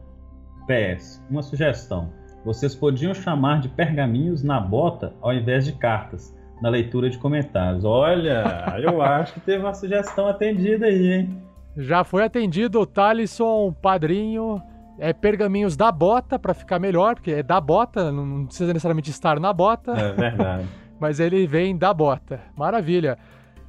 [0.68, 2.08] PS, uma sugestão.
[2.44, 7.84] Vocês podiam chamar de pergaminhos na bota ao invés de cartas, na leitura de comentários.
[7.84, 8.44] Olha,
[8.82, 11.42] eu acho que teve uma sugestão atendida aí, hein?
[11.76, 14.62] Já foi atendido o Talisson Padrinho.
[14.96, 19.10] É pergaminhos da bota pra ficar melhor, porque é da bota, não- não precisa necessariamente
[19.10, 19.90] estar na bota.
[19.92, 20.68] É verdade.
[21.00, 22.40] mas ele vem da bota.
[22.56, 23.18] Maravilha.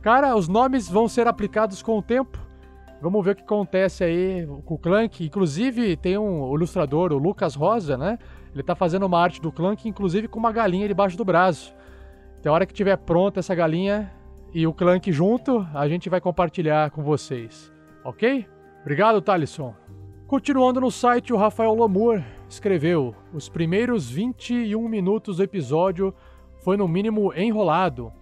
[0.04, 2.38] Cara, os nomes vão ser aplicados com o tempo.
[3.02, 5.26] Vamos ver o que acontece aí com o Clank.
[5.26, 8.20] Inclusive, tem um ilustrador, o Lucas Rosa, né?
[8.56, 11.76] Ele tá fazendo uma arte do Clank, inclusive com uma galinha debaixo do braço.
[12.40, 14.10] Então, a hora que tiver pronta essa galinha
[14.54, 17.70] e o Clank junto, a gente vai compartilhar com vocês.
[18.02, 18.48] Ok?
[18.82, 19.76] Obrigado, Talisson.
[20.26, 26.14] Continuando no site, o Rafael Lamour escreveu: Os primeiros 21 minutos do episódio
[26.64, 28.14] foi no mínimo enrolado.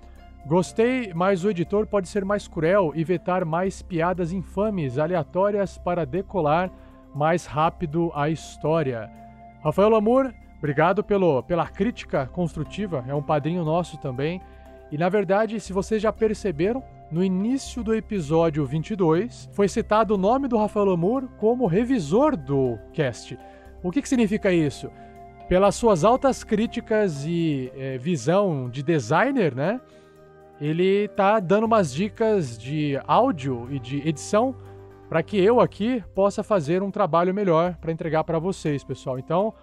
[0.48, 6.06] Gostei, mas o editor pode ser mais cruel e vetar mais piadas infames aleatórias para
[6.06, 6.72] decolar
[7.14, 9.23] mais rápido a história.
[9.64, 14.42] Rafael Lamour, obrigado pelo, pela crítica construtiva, é um padrinho nosso também.
[14.92, 20.18] E na verdade, se vocês já perceberam, no início do episódio 22 foi citado o
[20.18, 23.40] nome do Rafael Lamour como revisor do cast.
[23.82, 24.92] O que, que significa isso?
[25.48, 29.80] Pelas suas altas críticas e eh, visão de designer, né?
[30.60, 34.56] Ele tá dando umas dicas de áudio e de edição
[35.10, 39.20] para que eu aqui possa fazer um trabalho melhor para entregar para vocês, pessoal.
[39.20, 39.54] Então,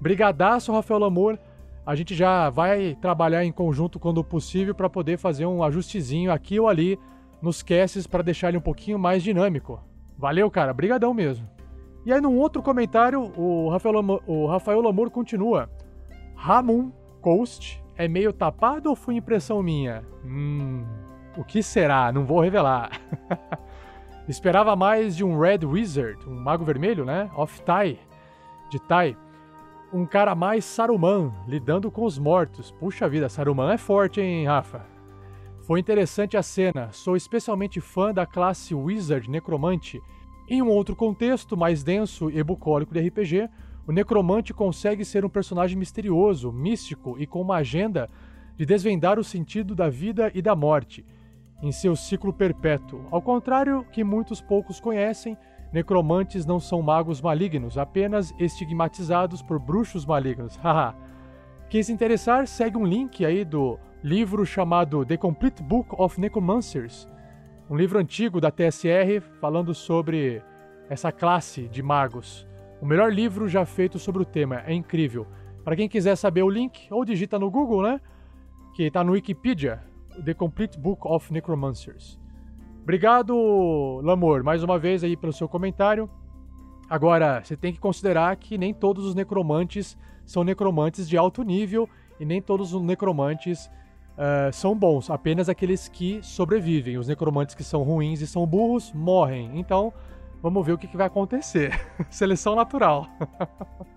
[0.00, 1.38] brigadaço, Rafael Lamour.
[1.84, 6.58] A gente já vai trabalhar em conjunto quando possível para poder fazer um ajustezinho aqui
[6.58, 6.98] ou ali
[7.40, 9.80] nos casts para deixar ele um pouquinho mais dinâmico.
[10.18, 10.74] Valeu, cara.
[10.74, 11.48] Brigadão mesmo.
[12.04, 15.70] E aí, num outro comentário, o Rafael, Lamour, o Rafael Lamour continua.
[16.34, 16.90] Ramon
[17.20, 20.04] Coast é meio tapado ou foi impressão minha?
[20.24, 20.84] Hum,
[21.36, 22.12] o que será?
[22.12, 22.90] Não vou revelar.
[24.28, 27.30] Esperava mais de um Red Wizard, um mago vermelho, né?
[27.36, 27.96] Of Tai,
[28.68, 29.16] de Tai.
[29.92, 32.72] Um cara mais Saruman, lidando com os mortos.
[32.72, 34.84] Puxa vida, Saruman é forte, hein, Rafa?
[35.60, 36.88] Foi interessante a cena.
[36.90, 40.02] Sou especialmente fã da classe Wizard Necromante.
[40.48, 43.48] Em um outro contexto, mais denso e bucólico de RPG,
[43.86, 48.08] o Necromante consegue ser um personagem misterioso, místico e com uma agenda
[48.56, 51.04] de desvendar o sentido da vida e da morte
[51.62, 53.06] em seu ciclo perpétuo.
[53.10, 55.36] Ao contrário que muitos poucos conhecem,
[55.72, 60.56] necromantes não são magos malignos, apenas estigmatizados por bruxos malignos.
[60.62, 60.94] Haha.
[61.68, 67.08] Quem se interessar, segue um link aí do livro chamado The Complete Book of Necromancers,
[67.68, 70.40] um livro antigo da TSR falando sobre
[70.88, 72.46] essa classe de magos.
[72.80, 75.26] O melhor livro já feito sobre o tema, é incrível.
[75.64, 78.00] Para quem quiser saber o link, ou digita no Google, né?
[78.74, 79.82] Que está no Wikipedia,
[80.24, 82.18] The Complete Book of Necromancers.
[82.82, 86.08] Obrigado, Lamor, mais uma vez aí pelo seu comentário.
[86.88, 91.88] Agora, você tem que considerar que nem todos os necromantes são necromantes de alto nível
[92.20, 93.66] e nem todos os necromantes
[94.16, 96.96] uh, são bons, apenas aqueles que sobrevivem.
[96.96, 99.58] Os necromantes que são ruins e são burros morrem.
[99.58, 99.92] Então,
[100.42, 101.72] vamos ver o que, que vai acontecer.
[102.08, 103.06] Seleção natural.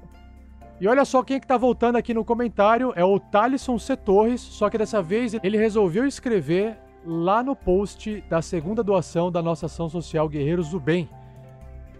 [0.81, 3.97] E olha só quem é que tá voltando aqui no comentário, é o Talisson C.
[3.97, 9.41] Torres, só que dessa vez ele resolveu escrever lá no post da segunda doação da
[9.41, 11.09] nossa ação social Guerreiros do Bem.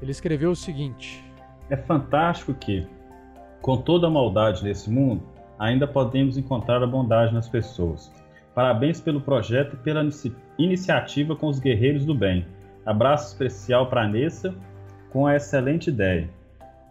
[0.01, 1.22] Ele escreveu o seguinte:
[1.69, 2.88] É fantástico que,
[3.61, 5.23] com toda a maldade desse mundo,
[5.57, 8.14] ainda podemos encontrar a bondade nas pessoas.
[8.56, 12.47] Parabéns pelo projeto e pela inici iniciativa com os Guerreiros do Bem.
[12.85, 14.56] Abraço especial para Nessa
[15.10, 16.30] com a excelente ideia.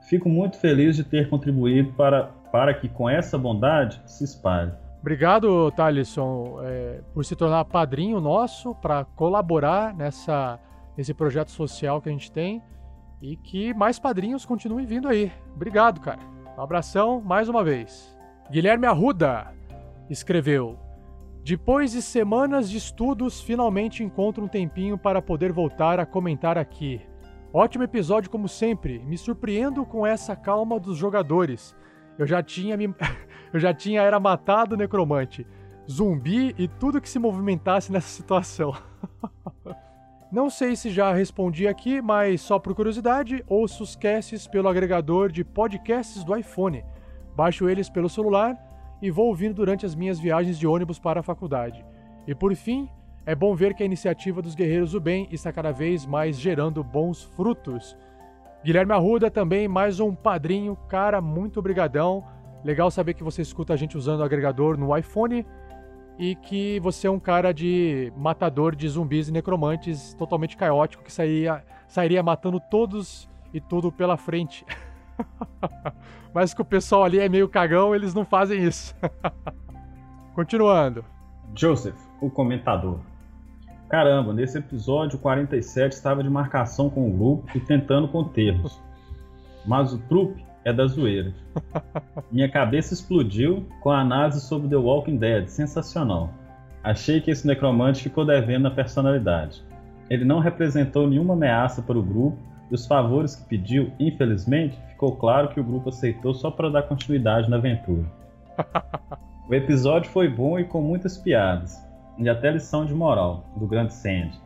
[0.09, 4.73] Fico muito feliz de ter contribuído para, para que com essa bondade se espalhe.
[5.01, 10.59] Obrigado, Thalisson, é, por se tornar padrinho nosso, para colaborar nessa,
[10.97, 12.63] nesse projeto social que a gente tem
[13.21, 15.31] e que mais padrinhos continuem vindo aí.
[15.55, 16.21] Obrigado, cara.
[16.57, 18.17] Um abração mais uma vez.
[18.51, 19.53] Guilherme Arruda
[20.09, 20.79] escreveu:
[21.45, 27.01] Depois de semanas de estudos, finalmente encontro um tempinho para poder voltar a comentar aqui.
[27.53, 28.99] Ótimo episódio, como sempre.
[29.01, 31.75] Me surpreendo com essa calma dos jogadores.
[32.19, 32.89] Eu já tinha me.
[33.53, 35.47] Eu já tinha era matado o necromante,
[35.91, 38.75] zumbi e tudo que se movimentasse nessa situação.
[40.31, 45.33] Não sei se já respondi aqui, mas só por curiosidade, ouço os casts pelo agregador
[45.33, 46.85] de podcasts do iPhone.
[47.35, 48.55] Baixo eles pelo celular
[49.01, 51.83] e vou ouvindo durante as minhas viagens de ônibus para a faculdade.
[52.27, 52.91] E por fim,
[53.29, 56.83] é bom ver que a iniciativa dos Guerreiros do Bem está cada vez mais gerando
[56.83, 57.95] bons frutos.
[58.65, 60.75] Guilherme Arruda também, mais um padrinho.
[60.89, 62.25] Cara, muito obrigadão.
[62.65, 65.45] Legal saber que você escuta a gente usando o agregador no iPhone
[66.19, 71.13] e que você é um cara de matador de zumbis e necromantes totalmente caótico que
[71.13, 74.65] sairia, sairia matando todos e tudo pela frente.
[76.33, 78.97] Mas que o pessoal ali é meio cagão, eles não fazem isso.
[80.33, 81.05] Continuando.
[81.55, 83.01] Joseph, o comentador.
[83.89, 88.79] Caramba, nesse episódio 47 estava de marcação com o grupo e tentando conter-nos.
[89.65, 91.33] Mas o trupe é da zoeira.
[92.31, 96.31] Minha cabeça explodiu com a análise sobre The Walking Dead, sensacional.
[96.85, 99.65] Achei que esse necromante ficou devendo na personalidade.
[100.11, 102.39] Ele não representou nenhuma ameaça para o grupo
[102.71, 106.83] e os favores que pediu, infelizmente, ficou claro que o grupo aceitou só para dar
[106.83, 108.05] continuidade na aventura.
[109.49, 111.83] O episódio foi bom e com muitas piadas,
[112.19, 114.39] e até lição de moral, do grande Sandy.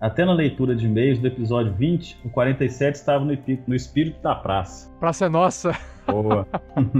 [0.00, 3.36] Até na leitura de e-mails do episódio 20, o 47 estava no,
[3.66, 4.92] no espírito da praça.
[5.00, 5.72] Praça é nossa.
[6.06, 6.46] Boa.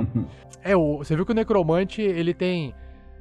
[0.65, 2.75] é, o, você viu que o Necromante, ele tem...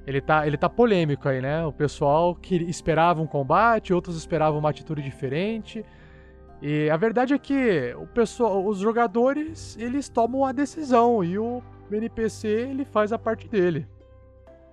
[0.08, 1.66] Ele tá, ele tá polêmico aí, né?
[1.66, 5.84] O pessoal que esperava um combate, outros esperavam uma atitude diferente.
[6.62, 11.62] E a verdade é que o pessoal, os jogadores, eles tomam a decisão e o
[11.92, 13.88] NPC, ele faz a parte dele.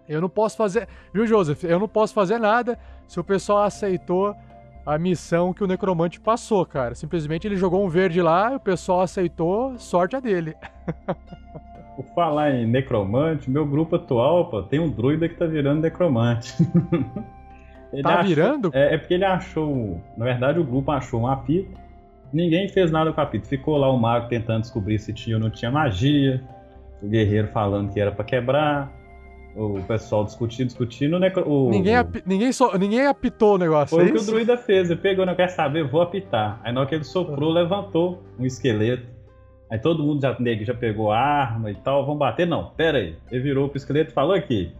[0.08, 1.64] Eu não posso fazer, viu, Joseph?
[1.64, 4.36] Eu não posso fazer nada se o pessoal aceitou
[4.84, 6.94] a missão que o necromante passou, cara.
[6.94, 10.54] Simplesmente ele jogou um verde lá, o pessoal aceitou, sorte a dele.
[11.96, 16.54] Por falar em necromante, meu grupo atual, pô, tem um druida que tá virando necromante.
[17.92, 18.70] Ele tá achou, virando?
[18.72, 20.00] É, é, porque ele achou.
[20.16, 21.78] Na verdade, o grupo achou um apito.
[22.32, 23.46] Ninguém fez nada com o apito.
[23.46, 26.42] Ficou lá o mago tentando descobrir se tinha ou não tinha magia.
[27.02, 28.90] O guerreiro falando que era para quebrar.
[29.54, 31.18] O pessoal discutindo, discutindo.
[31.18, 33.96] Né, o, ninguém, api, ninguém, so, ninguém apitou o negócio.
[33.96, 34.90] Foi é o que o druida fez.
[34.90, 36.60] Ele pegou, não quer saber, vou apitar.
[36.64, 37.54] Aí na hora que ele soprou, uhum.
[37.54, 39.06] levantou um esqueleto.
[39.70, 42.04] Aí todo mundo já, já pegou a arma e tal.
[42.04, 42.46] Vamos bater?
[42.46, 43.16] Não, pera aí.
[43.30, 44.72] Ele virou pro esqueleto e falou aqui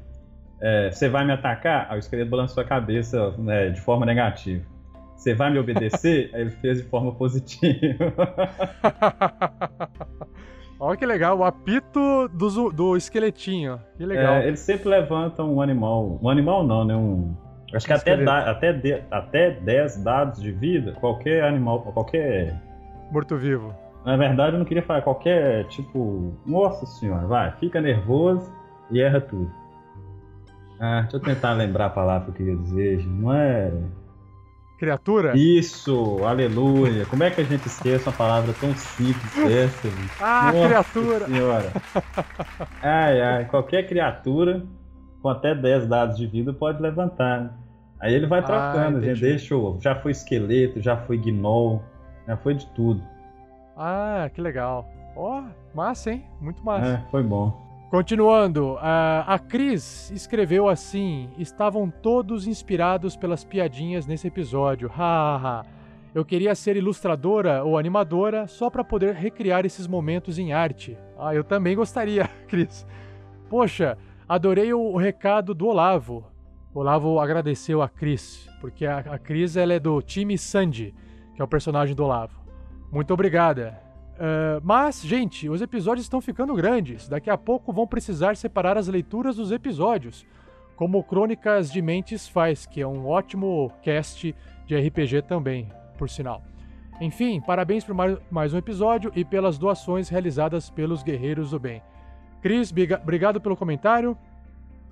[0.63, 1.89] é, você vai me atacar?
[1.91, 4.65] Aí o esqueleto balançou a cabeça né, de forma negativa.
[5.17, 6.31] Você vai me obedecer?
[6.33, 8.13] Aí ele fez de forma positiva.
[10.85, 13.79] Olha que legal, o apito do, do esqueletinho.
[13.97, 14.35] Que legal.
[14.35, 16.19] É, eles sempre levantam um animal.
[16.21, 16.97] Um animal não, né?
[16.97, 17.37] Um.
[17.73, 22.61] Acho que até, da, até, de, até 10 dados de vida, qualquer animal, qualquer.
[23.13, 23.73] Morto-vivo.
[24.05, 26.37] Na verdade, eu não queria falar qualquer tipo.
[26.45, 28.53] Nossa senhora, vai, fica nervoso
[28.91, 29.53] e erra tudo.
[30.81, 33.07] Ah, deixa eu tentar lembrar a palavra que eu queria dizer.
[33.07, 33.71] Não é.
[34.83, 35.37] Criatura?
[35.37, 37.07] Isso, aleluia.
[37.07, 39.89] Como é que a gente esquece uma palavra tão simples dessa?
[40.21, 41.27] ah, Nossa criatura!
[41.27, 41.73] Senhora.
[42.83, 44.67] Ai, ai, qualquer criatura
[45.23, 47.43] com até 10 dados de vida pode levantar.
[47.43, 47.51] Né?
[48.01, 49.21] Aí ele vai ah, trocando, ah, gente.
[49.21, 49.79] Deixa eu.
[49.81, 51.81] Já foi esqueleto, já foi gnoll,
[52.27, 53.01] já foi de tudo.
[53.77, 54.85] Ah, que legal.
[55.15, 56.25] Ó, oh, massa, hein?
[56.41, 57.05] Muito massa.
[57.07, 57.72] É, foi bom.
[57.93, 64.89] Continuando, a, Cris escreveu assim: estavam todos inspirados pelas piadinhas nesse episódio.
[64.89, 65.67] Hahaha.
[66.15, 70.97] Eu queria ser ilustradora ou animadora só para poder recriar esses momentos em arte.
[71.19, 72.87] Ah, eu também gostaria, Cris.
[73.51, 76.25] Poxa, adorei o, recado do Olavo.
[76.73, 80.95] O Olavo agradeceu a Cris, porque a, a Cris ela é do time Sandy,
[81.35, 82.41] que é o personagem do Olavo.
[82.91, 83.82] Muito obrigada.
[84.23, 87.09] Uh, mas, gente, os episódios estão ficando grandes.
[87.09, 90.25] Daqui a pouco vão precisar separar as leituras dos episódios,
[90.77, 94.33] como Crônicas de Mentes faz, que é um ótimo cast
[94.65, 95.69] de RPG também,
[95.99, 96.41] por sinal.
[97.01, 97.97] Enfim, parabéns por
[98.31, 101.83] mais um episódio e pelas doações realizadas pelos Guerreiros do Bem.
[102.41, 102.73] Cris,
[103.03, 104.17] obrigado pelo comentário.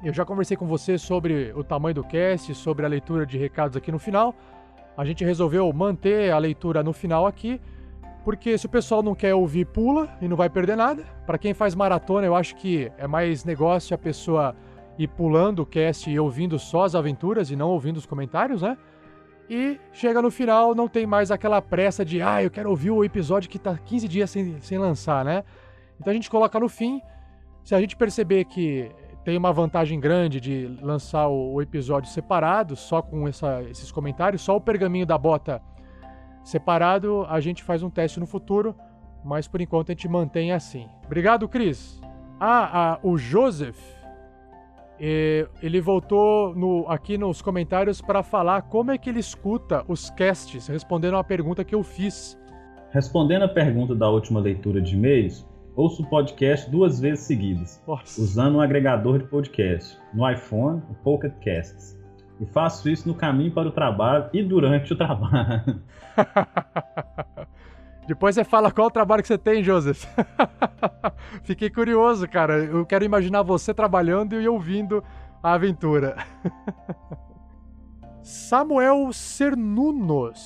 [0.02, 3.77] Eu já conversei com você sobre o tamanho do cast, sobre a leitura de recados
[3.77, 4.35] aqui no final.
[4.97, 7.61] A gente resolveu manter a leitura no final aqui
[8.24, 11.05] Porque se o pessoal não quer ouvir, pula e não vai perder nada.
[11.26, 14.55] Para quem faz maratona, eu acho que é mais negócio a pessoa
[14.98, 18.76] ir pulando o cast e ouvindo só as aventuras e não ouvindo os comentários, né?
[19.48, 23.02] E chega no final, não tem mais aquela pressa de, ah, eu quero ouvir o
[23.02, 25.42] episódio que tá 15 dias sem, sem lançar, né?
[25.98, 27.01] Então a gente coloca no fim.
[27.64, 28.90] Se a gente perceber que
[29.24, 34.42] tem uma vantagem grande de lançar o, o episódio separado, só com essa, esses comentários,
[34.42, 35.60] só o pergaminho da bota
[36.42, 38.74] separado, a gente faz um teste no futuro,
[39.24, 40.88] mas por enquanto a gente mantém assim.
[41.04, 42.00] Obrigado, Cris.
[42.38, 43.78] Ah, ah o Joseph,
[44.98, 50.10] eh, ele voltou no, aqui nos comentários para falar como é que ele escuta os
[50.10, 52.38] casts, respondendo a pergunta que eu fiz.
[52.90, 55.46] Respondendo a pergunta da última leitura de e-mails,
[55.76, 58.20] ouço o podcast duas vezes seguidas, Nossa.
[58.20, 61.98] usando um agregador de podcast, no iPhone, o Pocket Casts.
[62.40, 65.80] E faço isso no caminho para o trabalho e durante o trabalho.
[68.06, 70.04] Depois você fala qual o trabalho que você tem, Joseph.
[71.44, 72.56] Fiquei curioso, cara.
[72.56, 75.04] Eu quero imaginar você trabalhando e ouvindo
[75.42, 76.16] a aventura.
[78.22, 80.40] Samuel Cernunos.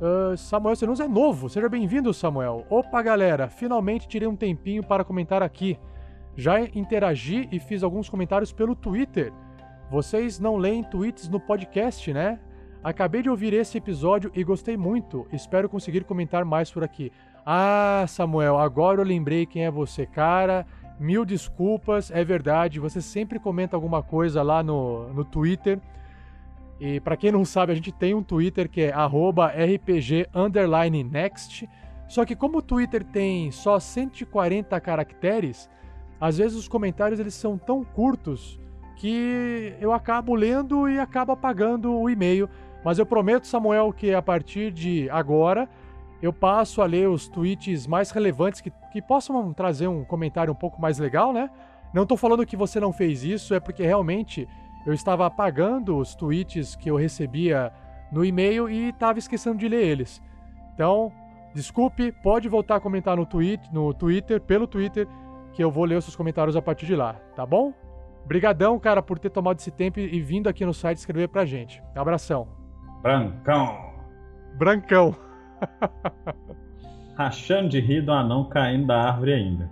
[0.00, 1.48] Uh, Samuel Cernunos é novo.
[1.48, 2.66] Seja bem-vindo, Samuel.
[2.68, 3.48] Opa, galera.
[3.48, 5.78] Finalmente tirei um tempinho para comentar aqui.
[6.36, 9.32] Já interagi e fiz alguns comentários pelo Twitter.
[9.90, 12.40] Vocês não leem tweets no podcast, né?
[12.82, 15.26] Acabei de ouvir esse episódio e gostei muito.
[15.32, 17.12] Espero conseguir comentar mais por aqui.
[17.44, 20.66] Ah, Samuel, agora eu lembrei quem é você, cara.
[20.98, 22.80] Mil desculpas, é verdade.
[22.80, 25.78] Você sempre comenta alguma coisa lá no, no Twitter.
[26.80, 28.92] E para quem não sabe, a gente tem um Twitter que é
[30.50, 31.68] @rpg_next.
[32.08, 35.68] Só que como o Twitter tem só 140 caracteres,
[36.18, 38.58] às vezes os comentários eles são tão curtos
[38.96, 42.48] que eu acabo lendo e acabo apagando o e-mail.
[42.84, 45.68] Mas eu prometo, Samuel, que a partir de agora
[46.22, 50.56] eu passo a ler os tweets mais relevantes que, que possam trazer um comentário um
[50.56, 51.50] pouco mais legal, né?
[51.92, 54.46] Não tô falando que você não fez isso, é porque realmente
[54.86, 57.72] eu estava apagando os tweets que eu recebia
[58.12, 60.22] no e-mail e estava esquecendo de ler eles.
[60.74, 61.12] Então,
[61.54, 65.06] desculpe, pode voltar a comentar no, tweet, no Twitter, pelo Twitter,
[65.52, 67.72] que eu vou ler os seus comentários a partir de lá, tá bom?
[68.24, 71.82] Brigadão, cara, por ter tomado esse tempo e vindo aqui no site escrever pra gente.
[71.94, 72.59] Abração.
[73.02, 73.92] Brancão.
[74.58, 75.16] Brancão.
[77.16, 79.70] Rachando de rir do anão caindo da árvore ainda.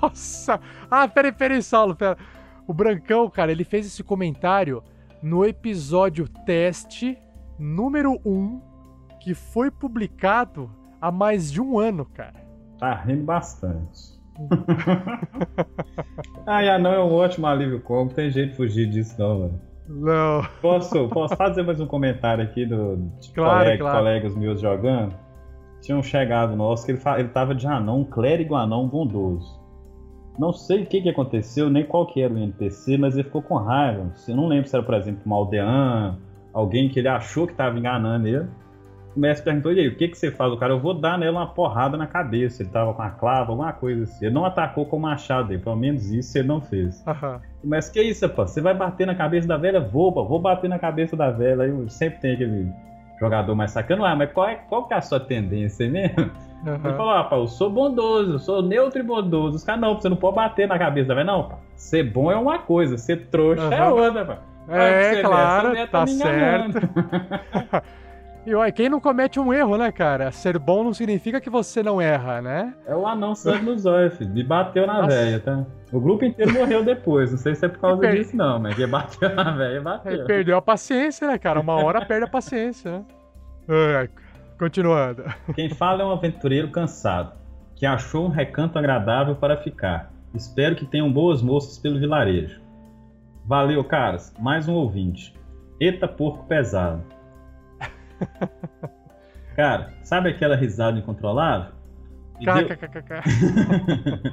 [0.00, 0.60] Nossa!
[0.90, 2.16] Ah, peraí, peraí, Saulo, pera.
[2.66, 4.82] O Brancão, cara, ele fez esse comentário
[5.22, 7.18] no episódio teste
[7.58, 8.60] número 1,
[9.20, 10.70] que foi publicado
[11.00, 12.42] há mais de um ano, cara.
[12.78, 14.20] Tá rindo bastante.
[16.46, 19.71] Ai, anão é um ótimo alívio como, tem jeito de fugir disso não, mano.
[19.88, 20.42] Não.
[20.60, 23.98] Posso, posso fazer mais um comentário aqui do, de Claro, colega- claro.
[23.98, 25.14] colegas meus jogando?
[25.80, 29.60] Tinha um chegado nosso que ele, ele tava de anão, um clérigo anão bondoso.
[30.38, 33.42] Não sei o que, que aconteceu, nem qual que era o NPC, mas ele ficou
[33.42, 34.12] com raiva.
[34.28, 36.16] Eu não lembro se era, por exemplo, um aldeão,
[36.54, 38.46] alguém que ele achou que tava enganando ele.
[39.14, 40.52] O mestre perguntou, e aí, o que, que você faz?
[40.52, 42.62] O cara, eu vou dar nela uma porrada na cabeça.
[42.62, 44.26] Ele tava com a clava, alguma coisa assim.
[44.26, 47.06] Ele não atacou com o machado pelo menos isso ele não fez.
[47.06, 47.40] Aham.
[47.62, 48.46] Mas que isso, pô?
[48.46, 49.80] Você vai bater na cabeça da velha?
[49.80, 51.64] Vou, pô, vou bater na cabeça da velha.
[51.64, 52.72] Aí sempre tem aquele
[53.20, 54.04] jogador mais sacano.
[54.04, 56.30] Ah, mas qual, é, qual que é a sua tendência mesmo?
[56.64, 59.56] Ele falou, ah, pá, eu sou bondoso, eu sou neutro e bondoso.
[59.56, 61.26] Os caras, não, você não pode bater na cabeça da velha.
[61.26, 63.92] Não, pá, ser bom é uma coisa, ser trouxa é Aham.
[63.92, 64.38] outra, pá.
[64.68, 66.72] É, claro, tá enganando.
[66.80, 67.82] certo.
[68.44, 70.32] E olha, quem não comete um erro, né, cara?
[70.32, 72.74] Ser bom não significa que você não erra, né?
[72.86, 74.30] É o anão sangue nos olhos, filho.
[74.32, 75.64] Me bateu na velha, tá?
[75.92, 77.30] O grupo inteiro morreu depois.
[77.30, 80.24] Não sei se é por causa per- disso, não, mas que bateu na velha, bateu.
[80.24, 81.60] perdeu a paciência, né, cara?
[81.60, 83.04] Uma hora perde a paciência, né?
[84.00, 84.10] Ai,
[84.58, 85.22] continuando.
[85.54, 87.32] Quem fala é um aventureiro cansado,
[87.76, 90.10] que achou um recanto agradável para ficar.
[90.34, 92.60] Espero que tenham boas moças pelo vilarejo.
[93.46, 94.34] Valeu, caras.
[94.40, 95.32] Mais um ouvinte.
[95.78, 97.02] Eita porco pesado.
[99.56, 101.72] Cara, sabe aquela risada incontrolável?
[102.40, 102.68] Me deu,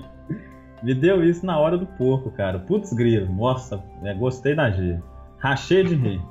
[0.82, 2.60] me deu isso na hora do porco, cara.
[2.60, 5.00] Putz grilo, nossa, é, gostei da G.
[5.38, 6.22] Rachei de rir.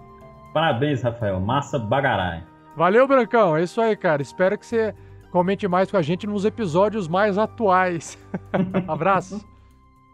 [0.53, 1.39] Parabéns, Rafael.
[1.41, 2.43] Massa bagarai.
[2.77, 3.57] Valeu, Brancão.
[3.57, 4.23] É isso aí, cara.
[4.23, 4.95] Espero que você
[5.31, 8.19] comente mais com a gente nos episódios mais atuais.
[8.89, 9.45] Abraço.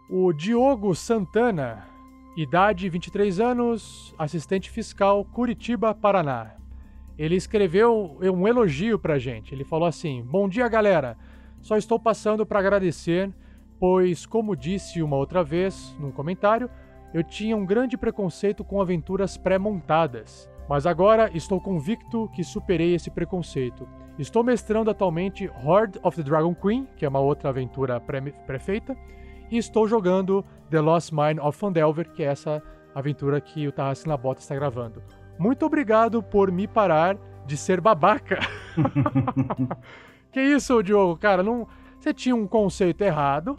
[0.09, 1.85] O Diogo Santana,
[2.37, 6.51] idade 23 anos, assistente fiscal, Curitiba, Paraná.
[7.17, 9.53] Ele escreveu um elogio pra gente.
[9.53, 11.17] Ele falou assim: Bom dia, galera.
[11.61, 13.31] Só estou passando para agradecer,
[13.79, 16.69] pois, como disse uma outra vez num comentário,
[17.13, 20.49] eu tinha um grande preconceito com aventuras pré-montadas.
[20.67, 23.87] Mas agora estou convicto que superei esse preconceito.
[24.17, 28.95] Estou mestrando atualmente Horde of the Dragon Queen, que é uma outra aventura pré-feita,
[29.49, 32.61] e estou jogando The Lost Mine of Fandelver, que é essa
[32.93, 35.03] aventura que o Tarrasque na Bota está gravando.
[35.37, 38.39] Muito obrigado por me parar de ser babaca.
[40.31, 41.17] que isso, Diogo?
[41.17, 41.67] Cara, não...
[41.99, 43.57] você tinha um conceito errado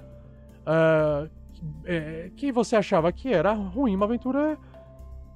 [0.66, 1.30] uh,
[1.84, 4.58] é, que você achava que era ruim uma aventura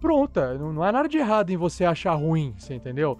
[0.00, 0.54] pronta.
[0.54, 3.18] Não, não há nada de errado em você achar ruim, você entendeu?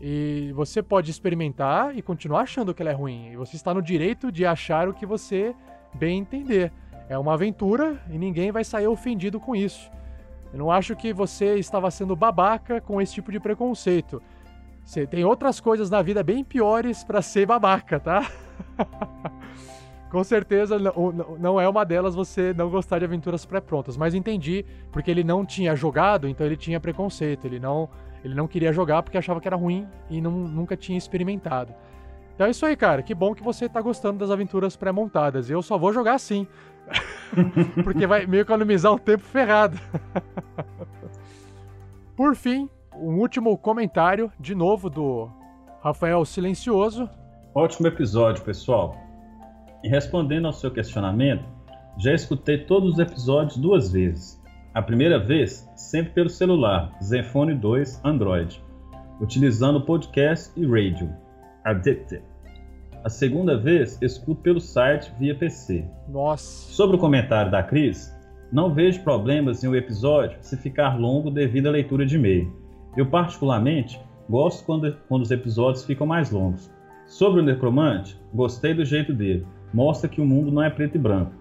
[0.00, 3.32] E você pode experimentar e continuar achando que ela é ruim.
[3.32, 5.54] E você está no direito de achar o que você
[5.94, 6.72] bem entender.
[7.08, 9.90] É uma aventura e ninguém vai sair ofendido com isso.
[10.52, 14.22] Eu não acho que você estava sendo babaca com esse tipo de preconceito.
[14.84, 18.28] Você tem outras coisas na vida bem piores para ser babaca, tá?
[20.10, 20.76] com certeza
[21.38, 25.46] não é uma delas você não gostar de aventuras pré-prontas, mas entendi porque ele não
[25.46, 27.88] tinha jogado, então ele tinha preconceito, ele não
[28.24, 31.72] ele não queria jogar porque achava que era ruim e não, nunca tinha experimentado.
[32.34, 33.02] Então é isso aí, cara.
[33.02, 35.48] Que bom que você tá gostando das aventuras pré-montadas.
[35.48, 36.18] Eu só vou jogar
[37.84, 39.78] porque vai meio economizar um tempo ferrado.
[42.16, 45.30] Por fim, um último comentário, de novo, do
[45.82, 47.08] Rafael Silencioso.
[47.54, 48.96] Ótimo episódio, pessoal.
[49.82, 51.44] E respondendo ao seu questionamento,
[51.98, 54.40] já escutei todos os episódios duas vezes.
[54.74, 58.62] A primeira vez, sempre pelo celular, Zenfone 2 Android,
[59.20, 61.12] utilizando podcast e radio.
[61.64, 62.29] Addicted.
[63.04, 65.84] A segunda vez, escuto pelo site via PC.
[66.08, 66.72] Nossa.
[66.72, 68.14] Sobre o comentário da Cris,
[68.52, 72.52] não vejo problemas em um episódio se ficar longo devido à leitura de e-mail.
[72.96, 76.70] Eu, particularmente, gosto quando, quando os episódios ficam mais longos.
[77.06, 80.98] Sobre o Necromante, gostei do jeito dele mostra que o mundo não é preto e
[80.98, 81.32] branco.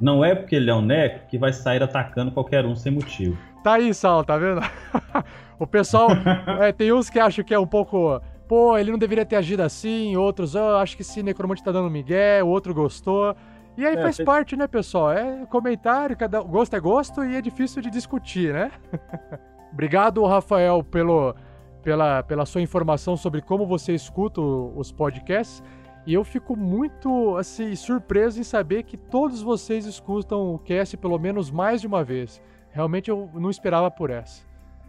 [0.00, 3.36] Não é porque ele é um necro que vai sair atacando qualquer um sem motivo.
[3.64, 4.60] Tá aí, Sal, tá vendo?
[5.58, 6.08] o pessoal.
[6.60, 8.20] é, tem uns que acham que é um pouco.
[8.48, 11.90] Pô, ele não deveria ter agido assim, outros, oh, acho que esse necromante tá dando
[11.90, 13.34] migué, o outro gostou.
[13.76, 15.12] E aí é, faz parte, né, pessoal?
[15.12, 18.70] É comentário, cada gosto é gosto e é difícil de discutir, né?
[19.72, 21.34] Obrigado, Rafael, pelo,
[21.82, 25.62] pela, pela sua informação sobre como você escuta os podcasts.
[26.06, 31.18] E eu fico muito, assim, surpreso em saber que todos vocês escutam o cast pelo
[31.18, 32.40] menos mais de uma vez.
[32.70, 34.44] Realmente eu não esperava por essa.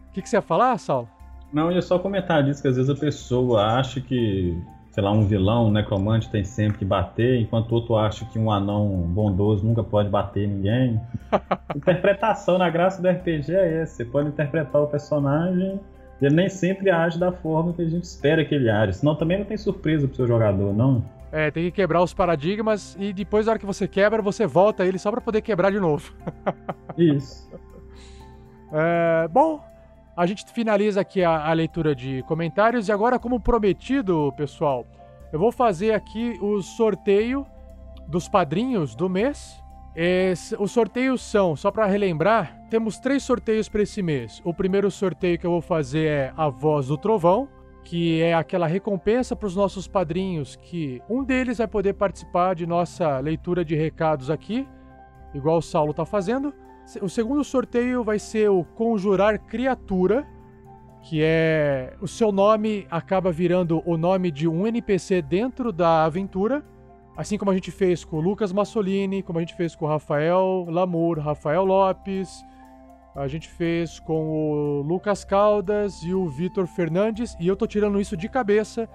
[0.10, 1.10] O que, que você ia falar, Saulo?
[1.52, 4.58] Não, eu ia só comentar disso, que às vezes a pessoa acha que,
[4.92, 8.52] sei lá, um vilão, um necromante tem sempre que bater, enquanto outro acha que um
[8.52, 11.00] anão bondoso nunca pode bater ninguém.
[11.76, 13.96] Interpretação na graça do RPG é essa.
[13.96, 15.80] Você pode interpretar o personagem
[16.22, 18.94] ele nem sempre age da forma que a gente espera que ele age.
[18.94, 21.04] Senão também não tem surpresa pro seu jogador, não.
[21.32, 24.86] É, tem que quebrar os paradigmas e depois, na hora que você quebra, você volta
[24.86, 26.14] ele só para poder quebrar de novo.
[26.98, 27.50] Isso.
[28.72, 29.62] É, bom,
[30.18, 34.84] a gente finaliza aqui a, a, leitura de comentários e agora, como prometido, pessoal,
[35.32, 37.46] eu vou fazer aqui o sorteio
[38.08, 39.64] dos padrinhos do mês.
[39.96, 44.42] Esse, os sorteios são, só para relembrar, temos três sorteios para esse mês.
[44.44, 47.48] O primeiro sorteio que eu vou fazer é a Voz do Trovão,
[47.84, 52.66] que é aquela recompensa para os nossos padrinhos, que um deles vai poder participar de
[52.66, 54.68] nossa leitura de recados aqui,
[55.34, 56.54] igual o Saulo está fazendo.
[57.02, 60.26] O segundo sorteio vai ser o Conjurar Criatura,
[61.02, 66.64] que é o seu nome acaba virando o nome de um NPC dentro da aventura.
[67.18, 69.88] Assim como a gente fez com o Lucas Massolini, como a gente fez com o
[69.88, 72.46] Rafael Lamour, Rafael Lopes,
[73.14, 78.00] a gente fez com o Lucas Caldas e o Vitor Fernandes, e eu tô tirando
[78.00, 78.88] isso de cabeça.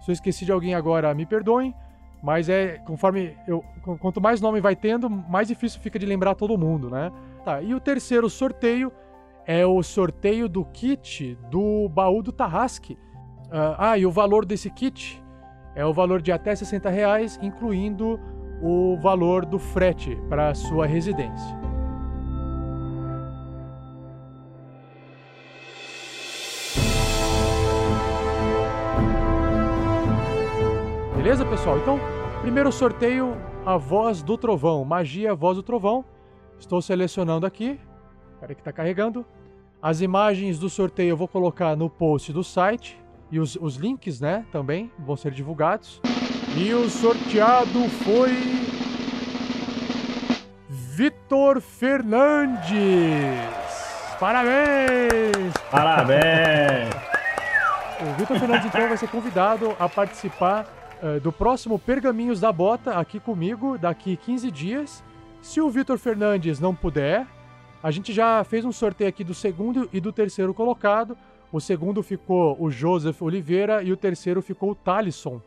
[0.00, 1.74] Se eu esqueci de alguém agora, me perdoem,
[2.22, 3.64] mas é conforme eu
[4.00, 7.12] quanto mais nome vai tendo, mais difícil fica de lembrar todo mundo, né?
[7.44, 8.92] Tá, e o terceiro sorteio
[9.46, 12.94] é o sorteio do kit do baú do Tarrasque.
[13.46, 15.22] Uh, ah, e o valor desse kit
[15.74, 18.18] é o valor de até 60 reais, incluindo
[18.60, 21.65] o valor do frete para sua residência.
[31.26, 31.76] Beleza, pessoal?
[31.78, 31.98] Então,
[32.40, 33.36] primeiro sorteio,
[33.66, 36.04] a voz do trovão, magia voz do trovão.
[36.56, 37.80] Estou selecionando aqui.
[38.34, 39.26] Espera que está carregando.
[39.82, 42.96] As imagens do sorteio eu vou colocar no post do site
[43.28, 46.00] e os, os links, né, também vão ser divulgados.
[46.56, 48.30] E o sorteado foi.
[50.68, 52.70] Vitor Fernandes!
[54.20, 55.52] Parabéns!
[55.72, 56.94] Parabéns!
[58.00, 60.85] o Vitor Fernandes, então, vai ser convidado a participar
[61.22, 65.04] do próximo Pergaminhos da Bota aqui comigo daqui 15 dias.
[65.40, 67.26] Se o Vitor Fernandes não puder,
[67.82, 71.16] a gente já fez um sorteio aqui do segundo e do terceiro colocado.
[71.52, 75.40] o segundo ficou o Joseph Oliveira e o terceiro ficou o Talisson.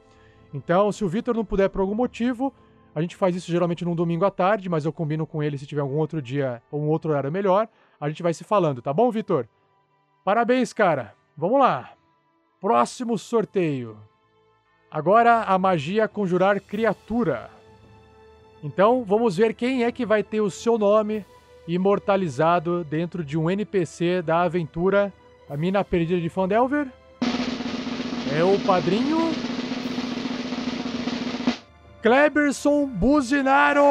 [0.53, 2.53] Então, se o Vitor não puder por algum motivo,
[2.95, 5.67] a gente faz isso geralmente num domingo à tarde, mas eu combino com ele se
[5.67, 7.67] tiver algum outro dia ou um outro horário melhor.
[7.99, 9.47] A gente vai se falando, tá bom, Vitor?
[10.23, 11.13] Parabéns, cara.
[11.37, 11.91] Vamos lá.
[12.59, 13.97] Próximo sorteio.
[14.91, 17.49] Agora a magia conjurar criatura.
[18.63, 21.23] Então, vamos ver quem é que vai ter o seu nome
[21.67, 25.13] imortalizado dentro de um NPC da aventura
[25.47, 26.87] A Mina Perdida de Fandelver.
[28.35, 29.31] É o padrinho
[32.01, 33.83] Kleberson Buzinaro!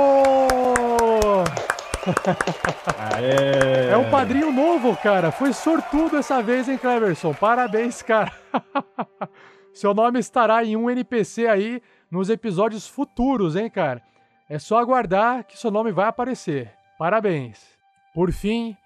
[3.15, 3.91] Aê.
[3.93, 5.31] É um padrinho novo, cara.
[5.31, 7.33] Foi sortudo essa vez, hein, Cleverson?
[7.35, 8.33] Parabéns, cara.
[9.79, 11.81] Seu nome estará em um NPC aí
[12.11, 14.03] nos episódios futuros, hein, cara?
[14.49, 16.75] É só aguardar que seu nome vai aparecer.
[16.99, 17.79] Parabéns.
[18.13, 18.77] Por fim,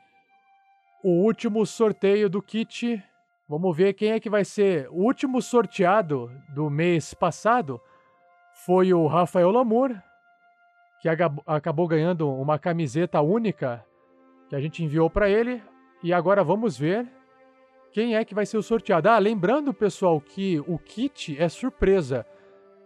[1.03, 3.03] o último sorteio do kit.
[3.49, 7.81] Vamos ver quem é que vai ser o último sorteado do mês passado.
[8.67, 9.97] Foi o Rafael Lamour,
[11.01, 11.09] que
[11.47, 13.83] acabou ganhando uma camiseta única
[14.47, 15.63] que a gente enviou para ele.
[16.03, 17.09] E agora vamos ver
[17.93, 19.09] quem é que vai ser o sorteado.
[19.09, 22.27] Ah, lembrando, pessoal, que o kit é surpresa.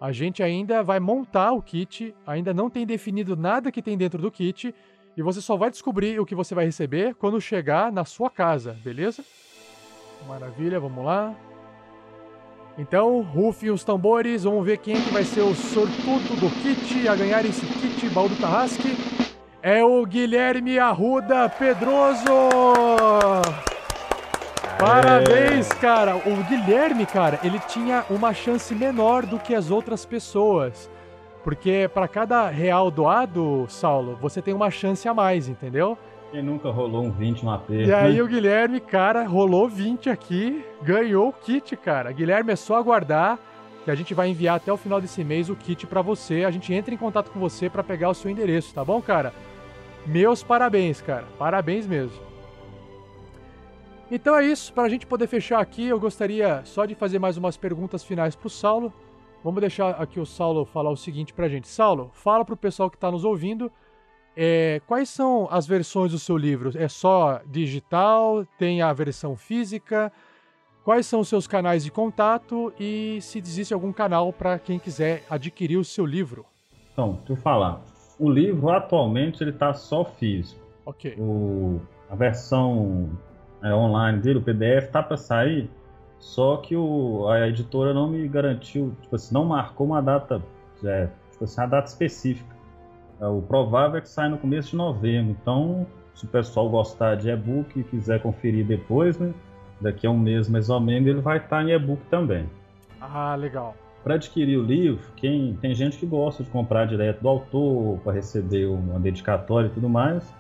[0.01, 4.21] A gente ainda vai montar o kit, ainda não tem definido nada que tem dentro
[4.21, 4.75] do kit,
[5.17, 8.77] e você só vai descobrir o que você vai receber quando chegar na sua casa,
[8.85, 9.25] beleza?
[10.29, 11.35] Maravilha, vamos lá.
[12.77, 17.09] Então, rufem os tambores, vamos ver quem é que vai ser o sortudo do kit
[17.09, 18.95] a ganhar esse kit baú do Tarrasque.
[19.63, 22.23] É o Guilherme Arruda Pedroso!
[24.79, 26.17] Parabéns, cara!
[26.17, 30.91] O Guilherme, cara, ele tinha uma chance menor do que as outras pessoas.
[31.43, 35.97] Porque para cada real doado, Saulo, você tem uma chance a mais, entendeu?
[36.31, 37.71] Quem nunca rolou um 20 no AP?
[37.71, 42.13] E aí o Guilherme, cara, rolou 20 aqui, ganhou o kit, cara.
[42.13, 43.39] Guilherme, é só aguardar
[43.85, 46.45] que a gente vai enviar até o final desse mês o kit para você.
[46.45, 49.33] A gente entra em contato com você para pegar o seu endereço, tá bom, cara?
[50.05, 51.25] Meus parabéns, cara.
[51.39, 52.36] Parabéns mesmo.
[54.11, 57.37] Então é isso, para a gente poder fechar aqui, eu gostaria só de fazer mais
[57.37, 58.93] umas perguntas finais para o Saulo.
[59.43, 61.69] Vamos deixar aqui o Saulo falar o seguinte para a gente.
[61.69, 63.71] Saulo, fala para o pessoal que está nos ouvindo
[64.37, 66.71] é, quais são as versões do seu livro?
[66.77, 68.47] É só digital?
[68.59, 70.13] Tem a versão física?
[70.85, 75.25] Quais são os seus canais de contato e se existe algum canal para quem quiser
[75.29, 76.45] adquirir o seu livro?
[76.93, 77.83] Então, deixa eu falar.
[78.19, 80.61] O livro atualmente ele está só físico.
[80.85, 81.17] Ok.
[81.19, 83.11] O, a versão
[83.67, 85.71] é, online dele, o PDF, tá para sair.
[86.19, 90.43] Só que o, a editora não me garantiu, tipo assim, não marcou uma data,
[90.85, 92.57] é, tipo assim, uma data específica.
[93.21, 95.37] É, o provável é que saia no começo de novembro.
[95.41, 99.33] Então, se o pessoal gostar de e-book e quiser conferir depois, né?
[99.81, 102.49] Daqui a um mês mais ou menos ele vai estar em e-book também.
[103.01, 103.75] Ah, legal.
[104.03, 108.13] Para adquirir o livro, quem tem gente que gosta de comprar direto do autor para
[108.13, 110.33] receber uma dedicatória e tudo mais,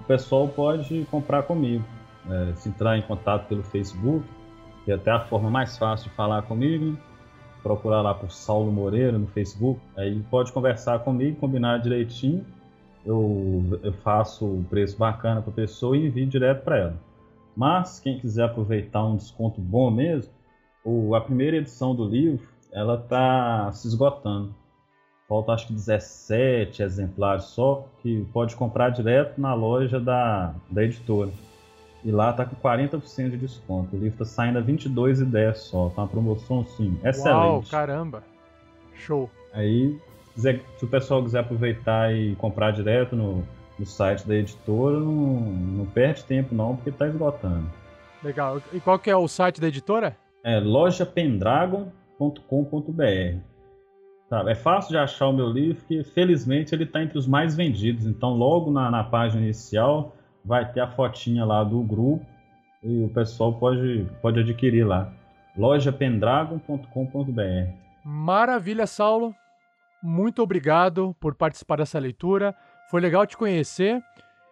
[0.00, 1.84] o pessoal pode comprar comigo.
[2.30, 4.24] É, se entrar em contato pelo Facebook,
[4.84, 6.96] que é até a forma mais fácil de falar comigo
[7.64, 12.44] procurar lá por Saulo Moreira no Facebook, aí pode conversar comigo, combinar direitinho.
[13.04, 17.00] Eu, eu faço o preço bacana para a pessoa e envio direto para ela.
[17.56, 20.30] Mas quem quiser aproveitar um desconto bom mesmo,
[20.84, 24.54] o, a primeira edição do livro ela está se esgotando.
[25.26, 31.30] Falta acho que 17 exemplares só, que pode comprar direto na loja da, da editora.
[32.04, 33.96] E lá tá com 40% de desconto.
[33.96, 35.88] O livro tá saindo a 22,10 só.
[35.88, 37.34] Tá uma promoção, sim, excelente.
[37.34, 38.22] Uau, caramba.
[38.94, 39.30] Show.
[39.54, 39.98] Aí,
[40.36, 43.42] se o pessoal quiser aproveitar e comprar direto no,
[43.78, 47.64] no site da editora, não, não perde tempo não, porque tá esgotando.
[48.22, 48.60] Legal.
[48.72, 50.16] E qual que é o site da editora?
[50.42, 53.38] É lojapendragon.com.br.
[54.28, 57.56] Tá, é fácil de achar o meu livro, porque felizmente ele está entre os mais
[57.56, 58.04] vendidos.
[58.06, 60.14] Então, logo na, na página inicial
[60.44, 62.24] vai ter a fotinha lá do grupo
[62.82, 65.10] e o pessoal pode, pode adquirir lá.
[65.56, 67.72] lojapendragon.com.br
[68.04, 69.34] Maravilha, Saulo.
[70.02, 72.54] Muito obrigado por participar dessa leitura.
[72.90, 74.02] Foi legal te conhecer.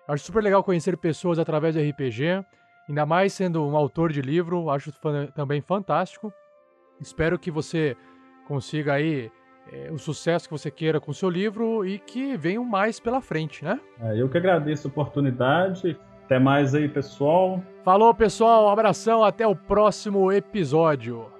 [0.09, 2.43] Acho super legal conhecer pessoas através do RPG.
[2.89, 4.91] Ainda mais sendo um autor de livro, acho
[5.35, 6.33] também fantástico.
[6.99, 7.95] Espero que você
[8.49, 9.31] consiga aí
[9.71, 13.21] é, o sucesso que você queira com o seu livro e que venham mais pela
[13.21, 13.81] frente, né?
[14.01, 15.99] É, eu que agradeço a oportunidade.
[16.25, 17.63] Até mais aí, pessoal.
[17.85, 18.67] Falou, pessoal.
[18.67, 19.25] Um abração.
[19.25, 21.32] Até o próximo episódio.